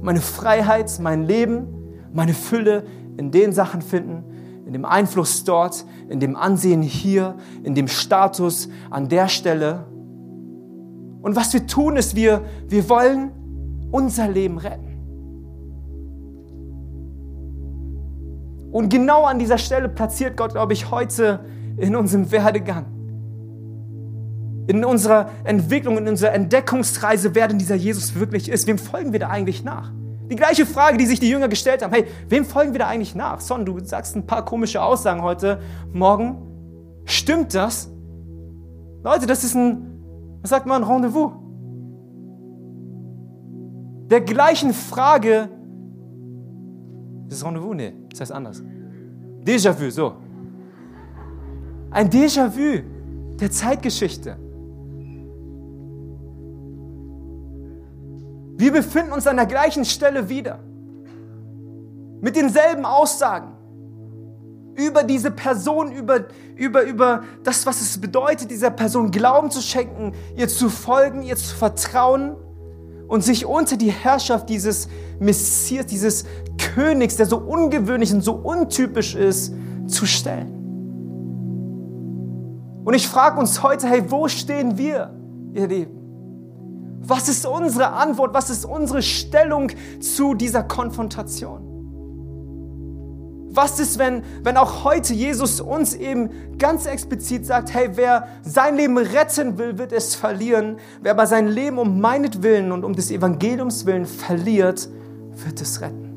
meine 0.02 0.20
Freiheit, 0.20 0.90
mein 1.00 1.24
Leben, 1.24 1.66
meine 2.12 2.34
Fülle 2.34 2.84
in 3.16 3.30
den 3.30 3.52
Sachen 3.52 3.82
finden, 3.82 4.24
in 4.70 4.74
dem 4.74 4.84
Einfluss 4.84 5.42
dort, 5.42 5.84
in 6.08 6.20
dem 6.20 6.36
Ansehen 6.36 6.80
hier, 6.80 7.34
in 7.64 7.74
dem 7.74 7.88
Status 7.88 8.68
an 8.88 9.08
der 9.08 9.26
Stelle. 9.26 9.88
Und 11.22 11.34
was 11.34 11.52
wir 11.52 11.66
tun, 11.66 11.96
ist, 11.96 12.14
wir, 12.14 12.42
wir 12.68 12.88
wollen 12.88 13.32
unser 13.90 14.28
Leben 14.28 14.58
retten. 14.58 14.86
Und 18.70 18.90
genau 18.90 19.24
an 19.24 19.40
dieser 19.40 19.58
Stelle 19.58 19.88
platziert 19.88 20.36
Gott, 20.36 20.52
glaube 20.52 20.72
ich, 20.72 20.92
heute 20.92 21.40
in 21.76 21.96
unserem 21.96 22.30
Werdegang, 22.30 22.86
in 24.68 24.84
unserer 24.84 25.30
Entwicklung, 25.42 25.98
in 25.98 26.06
unserer 26.06 26.32
Entdeckungsreise, 26.32 27.34
wer 27.34 27.48
denn 27.48 27.58
dieser 27.58 27.74
Jesus 27.74 28.14
wirklich 28.14 28.48
ist. 28.48 28.68
Wem 28.68 28.78
folgen 28.78 29.10
wir 29.10 29.18
da 29.18 29.30
eigentlich 29.30 29.64
nach? 29.64 29.90
Die 30.30 30.36
gleiche 30.36 30.64
Frage, 30.64 30.96
die 30.96 31.06
sich 31.06 31.18
die 31.18 31.28
Jünger 31.28 31.48
gestellt 31.48 31.82
haben. 31.82 31.92
Hey, 31.92 32.06
wem 32.28 32.44
folgen 32.44 32.72
wir 32.72 32.78
da 32.78 32.86
eigentlich 32.86 33.16
nach? 33.16 33.40
Son, 33.40 33.66
du 33.66 33.80
sagst 33.84 34.14
ein 34.14 34.24
paar 34.24 34.44
komische 34.44 34.80
Aussagen 34.80 35.22
heute 35.22 35.60
Morgen. 35.92 36.38
Stimmt 37.04 37.52
das? 37.52 37.90
Leute, 39.02 39.26
das 39.26 39.42
ist 39.42 39.56
ein, 39.56 40.38
was 40.40 40.50
sagt 40.50 40.66
man, 40.66 40.84
Rendezvous. 40.84 41.32
Der 44.08 44.20
gleichen 44.20 44.72
Frage, 44.72 45.48
das 47.26 47.38
ist 47.38 47.44
Rendezvous? 47.44 47.74
Nee, 47.74 47.92
das 48.10 48.20
heißt 48.20 48.32
anders. 48.32 48.62
Déjà-vu, 49.44 49.90
so. 49.90 50.12
Ein 51.90 52.08
Déjà-vu 52.08 52.82
der 53.40 53.50
Zeitgeschichte. 53.50 54.36
Wir 58.60 58.72
befinden 58.72 59.12
uns 59.12 59.26
an 59.26 59.36
der 59.36 59.46
gleichen 59.46 59.86
Stelle 59.86 60.28
wieder. 60.28 60.58
Mit 62.20 62.36
denselben 62.36 62.84
Aussagen 62.84 63.52
über 64.74 65.02
diese 65.02 65.30
Person, 65.30 65.90
über, 65.92 66.26
über, 66.56 66.82
über 66.82 67.24
das, 67.42 67.64
was 67.64 67.80
es 67.80 67.98
bedeutet, 67.98 68.50
dieser 68.50 68.70
Person 68.70 69.10
Glauben 69.10 69.50
zu 69.50 69.62
schenken, 69.62 70.12
ihr 70.36 70.46
zu 70.46 70.68
folgen, 70.68 71.22
ihr 71.22 71.36
zu 71.36 71.56
vertrauen 71.56 72.36
und 73.08 73.24
sich 73.24 73.46
unter 73.46 73.78
die 73.78 73.90
Herrschaft 73.90 74.50
dieses 74.50 74.88
Messias, 75.18 75.86
dieses 75.86 76.26
Königs, 76.74 77.16
der 77.16 77.24
so 77.24 77.38
ungewöhnlich 77.38 78.12
und 78.12 78.20
so 78.20 78.34
untypisch 78.34 79.14
ist, 79.14 79.54
zu 79.86 80.04
stellen. 80.04 80.52
Und 82.84 82.92
ich 82.92 83.08
frage 83.08 83.40
uns 83.40 83.62
heute, 83.62 83.86
hey, 83.86 84.02
wo 84.10 84.28
stehen 84.28 84.76
wir, 84.76 85.14
ihr 85.54 85.66
Lieben? 85.66 85.99
Was 87.02 87.30
ist 87.30 87.46
unsere 87.46 87.92
Antwort? 87.92 88.34
Was 88.34 88.50
ist 88.50 88.66
unsere 88.66 89.00
Stellung 89.00 89.72
zu 90.00 90.34
dieser 90.34 90.62
Konfrontation? 90.62 91.66
Was 93.52 93.80
ist, 93.80 93.98
wenn, 93.98 94.22
wenn 94.44 94.58
auch 94.58 94.84
heute 94.84 95.14
Jesus 95.14 95.60
uns 95.60 95.94
eben 95.94 96.58
ganz 96.58 96.84
explizit 96.86 97.46
sagt, 97.46 97.72
hey, 97.74 97.88
wer 97.94 98.28
sein 98.42 98.76
Leben 98.76 98.98
retten 98.98 99.58
will, 99.58 99.78
wird 99.78 99.92
es 99.92 100.14
verlieren. 100.14 100.76
Wer 101.00 101.12
aber 101.12 101.26
sein 101.26 101.48
Leben 101.48 101.78
um 101.78 102.00
meinetwillen 102.00 102.70
und 102.70 102.84
um 102.84 102.94
des 102.94 103.10
Evangeliums 103.10 103.86
willen 103.86 104.04
verliert, 104.04 104.88
wird 105.32 105.60
es 105.60 105.80
retten. 105.80 106.10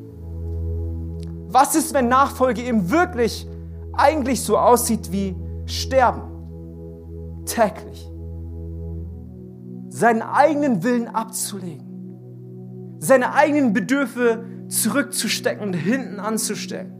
Was 1.47 1.75
ist, 1.75 1.93
wenn 1.93 2.09
Nachfolge 2.09 2.61
eben 2.61 2.91
wirklich 2.91 3.47
eigentlich 3.93 4.43
so 4.43 4.57
aussieht 4.57 5.11
wie 5.11 5.35
Sterben? 5.65 6.23
Täglich 7.45 8.12
seinen 9.93 10.23
eigenen 10.23 10.83
Willen 10.83 11.07
abzulegen, 11.07 12.97
seine 12.97 13.35
eigenen 13.35 13.73
Bedürfe 13.73 14.43
zurückzustecken 14.67 15.63
und 15.63 15.73
hinten 15.73 16.19
anzustellen. 16.19 16.91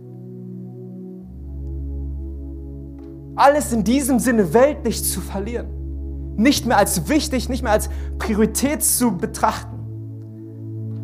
Alles 3.36 3.74
in 3.74 3.84
diesem 3.84 4.20
Sinne 4.20 4.54
weltlich 4.54 5.04
zu 5.04 5.22
verlieren, 5.22 6.36
nicht 6.36 6.68
mehr 6.68 6.78
als 6.78 7.10
wichtig, 7.10 7.50
nicht 7.50 7.64
mehr 7.64 7.72
als 7.72 7.90
Priorität 8.20 8.84
zu 8.84 9.18
betrachten, 9.18 9.80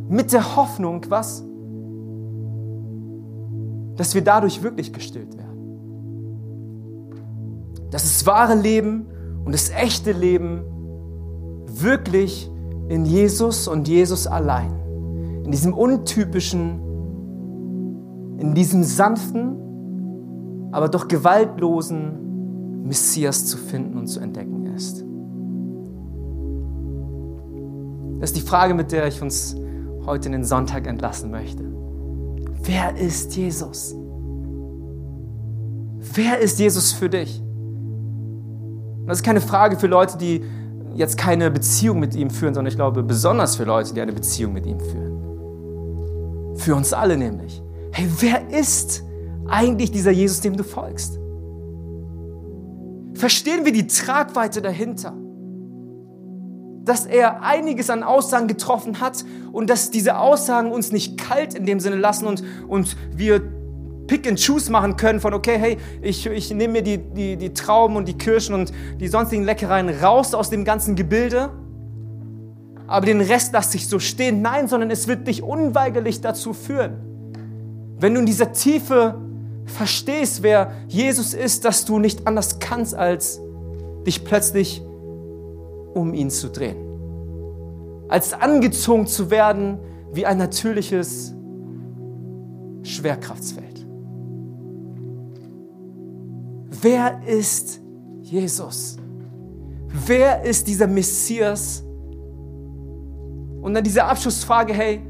mit 0.09 0.31
der 0.31 0.55
Hoffnung, 0.55 1.03
was? 1.09 1.43
Dass 3.95 4.13
wir 4.13 4.23
dadurch 4.23 4.61
wirklich 4.61 4.93
gestillt 4.93 5.35
werden. 5.35 5.49
Dass 7.89 8.03
das 8.03 8.27
wahre 8.27 8.53
Leben 8.53 9.07
und 9.43 9.53
das 9.53 9.71
echte 9.71 10.11
Leben 10.11 10.68
wirklich 11.70 12.49
in 12.89 13.05
Jesus 13.05 13.67
und 13.67 13.88
Jesus 13.88 14.28
allein. 14.28 14.72
In 15.43 15.51
diesem 15.51 15.74
untypischen, 15.74 16.80
in 18.38 18.53
diesem 18.53 18.84
sanften, 18.84 20.70
aber 20.72 20.89
doch 20.89 21.07
gewaltlosen 21.07 22.84
Messias 22.86 23.45
zu 23.45 23.57
finden 23.57 23.97
und 23.97 24.07
zu 24.07 24.20
entdecken 24.20 24.65
ist. 24.76 25.05
Das 28.20 28.32
ist 28.32 28.38
die 28.38 28.45
Frage, 28.47 28.74
mit 28.74 28.91
der 28.91 29.07
ich 29.07 29.22
uns 29.22 29.55
heute 30.05 30.28
in 30.28 30.34
den 30.34 30.43
Sonntag 30.43 30.88
entlassen 30.88 31.32
möchte. 31.32 31.63
Wer 32.63 32.97
ist 32.97 33.36
Jesus? 33.36 33.95
Wer 36.13 36.39
ist 36.39 36.59
Jesus 36.59 36.91
für 36.91 37.09
dich? 37.09 37.41
Das 39.05 39.20
ist 39.20 39.24
keine 39.24 39.41
Frage 39.41 39.78
für 39.78 39.88
Leute, 39.88 40.17
die 40.17 40.43
jetzt 40.99 41.17
keine 41.17 41.49
Beziehung 41.49 41.99
mit 41.99 42.13
ihm 42.13 42.29
führen, 42.29 42.53
sondern 42.53 42.69
ich 42.69 42.75
glaube 42.75 43.03
besonders 43.03 43.55
für 43.55 43.63
Leute, 43.63 43.93
die 43.93 44.01
eine 44.01 44.11
Beziehung 44.11 44.51
mit 44.51 44.65
ihm 44.65 44.81
führen. 44.81 46.57
Für 46.57 46.75
uns 46.75 46.91
alle 46.91 47.15
nämlich. 47.15 47.61
Hey, 47.93 48.05
wer 48.19 48.49
ist 48.49 49.01
eigentlich 49.47 49.91
dieser 49.91 50.11
Jesus, 50.11 50.41
dem 50.41 50.57
du 50.57 50.63
folgst? 50.63 51.17
Verstehen 53.13 53.63
wir 53.63 53.71
die 53.71 53.87
Tragweite 53.87 54.61
dahinter? 54.61 55.13
Dass 56.83 57.05
er 57.05 57.43
einiges 57.43 57.89
an 57.89 58.03
Aussagen 58.03 58.49
getroffen 58.49 58.99
hat 58.99 59.23
und 59.53 59.69
dass 59.69 59.91
diese 59.91 60.17
Aussagen 60.17 60.69
uns 60.69 60.91
nicht 60.91 61.17
kalt 61.17 61.53
in 61.53 61.65
dem 61.65 61.79
Sinne 61.79 61.95
lassen 61.95 62.27
und, 62.27 62.43
und 62.67 62.97
wir 63.15 63.41
Pick 64.10 64.28
and 64.28 64.43
Choose 64.43 64.72
machen 64.72 64.97
können 64.97 65.20
von, 65.20 65.36
okay, 65.36 65.55
hey, 65.60 65.78
ich, 66.01 66.26
ich 66.26 66.51
nehme 66.51 66.74
mir 66.74 66.82
die, 66.82 66.97
die, 66.97 67.38
die 67.38 67.53
Trauben 67.53 67.95
und 67.95 68.07
die 68.07 68.18
Kirschen 68.18 68.55
und 68.55 68.74
die 68.99 69.07
sonstigen 69.07 69.43
Leckereien 69.43 69.88
raus 69.88 70.34
aus 70.34 70.49
dem 70.49 70.66
ganzen 70.66 70.95
Gebilde, 70.95 71.51
aber 72.88 73.05
den 73.05 73.22
Rest 73.22 73.53
lasse 73.53 73.78
ich 73.78 73.88
so 73.88 73.99
stehen. 73.99 74.41
Nein, 74.41 74.68
sondern 74.68 74.89
es 74.89 75.07
wird 75.07 75.28
dich 75.28 75.43
unweigerlich 75.43 76.22
dazu 76.22 76.53
führen. 76.53 76.97
Wenn 77.99 78.16
du 78.16 78.22
in 78.22 78.26
dieser 78.26 78.51
Tiefe 78.51 79.22
verstehst, 79.66 80.41
wer 80.41 80.72
Jesus 80.88 81.36
ist, 81.36 81.64
dass 81.64 81.86
du 81.86 81.99
nicht 81.99 82.26
anders 82.26 82.57
kannst, 82.57 82.95
als 82.95 83.39
dich 84.07 84.26
plötzlich 84.26 84.82
um 85.93 86.16
ihn 86.16 86.32
zu 86.32 86.49
drehen. 86.49 86.78
Als 88.07 88.34
angezogen 88.34 89.05
zu 89.05 89.30
werden 89.30 89.78
wie 90.12 90.26
ein 90.26 90.39
natürliches 90.39 91.36
Schwerkraftsfeld. 92.82 93.68
Wer 96.82 97.21
ist 97.25 97.82
Jesus? 98.21 98.97
Wer 99.88 100.43
ist 100.43 100.67
dieser 100.67 100.88
Messias? 100.88 101.84
Und 103.61 103.73
dann 103.73 103.84
diese 103.84 104.03
Abschlussfrage, 104.03 104.73
hey, 104.73 105.01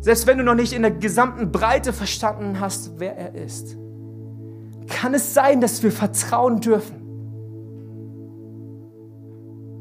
selbst 0.00 0.26
wenn 0.26 0.38
du 0.38 0.44
noch 0.44 0.54
nicht 0.54 0.72
in 0.72 0.82
der 0.82 0.90
gesamten 0.90 1.50
Breite 1.50 1.92
verstanden 1.92 2.60
hast, 2.60 2.98
wer 2.98 3.16
er 3.16 3.34
ist, 3.34 3.76
kann 4.88 5.14
es 5.14 5.34
sein, 5.34 5.60
dass 5.60 5.82
wir 5.82 5.92
vertrauen 5.92 6.60
dürfen, 6.60 7.00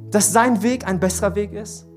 dass 0.09 0.31
sein 0.31 0.63
Weg 0.63 0.88
ein 0.88 0.99
besserer 0.99 1.36
Weg 1.36 1.53
ist? 1.53 1.88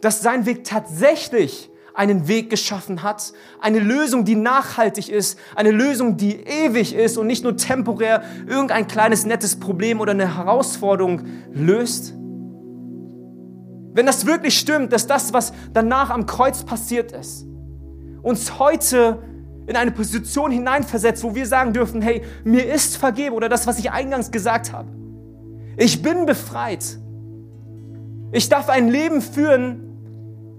Dass 0.00 0.22
sein 0.22 0.46
Weg 0.46 0.64
tatsächlich 0.64 1.70
einen 1.98 2.28
Weg 2.28 2.48
geschaffen 2.48 3.02
hat, 3.02 3.32
eine 3.60 3.80
Lösung, 3.80 4.24
die 4.24 4.36
nachhaltig 4.36 5.08
ist, 5.08 5.36
eine 5.56 5.72
Lösung, 5.72 6.16
die 6.16 6.36
ewig 6.36 6.94
ist 6.94 7.18
und 7.18 7.26
nicht 7.26 7.42
nur 7.42 7.56
temporär 7.56 8.22
irgendein 8.46 8.86
kleines 8.86 9.26
nettes 9.26 9.58
Problem 9.58 10.00
oder 10.00 10.12
eine 10.12 10.36
Herausforderung 10.36 11.26
löst? 11.52 12.14
Wenn 13.94 14.06
das 14.06 14.26
wirklich 14.26 14.56
stimmt, 14.56 14.92
dass 14.92 15.08
das, 15.08 15.32
was 15.32 15.52
danach 15.72 16.10
am 16.10 16.24
Kreuz 16.24 16.62
passiert 16.62 17.10
ist, 17.10 17.44
uns 18.22 18.60
heute 18.60 19.18
in 19.66 19.74
eine 19.74 19.90
Position 19.90 20.52
hineinversetzt, 20.52 21.24
wo 21.24 21.34
wir 21.34 21.46
sagen 21.46 21.72
dürfen, 21.72 22.00
hey, 22.00 22.22
mir 22.44 22.72
ist 22.72 22.96
vergeben 22.96 23.34
oder 23.34 23.48
das, 23.48 23.66
was 23.66 23.76
ich 23.80 23.90
eingangs 23.90 24.30
gesagt 24.30 24.72
habe. 24.72 24.88
Ich 25.76 26.00
bin 26.00 26.26
befreit. 26.26 26.98
Ich 28.30 28.48
darf 28.48 28.68
ein 28.68 28.88
Leben 28.88 29.20
führen 29.20 29.87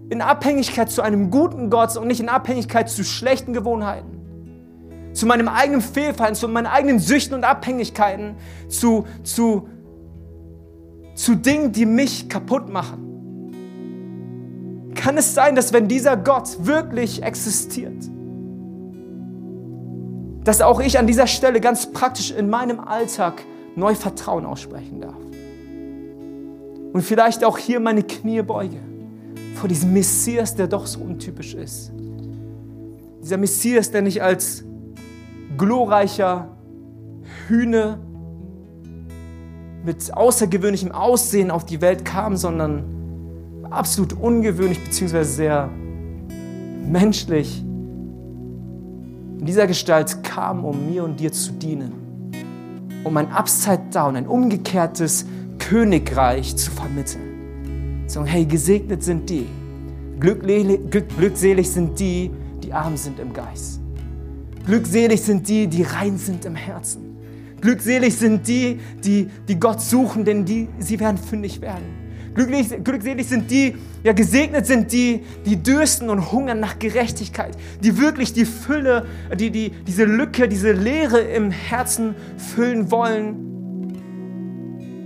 in 0.09 0.21
Abhängigkeit 0.21 0.89
zu 0.89 1.01
einem 1.01 1.29
guten 1.29 1.69
Gott 1.69 1.95
und 1.95 2.07
nicht 2.07 2.19
in 2.19 2.29
Abhängigkeit 2.29 2.89
zu 2.89 3.03
schlechten 3.03 3.53
Gewohnheiten. 3.53 4.17
Zu 5.13 5.27
meinem 5.27 5.47
eigenen 5.47 5.81
Fehlfallen, 5.81 6.35
zu 6.35 6.47
meinen 6.47 6.67
eigenen 6.67 6.99
Süchten 6.99 7.35
und 7.35 7.43
Abhängigkeiten, 7.43 8.35
zu, 8.67 9.05
zu, 9.23 9.67
zu 11.15 11.35
Dingen, 11.35 11.71
die 11.71 11.85
mich 11.85 12.29
kaputt 12.29 12.69
machen. 12.69 13.05
Kann 14.95 15.17
es 15.17 15.33
sein, 15.33 15.55
dass 15.55 15.73
wenn 15.73 15.87
dieser 15.87 16.17
Gott 16.17 16.65
wirklich 16.65 17.23
existiert, 17.23 18.09
dass 20.43 20.61
auch 20.61 20.79
ich 20.79 20.97
an 20.97 21.05
dieser 21.05 21.27
Stelle 21.27 21.61
ganz 21.61 21.91
praktisch 21.91 22.31
in 22.31 22.49
meinem 22.49 22.79
Alltag 22.79 23.43
neu 23.75 23.93
Vertrauen 23.93 24.45
aussprechen 24.45 25.01
darf? 25.01 25.15
Und 26.93 27.01
vielleicht 27.03 27.43
auch 27.45 27.57
hier 27.59 27.79
meine 27.79 28.01
Knie 28.03 28.41
beuge 28.41 28.88
vor 29.55 29.67
diesem 29.67 29.93
Messias, 29.93 30.55
der 30.55 30.67
doch 30.67 30.87
so 30.87 30.99
untypisch 30.99 31.53
ist. 31.53 31.91
Dieser 33.21 33.37
Messias, 33.37 33.91
der 33.91 34.01
nicht 34.01 34.21
als 34.21 34.63
glorreicher 35.57 36.47
Hühne 37.47 37.99
mit 39.83 40.13
außergewöhnlichem 40.15 40.91
Aussehen 40.91 41.51
auf 41.51 41.65
die 41.65 41.81
Welt 41.81 42.05
kam, 42.05 42.37
sondern 42.37 42.83
absolut 43.69 44.13
ungewöhnlich 44.13 44.83
bzw. 44.83 45.23
sehr 45.23 45.69
menschlich 46.85 47.63
in 49.39 49.45
dieser 49.45 49.67
Gestalt 49.67 50.23
kam, 50.23 50.65
um 50.65 50.91
mir 50.91 51.03
und 51.03 51.19
dir 51.19 51.31
zu 51.31 51.53
dienen, 51.53 52.31
um 53.03 53.15
ein 53.15 53.31
Upside 53.31 53.83
Down, 53.91 54.15
ein 54.15 54.27
umgekehrtes 54.27 55.25
Königreich 55.59 56.55
zu 56.57 56.71
vermitteln. 56.71 57.28
Sagen, 58.09 58.25
hey, 58.25 58.43
gesegnet 58.43 59.03
sind 59.03 59.29
die, 59.29 59.45
glückselig 60.19 61.69
sind 61.69 61.99
die, 61.99 62.31
die 62.63 62.73
arm 62.73 62.97
sind 62.97 63.19
im 63.19 63.31
Geist. 63.31 63.81
Glückselig 64.65 65.21
sind 65.21 65.47
die, 65.47 65.67
die 65.67 65.83
rein 65.83 66.17
sind 66.17 66.43
im 66.43 66.55
Herzen. 66.55 67.17
Glückselig 67.61 68.15
sind 68.15 68.47
die, 68.47 68.79
die, 69.03 69.27
die 69.47 69.59
Gott 69.59 69.79
suchen, 69.79 70.25
denn 70.25 70.43
die, 70.43 70.67
sie 70.79 70.99
werden 70.99 71.19
fündig 71.19 71.61
werden. 71.61 71.85
Glücklich, 72.33 72.83
glückselig 72.83 73.27
sind 73.27 73.51
die, 73.51 73.75
ja 74.03 74.13
gesegnet 74.13 74.65
sind 74.65 74.91
die, 74.91 75.21
die 75.45 75.61
dürsten 75.61 76.09
und 76.09 76.31
hungern 76.31 76.59
nach 76.59 76.79
Gerechtigkeit, 76.79 77.55
die 77.83 77.99
wirklich 77.99 78.33
die 78.33 78.45
Fülle, 78.45 79.05
die, 79.39 79.51
die, 79.51 79.69
diese 79.85 80.05
Lücke, 80.05 80.47
diese 80.47 80.71
Leere 80.71 81.19
im 81.19 81.51
Herzen 81.51 82.15
füllen 82.37 82.89
wollen. 82.89 83.58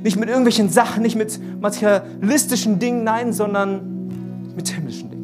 Nicht 0.04 0.18
mit 0.18 0.30
irgendwelchen 0.30 0.70
Sachen, 0.70 1.02
nicht 1.02 1.16
mit 1.16 1.40
materialistischen 1.62 2.78
Dingen, 2.78 3.04
nein, 3.04 3.34
sondern 3.34 4.10
mit 4.56 4.68
himmlischen 4.70 5.10
Dingen. 5.10 5.24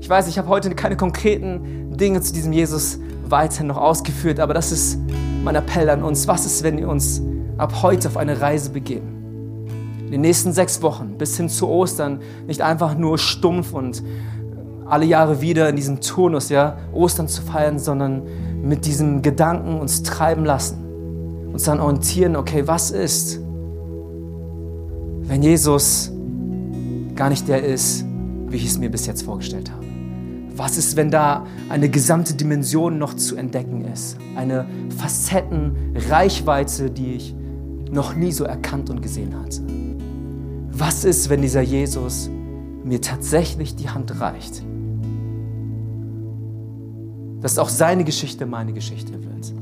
Ich 0.00 0.10
weiß, 0.10 0.28
ich 0.28 0.36
habe 0.36 0.48
heute 0.48 0.68
keine 0.74 0.96
konkreten 0.96 1.96
Dinge 1.96 2.20
zu 2.20 2.34
diesem 2.34 2.52
Jesus 2.52 2.98
weiterhin 3.26 3.68
noch 3.68 3.78
ausgeführt, 3.78 4.40
aber 4.40 4.52
das 4.52 4.72
ist 4.72 4.98
mein 5.42 5.54
Appell 5.54 5.88
an 5.88 6.02
uns. 6.02 6.28
Was 6.28 6.44
ist, 6.44 6.62
wenn 6.62 6.76
wir 6.76 6.88
uns 6.88 7.22
ab 7.56 7.82
heute 7.82 8.08
auf 8.08 8.16
eine 8.16 8.40
Reise 8.40 8.70
begeben? 8.70 9.14
in 10.04 10.12
den 10.12 10.20
nächsten 10.20 10.52
sechs 10.52 10.82
Wochen 10.82 11.16
bis 11.18 11.36
hin 11.36 11.48
zu 11.48 11.66
Ostern 11.68 12.20
nicht 12.46 12.60
einfach 12.60 12.96
nur 12.96 13.18
stumpf 13.18 13.72
und 13.72 14.02
alle 14.86 15.06
Jahre 15.06 15.40
wieder 15.40 15.68
in 15.70 15.76
diesem 15.76 16.00
Turnus, 16.00 16.50
ja, 16.50 16.76
Ostern 16.92 17.26
zu 17.26 17.40
feiern, 17.40 17.78
sondern 17.78 18.22
mit 18.62 18.84
diesem 18.84 19.22
Gedanken 19.22 19.80
uns 19.80 20.02
treiben 20.02 20.44
lassen, 20.44 20.83
uns 21.54 21.64
dann 21.64 21.80
orientieren, 21.80 22.34
okay, 22.34 22.66
was 22.66 22.90
ist, 22.90 23.38
wenn 25.22 25.40
Jesus 25.40 26.12
gar 27.14 27.30
nicht 27.30 27.46
der 27.46 27.62
ist, 27.64 28.04
wie 28.48 28.56
ich 28.56 28.66
es 28.66 28.76
mir 28.76 28.90
bis 28.90 29.06
jetzt 29.06 29.22
vorgestellt 29.22 29.70
habe? 29.70 29.86
Was 30.56 30.76
ist, 30.76 30.96
wenn 30.96 31.12
da 31.12 31.46
eine 31.68 31.88
gesamte 31.88 32.34
Dimension 32.34 32.98
noch 32.98 33.14
zu 33.14 33.36
entdecken 33.36 33.84
ist? 33.84 34.18
Eine 34.34 34.66
Facettenreichweite, 34.98 36.90
die 36.90 37.14
ich 37.14 37.36
noch 37.90 38.16
nie 38.16 38.32
so 38.32 38.42
erkannt 38.44 38.90
und 38.90 39.00
gesehen 39.00 39.40
hatte? 39.40 39.62
Was 40.72 41.04
ist, 41.04 41.30
wenn 41.30 41.40
dieser 41.40 41.62
Jesus 41.62 42.28
mir 42.82 43.00
tatsächlich 43.00 43.76
die 43.76 43.90
Hand 43.90 44.20
reicht? 44.20 44.64
Dass 47.40 47.58
auch 47.58 47.68
seine 47.68 48.02
Geschichte 48.02 48.44
meine 48.44 48.72
Geschichte 48.72 49.12
wird. 49.12 49.54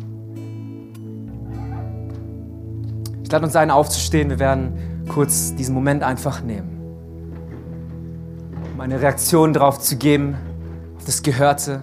Lade 3.33 3.47
uns 3.47 3.57
ein, 3.57 3.70
aufzustehen. 3.70 4.28
Wir 4.28 4.39
werden 4.39 5.07
kurz 5.09 5.55
diesen 5.55 5.74
Moment 5.74 6.03
einfach 6.03 6.43
nehmen, 6.43 6.68
um 8.74 8.78
eine 8.78 9.01
Reaktion 9.01 9.55
darauf 9.55 9.80
zu 9.80 9.97
geben, 9.97 10.37
auf 10.99 11.07
das 11.07 11.22
Gehörte. 11.22 11.80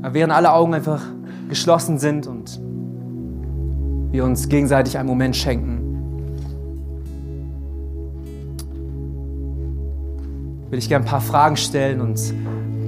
Aber 0.00 0.14
während 0.14 0.32
alle 0.32 0.54
Augen 0.54 0.72
einfach 0.72 1.02
geschlossen 1.50 1.98
sind 1.98 2.26
und 2.26 2.62
wir 4.10 4.24
uns 4.24 4.48
gegenseitig 4.48 4.96
einen 4.96 5.08
Moment 5.10 5.36
schenken. 5.36 5.82
Will 10.70 10.78
ich 10.78 10.88
gerne 10.88 11.04
ein 11.04 11.10
paar 11.10 11.20
Fragen 11.20 11.58
stellen 11.58 12.00
und 12.00 12.18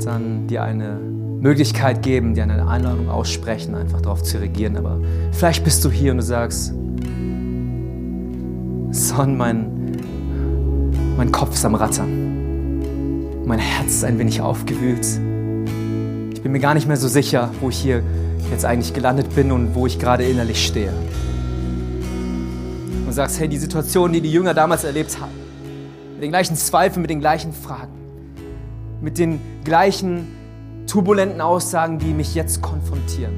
dann 0.03 0.47
dir 0.47 0.62
eine 0.62 1.18
Möglichkeit 1.41 2.03
geben, 2.03 2.34
dir 2.34 2.43
eine 2.43 2.66
Einladung 2.66 3.09
aussprechen, 3.09 3.74
einfach 3.74 4.01
darauf 4.01 4.22
zu 4.22 4.39
reagieren. 4.39 4.76
Aber 4.76 5.01
vielleicht 5.32 5.64
bist 5.64 5.84
du 5.84 5.91
hier 5.91 6.11
und 6.12 6.18
du 6.18 6.24
sagst, 6.24 6.74
Son, 8.91 9.36
mein, 9.36 9.97
mein 11.16 11.30
Kopf 11.30 11.55
ist 11.55 11.64
am 11.64 11.74
Rattern. 11.74 13.45
Mein 13.45 13.59
Herz 13.59 13.95
ist 13.95 14.05
ein 14.05 14.18
wenig 14.18 14.41
aufgewühlt. 14.41 15.07
Ich 16.34 16.43
bin 16.43 16.53
mir 16.53 16.61
gar 16.61 16.74
nicht 16.74 16.89
mehr 16.89 16.97
so 16.97 17.09
sicher, 17.09 17.51
wo 17.61 17.68
ich 17.68 17.78
hier 17.78 18.03
jetzt 18.51 18.64
eigentlich 18.64 18.95
gelandet 18.95 19.34
bin 19.34 19.53
und 19.53 19.74
wo 19.74 19.86
ich 19.86 19.99
gerade 19.99 20.24
innerlich 20.24 20.66
stehe. 20.66 20.93
Und 23.07 23.12
sagst, 23.12 23.39
hey, 23.39 23.49
die 23.49 23.59
Situation, 23.59 24.12
die 24.12 24.20
die 24.20 24.32
Jünger 24.32 24.55
damals 24.55 24.84
erlebt 24.84 25.20
haben, 25.20 25.32
mit 26.14 26.22
den 26.22 26.30
gleichen 26.30 26.57
Zweifeln, 26.57 27.03
mit 27.03 27.11
den 27.11 27.20
gleichen 27.20 27.53
Fragen, 27.53 27.93
mit 29.01 29.18
den 29.18 29.41
gleichen 29.64 30.38
turbulenten 30.89 31.41
Aussagen, 31.41 31.99
die 31.99 32.12
mich 32.12 32.34
jetzt 32.34 32.62
konfrontieren. 32.62 33.34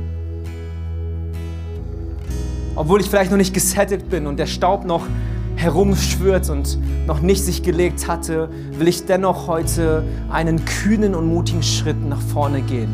Obwohl 2.76 3.00
ich 3.00 3.10
vielleicht 3.10 3.30
noch 3.30 3.38
nicht 3.38 3.52
gesettet 3.52 4.08
bin 4.08 4.26
und 4.26 4.38
der 4.38 4.46
Staub 4.46 4.86
noch 4.86 5.06
herumschwirrt 5.56 6.48
und 6.48 6.78
noch 7.06 7.20
nicht 7.20 7.44
sich 7.44 7.62
gelegt 7.62 8.08
hatte, 8.08 8.48
will 8.78 8.88
ich 8.88 9.04
dennoch 9.04 9.46
heute 9.48 10.04
einen 10.30 10.64
kühnen 10.64 11.14
und 11.14 11.26
mutigen 11.26 11.62
Schritt 11.62 12.02
nach 12.08 12.20
vorne 12.20 12.62
gehen. 12.62 12.88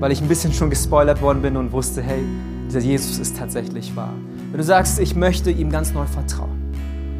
Weil 0.00 0.10
ich 0.10 0.20
ein 0.20 0.28
bisschen 0.28 0.52
schon 0.52 0.70
gespoilert 0.70 1.22
worden 1.22 1.42
bin 1.42 1.56
und 1.56 1.70
wusste, 1.70 2.02
hey, 2.02 2.24
dieser 2.66 2.80
Jesus 2.80 3.18
ist 3.18 3.36
tatsächlich 3.36 3.94
wahr. 3.94 4.12
Wenn 4.50 4.58
du 4.58 4.64
sagst, 4.64 4.98
ich 4.98 5.14
möchte 5.14 5.50
ihm 5.50 5.70
ganz 5.70 5.92
neu 5.92 6.06
vertrauen, 6.06 6.57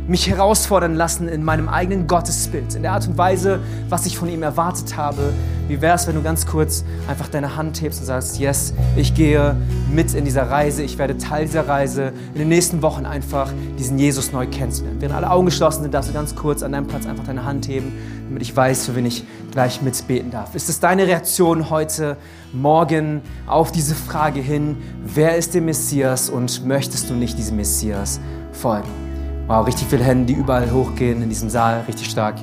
mich 0.08 0.26
herausfordern 0.26 0.94
lassen 0.94 1.28
in 1.28 1.44
meinem 1.44 1.68
eigenen 1.68 2.06
Gottesbild, 2.06 2.74
in 2.74 2.82
der 2.82 2.92
Art 2.92 3.06
und 3.06 3.18
Weise, 3.18 3.60
was 3.90 4.06
ich 4.06 4.16
von 4.16 4.28
ihm 4.28 4.42
erwartet 4.42 4.96
habe. 4.96 5.34
Wie 5.68 5.82
wäre 5.82 5.94
es, 5.94 6.06
wenn 6.06 6.14
du 6.14 6.22
ganz 6.22 6.46
kurz 6.46 6.82
einfach 7.08 7.28
deine 7.28 7.56
Hand 7.56 7.82
hebst 7.82 8.00
und 8.00 8.06
sagst, 8.06 8.38
yes, 8.38 8.72
ich 8.96 9.14
gehe 9.14 9.54
mit 9.92 10.14
in 10.14 10.24
dieser 10.24 10.50
Reise, 10.50 10.82
ich 10.82 10.96
werde 10.96 11.18
Teil 11.18 11.44
dieser 11.44 11.68
Reise, 11.68 12.14
in 12.32 12.38
den 12.38 12.48
nächsten 12.48 12.80
Wochen 12.80 13.04
einfach 13.04 13.52
diesen 13.78 13.98
Jesus 13.98 14.32
neu 14.32 14.46
kennenzulernen. 14.46 14.98
Während 14.98 15.14
alle 15.14 15.30
Augen 15.30 15.44
geschlossen 15.44 15.82
sind, 15.82 15.92
darfst 15.92 16.08
du 16.08 16.14
ganz 16.14 16.34
kurz 16.34 16.62
an 16.62 16.72
deinem 16.72 16.86
Platz 16.86 17.04
einfach 17.04 17.24
deine 17.24 17.44
Hand 17.44 17.68
heben, 17.68 17.92
damit 18.28 18.40
ich 18.40 18.56
weiß, 18.56 18.86
für 18.86 18.96
wen 18.96 19.04
ich 19.04 19.24
gleich 19.50 19.82
mitbeten 19.82 20.30
darf. 20.30 20.54
Ist 20.54 20.70
es 20.70 20.80
deine 20.80 21.06
Reaktion 21.06 21.68
heute, 21.68 22.16
morgen 22.54 23.20
auf 23.46 23.72
diese 23.72 23.94
Frage 23.94 24.40
hin, 24.40 24.78
wer 25.04 25.36
ist 25.36 25.52
der 25.52 25.60
Messias 25.60 26.30
und 26.30 26.64
möchtest 26.64 27.10
du 27.10 27.14
nicht 27.14 27.36
diesem 27.36 27.56
Messias 27.56 28.20
folgen? 28.52 29.07
Wow, 29.48 29.66
richtig 29.66 29.88
viele 29.88 30.04
Hände, 30.04 30.26
die 30.26 30.38
überall 30.38 30.70
hochgehen 30.70 31.22
in 31.22 31.30
diesem 31.30 31.48
Saal. 31.48 31.82
Richtig 31.88 32.10
stark. 32.10 32.34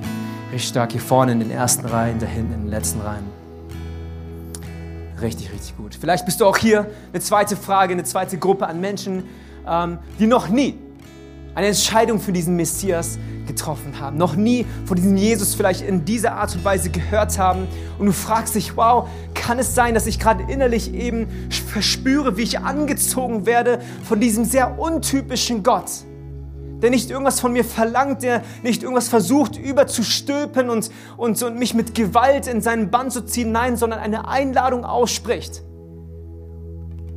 Richtig 0.52 0.70
stark 0.70 0.92
hier 0.92 1.00
vorne 1.00 1.34
in 1.34 1.40
den 1.40 1.52
ersten 1.52 1.86
Reihen, 1.86 2.18
da 2.18 2.26
hinten 2.26 2.54
in 2.54 2.62
den 2.62 2.70
letzten 2.70 3.00
Reihen. 3.00 3.26
Richtig, 5.22 5.52
richtig 5.54 5.78
gut. 5.78 5.94
Vielleicht 5.94 6.26
bist 6.26 6.42
du 6.42 6.48
auch 6.48 6.58
hier 6.58 6.90
eine 7.14 7.22
zweite 7.22 7.56
Frage, 7.58 7.94
eine 7.94 8.06
zweite 8.06 8.40
Gruppe 8.40 8.66
an 8.66 8.82
Menschen, 8.82 9.24
ähm, 9.68 10.00
die 10.18 10.26
noch 10.26 10.50
nie 10.50 10.80
eine 11.54 11.68
Entscheidung 11.68 12.20
für 12.20 12.32
diesen 12.32 12.56
Messias 12.56 13.20
getroffen 13.46 14.00
haben, 14.00 14.18
noch 14.18 14.36
nie 14.36 14.66
von 14.86 14.96
diesem 14.96 15.16
Jesus 15.16 15.54
vielleicht 15.54 15.82
in 15.88 16.06
dieser 16.06 16.32
Art 16.32 16.56
und 16.56 16.66
Weise 16.66 16.90
gehört 16.90 17.38
haben. 17.38 17.68
Und 18.00 18.08
du 18.08 18.14
fragst 18.14 18.56
dich, 18.56 18.76
wow, 18.76 19.08
kann 19.36 19.60
es 19.60 19.76
sein, 19.76 19.94
dass 19.94 20.08
ich 20.08 20.20
gerade 20.20 20.52
innerlich 20.52 20.92
eben 20.96 21.28
verspüre, 21.72 22.36
wie 22.36 22.42
ich 22.42 22.62
angezogen 22.62 23.46
werde 23.46 23.80
von 24.04 24.20
diesem 24.20 24.44
sehr 24.44 24.80
untypischen 24.80 25.62
Gott? 25.62 25.92
Der 26.82 26.90
nicht 26.90 27.10
irgendwas 27.10 27.40
von 27.40 27.54
mir 27.54 27.64
verlangt, 27.64 28.24
der 28.24 28.42
nicht 28.64 28.84
irgendwas 28.84 29.08
versucht 29.08 29.58
überzustülpen 29.58 30.70
und, 30.70 30.90
und, 31.18 31.42
und 31.42 31.58
mich 31.58 31.74
mit 31.74 31.96
Gewalt 31.96 32.48
in 32.48 32.62
seinen 32.62 32.92
Bann 32.92 33.12
zu 33.12 33.26
ziehen, 33.26 33.52
nein, 33.52 33.78
sondern 33.78 34.00
eine 34.00 34.28
Einladung 34.28 34.86
ausspricht 34.86 35.64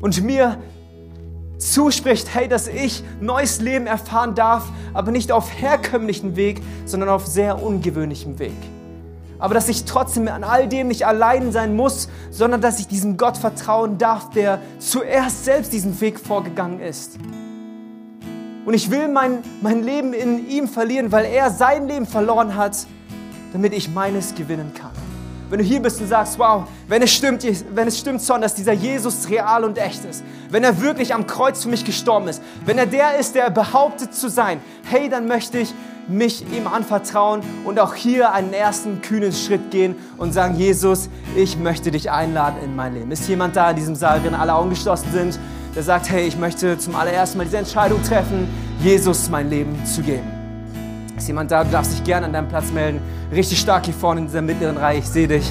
und 0.01 0.23
mir 0.23 0.59
zuspricht, 1.59 2.35
hey, 2.35 2.49
dass 2.49 2.69
ich 2.69 3.03
neues 3.21 3.61
Leben 3.61 3.87
erfahren 3.87 4.35
darf, 4.35 4.65
aber 4.95 5.11
nicht 5.11 5.33
auf 5.33 5.51
herkömmlichen 5.61 6.37
Weg, 6.37 6.63
sondern 6.87 7.09
auf 7.09 7.27
sehr 7.27 7.63
ungewöhnlichem 7.63 8.39
Weg. 8.39 8.55
Aber 9.41 9.55
dass 9.55 9.69
ich 9.69 9.85
trotzdem 9.85 10.27
an 10.29 10.43
all 10.43 10.69
dem 10.69 10.89
nicht 10.89 11.07
allein 11.07 11.53
sein 11.53 11.77
muss, 11.77 12.09
sondern 12.31 12.61
dass 12.61 12.81
ich 12.81 12.89
diesem 12.89 13.17
Gott 13.17 13.37
vertrauen 13.37 13.99
darf, 13.99 14.31
der 14.31 14.61
zuerst 14.79 15.45
selbst 15.45 15.73
diesen 15.73 16.01
Weg 16.01 16.19
vorgegangen 16.19 16.81
ist. 16.81 17.19
Und 18.69 18.75
ich 18.75 18.91
will 18.91 19.09
mein, 19.09 19.39
mein 19.63 19.83
Leben 19.83 20.13
in 20.13 20.47
ihm 20.47 20.69
verlieren, 20.69 21.11
weil 21.11 21.25
er 21.25 21.51
sein 21.51 21.89
Leben 21.89 22.05
verloren 22.05 22.55
hat, 22.55 22.77
damit 23.55 23.73
ich 23.73 23.89
meines 23.89 24.35
gewinnen 24.35 24.75
kann. 24.79 24.91
Wenn 25.49 25.61
du 25.61 25.65
hier 25.65 25.81
bist 25.81 26.03
und 26.03 26.09
sagst, 26.09 26.39
wow, 26.39 26.65
wenn 26.87 27.01
es 27.01 27.11
stimmt, 27.11 27.47
wenn 27.75 27.89
es 27.89 27.99
stimmt, 27.99 28.21
Son, 28.21 28.43
dass 28.43 28.55
dieser 28.55 28.75
Jesus 28.75 29.31
real 29.31 29.65
und 29.65 29.79
echt 29.79 30.05
ist, 30.05 30.23
wenn 30.51 30.65
er 30.65 30.83
wirklich 30.83 31.15
am 31.15 31.27
Kreuz 31.27 31.63
für 31.63 31.71
mich 31.71 31.87
gestorben 31.87 32.29
ist, 32.29 32.43
wenn 32.67 32.77
er 32.77 32.85
der 32.85 33.19
ist, 33.19 33.35
der 33.35 33.49
behauptet 33.49 34.15
zu 34.15 34.29
sein, 34.29 34.61
hey, 34.85 35.09
dann 35.09 35.27
möchte 35.29 35.61
ich 35.61 35.73
mich 36.07 36.45
ihm 36.53 36.67
anvertrauen 36.67 37.41
und 37.65 37.81
auch 37.81 37.95
hier 37.95 38.35
einen 38.35 38.53
ersten 38.53 39.01
kühnen 39.01 39.33
Schritt 39.33 39.71
gehen 39.71 39.97
und 40.19 40.35
sagen, 40.35 40.57
Jesus, 40.57 41.09
ich 41.35 41.57
möchte 41.57 41.91
dich 41.91 42.11
einladen 42.11 42.59
in 42.63 42.77
mein 42.77 42.93
Leben. 42.93 43.11
Ist 43.13 43.27
jemand 43.31 43.57
da 43.57 43.71
in 43.71 43.77
diesem 43.77 43.95
Saal, 43.95 44.23
während 44.23 44.39
alle 44.39 44.55
Augen 44.55 44.69
geschlossen 44.69 45.11
sind? 45.11 45.39
Der 45.79 45.85
sagt, 45.85 46.11
hey, 46.11 46.27
ich 46.27 46.37
möchte 46.37 46.77
zum 46.77 46.97
allerersten 46.97 47.39
Mal 47.39 47.45
diese 47.45 47.59
Entscheidung 47.59 48.03
treffen, 48.03 48.49
Jesus 48.81 49.31
mein 49.31 49.49
Leben 49.49 49.87
zu 49.87 50.03
geben. 50.03 50.27
Ist 51.17 51.29
jemand 51.29 51.53
da, 51.53 51.63
du 51.63 51.71
darfst 51.71 51.93
dich 51.93 52.03
gerne 52.03 52.27
an 52.27 52.33
deinem 52.33 52.49
Platz 52.49 52.73
melden. 52.73 53.01
Richtig 53.31 53.61
stark 53.61 53.85
hier 53.85 53.95
vorne 53.95 54.23
in 54.23 54.27
dieser 54.27 54.43
mittleren 54.43 54.77
Reihe, 54.77 54.99
ich 54.99 55.07
sehe 55.07 55.29
dich. 55.29 55.49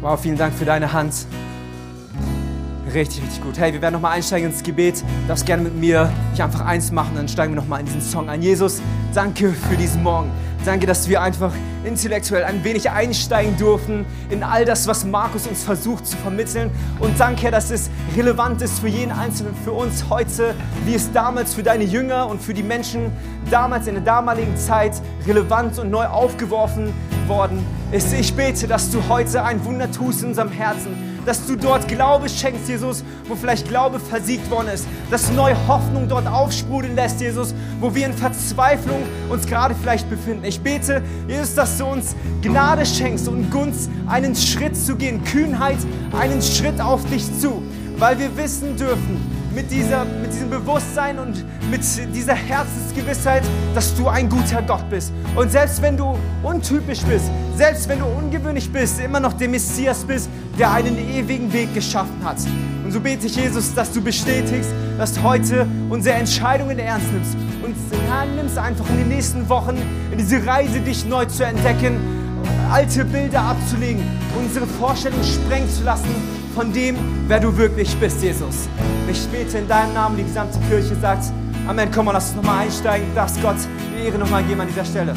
Wow, 0.00 0.18
vielen 0.18 0.38
Dank 0.38 0.54
für 0.54 0.64
deine 0.64 0.94
Hand. 0.94 1.12
Richtig, 2.94 3.22
richtig 3.22 3.42
gut. 3.42 3.58
Hey, 3.58 3.74
wir 3.74 3.82
werden 3.82 3.92
nochmal 3.92 4.12
einsteigen 4.12 4.48
ins 4.48 4.62
Gebet. 4.62 5.02
Du 5.02 5.28
darfst 5.28 5.44
gerne 5.44 5.62
mit 5.62 5.76
mir 5.76 6.10
dich 6.32 6.42
einfach 6.42 6.64
eins 6.64 6.90
machen, 6.90 7.10
dann 7.16 7.28
steigen 7.28 7.52
wir 7.52 7.60
nochmal 7.60 7.80
in 7.80 7.86
diesen 7.86 8.00
Song 8.00 8.30
ein. 8.30 8.40
Jesus, 8.40 8.80
danke 9.12 9.52
für 9.52 9.76
diesen 9.76 10.02
Morgen. 10.02 10.30
Danke, 10.64 10.86
dass 10.86 11.06
wir 11.06 11.20
einfach 11.20 11.52
intellektuell 11.84 12.44
ein 12.44 12.62
wenig 12.64 12.90
einsteigen 12.90 13.56
durften 13.56 14.04
in 14.28 14.42
all 14.42 14.64
das, 14.64 14.86
was 14.86 15.04
Markus 15.04 15.46
uns 15.46 15.64
versucht 15.64 16.06
zu 16.06 16.16
vermitteln. 16.16 16.70
Und 16.98 17.18
danke, 17.18 17.50
dass 17.50 17.70
es 17.70 17.90
relevant 18.16 18.62
ist 18.62 18.80
für 18.80 18.88
jeden 18.88 19.12
Einzelnen, 19.12 19.54
für 19.64 19.72
uns 19.72 20.04
heute, 20.10 20.54
wie 20.84 20.94
es 20.94 21.10
damals 21.12 21.54
für 21.54 21.62
deine 21.62 21.84
Jünger 21.84 22.28
und 22.28 22.42
für 22.42 22.54
die 22.54 22.62
Menschen 22.62 23.12
damals 23.50 23.86
in 23.86 23.94
der 23.94 24.04
damaligen 24.04 24.56
Zeit 24.56 24.92
relevant 25.26 25.78
und 25.78 25.90
neu 25.90 26.06
aufgeworfen 26.06 26.92
worden 27.26 27.64
ist. 27.92 28.12
Ich 28.12 28.34
bete, 28.34 28.66
dass 28.66 28.90
du 28.90 29.02
heute 29.08 29.42
ein 29.44 29.64
Wunder 29.64 29.90
tust 29.90 30.22
in 30.22 30.28
unserem 30.28 30.50
Herzen 30.50 31.09
dass 31.26 31.46
du 31.46 31.56
dort 31.56 31.88
Glaube 31.88 32.28
schenkst, 32.28 32.68
Jesus, 32.68 33.04
wo 33.28 33.34
vielleicht 33.34 33.68
Glaube 33.68 34.00
versiegt 34.00 34.50
worden 34.50 34.68
ist, 34.68 34.86
dass 35.10 35.28
du 35.28 35.34
neue 35.34 35.56
Hoffnung 35.66 36.08
dort 36.08 36.26
aufsprudeln 36.26 36.94
lässt, 36.94 37.20
Jesus, 37.20 37.54
wo 37.80 37.94
wir 37.94 38.06
in 38.06 38.12
Verzweiflung 38.12 39.02
uns 39.28 39.46
gerade 39.46 39.74
vielleicht 39.74 40.08
befinden. 40.08 40.44
Ich 40.44 40.60
bete, 40.60 41.02
Jesus, 41.28 41.54
dass 41.54 41.78
du 41.78 41.86
uns 41.86 42.14
Gnade 42.42 42.86
schenkst 42.86 43.28
und 43.28 43.50
Gunst, 43.50 43.90
einen 44.06 44.34
Schritt 44.34 44.76
zu 44.76 44.96
gehen, 44.96 45.24
Kühnheit, 45.24 45.78
einen 46.18 46.42
Schritt 46.42 46.80
auf 46.80 47.04
dich 47.06 47.24
zu, 47.40 47.62
weil 47.98 48.18
wir 48.18 48.36
wissen 48.36 48.76
dürfen, 48.76 49.39
mit, 49.54 49.70
dieser, 49.70 50.04
mit 50.04 50.32
diesem 50.32 50.50
Bewusstsein 50.50 51.18
und 51.18 51.44
mit 51.70 51.82
dieser 52.14 52.34
Herzensgewissheit, 52.34 53.42
dass 53.74 53.94
du 53.94 54.08
ein 54.08 54.28
guter 54.28 54.62
Gott 54.62 54.88
bist. 54.90 55.12
Und 55.34 55.50
selbst 55.50 55.82
wenn 55.82 55.96
du 55.96 56.16
untypisch 56.42 57.00
bist, 57.02 57.26
selbst 57.56 57.88
wenn 57.88 57.98
du 57.98 58.06
ungewöhnlich 58.06 58.72
bist, 58.72 59.00
immer 59.00 59.20
noch 59.20 59.32
der 59.32 59.48
Messias 59.48 60.04
bist, 60.04 60.28
der 60.58 60.72
einen 60.72 60.96
ewigen 60.98 61.52
Weg 61.52 61.74
geschaffen 61.74 62.24
hat. 62.24 62.38
Und 62.84 62.92
so 62.92 63.00
bete 63.00 63.26
ich, 63.26 63.36
Jesus, 63.36 63.74
dass 63.74 63.92
du 63.92 64.00
bestätigst, 64.00 64.70
dass 64.98 65.14
du 65.14 65.22
heute 65.22 65.66
unsere 65.88 66.16
Entscheidungen 66.16 66.78
ernst 66.78 67.12
nimmst 67.12 67.36
und 67.62 67.76
nimmst 68.36 68.58
einfach 68.58 68.88
in 68.90 68.98
den 68.98 69.08
nächsten 69.08 69.48
Wochen 69.48 69.76
in 70.10 70.18
diese 70.18 70.44
Reise, 70.44 70.80
dich 70.80 71.06
neu 71.06 71.24
zu 71.26 71.44
entdecken, 71.44 71.98
alte 72.70 73.04
Bilder 73.04 73.42
abzulegen, 73.42 74.02
unsere 74.38 74.66
Vorstellung 74.66 75.20
sprengen 75.22 75.68
zu 75.68 75.84
lassen 75.84 76.39
von 76.54 76.72
dem, 76.72 76.96
wer 77.28 77.40
du 77.40 77.56
wirklich 77.56 77.94
bist, 77.96 78.22
Jesus. 78.22 78.68
Ich 79.10 79.26
bete 79.28 79.58
in 79.58 79.68
deinem 79.68 79.94
Namen, 79.94 80.16
die 80.16 80.24
gesamte 80.24 80.58
Kirche 80.68 80.94
sagt, 80.96 81.24
Amen. 81.66 81.88
Komm 81.94 82.06
mal, 82.06 82.12
lass 82.12 82.28
uns 82.28 82.36
nochmal 82.36 82.64
einsteigen. 82.64 83.14
Darfst 83.14 83.40
Gott 83.42 83.56
die 83.96 84.06
Ehre 84.06 84.18
nochmal 84.18 84.42
geben 84.42 84.60
an 84.60 84.66
dieser 84.66 84.84
Stelle. 84.84 85.14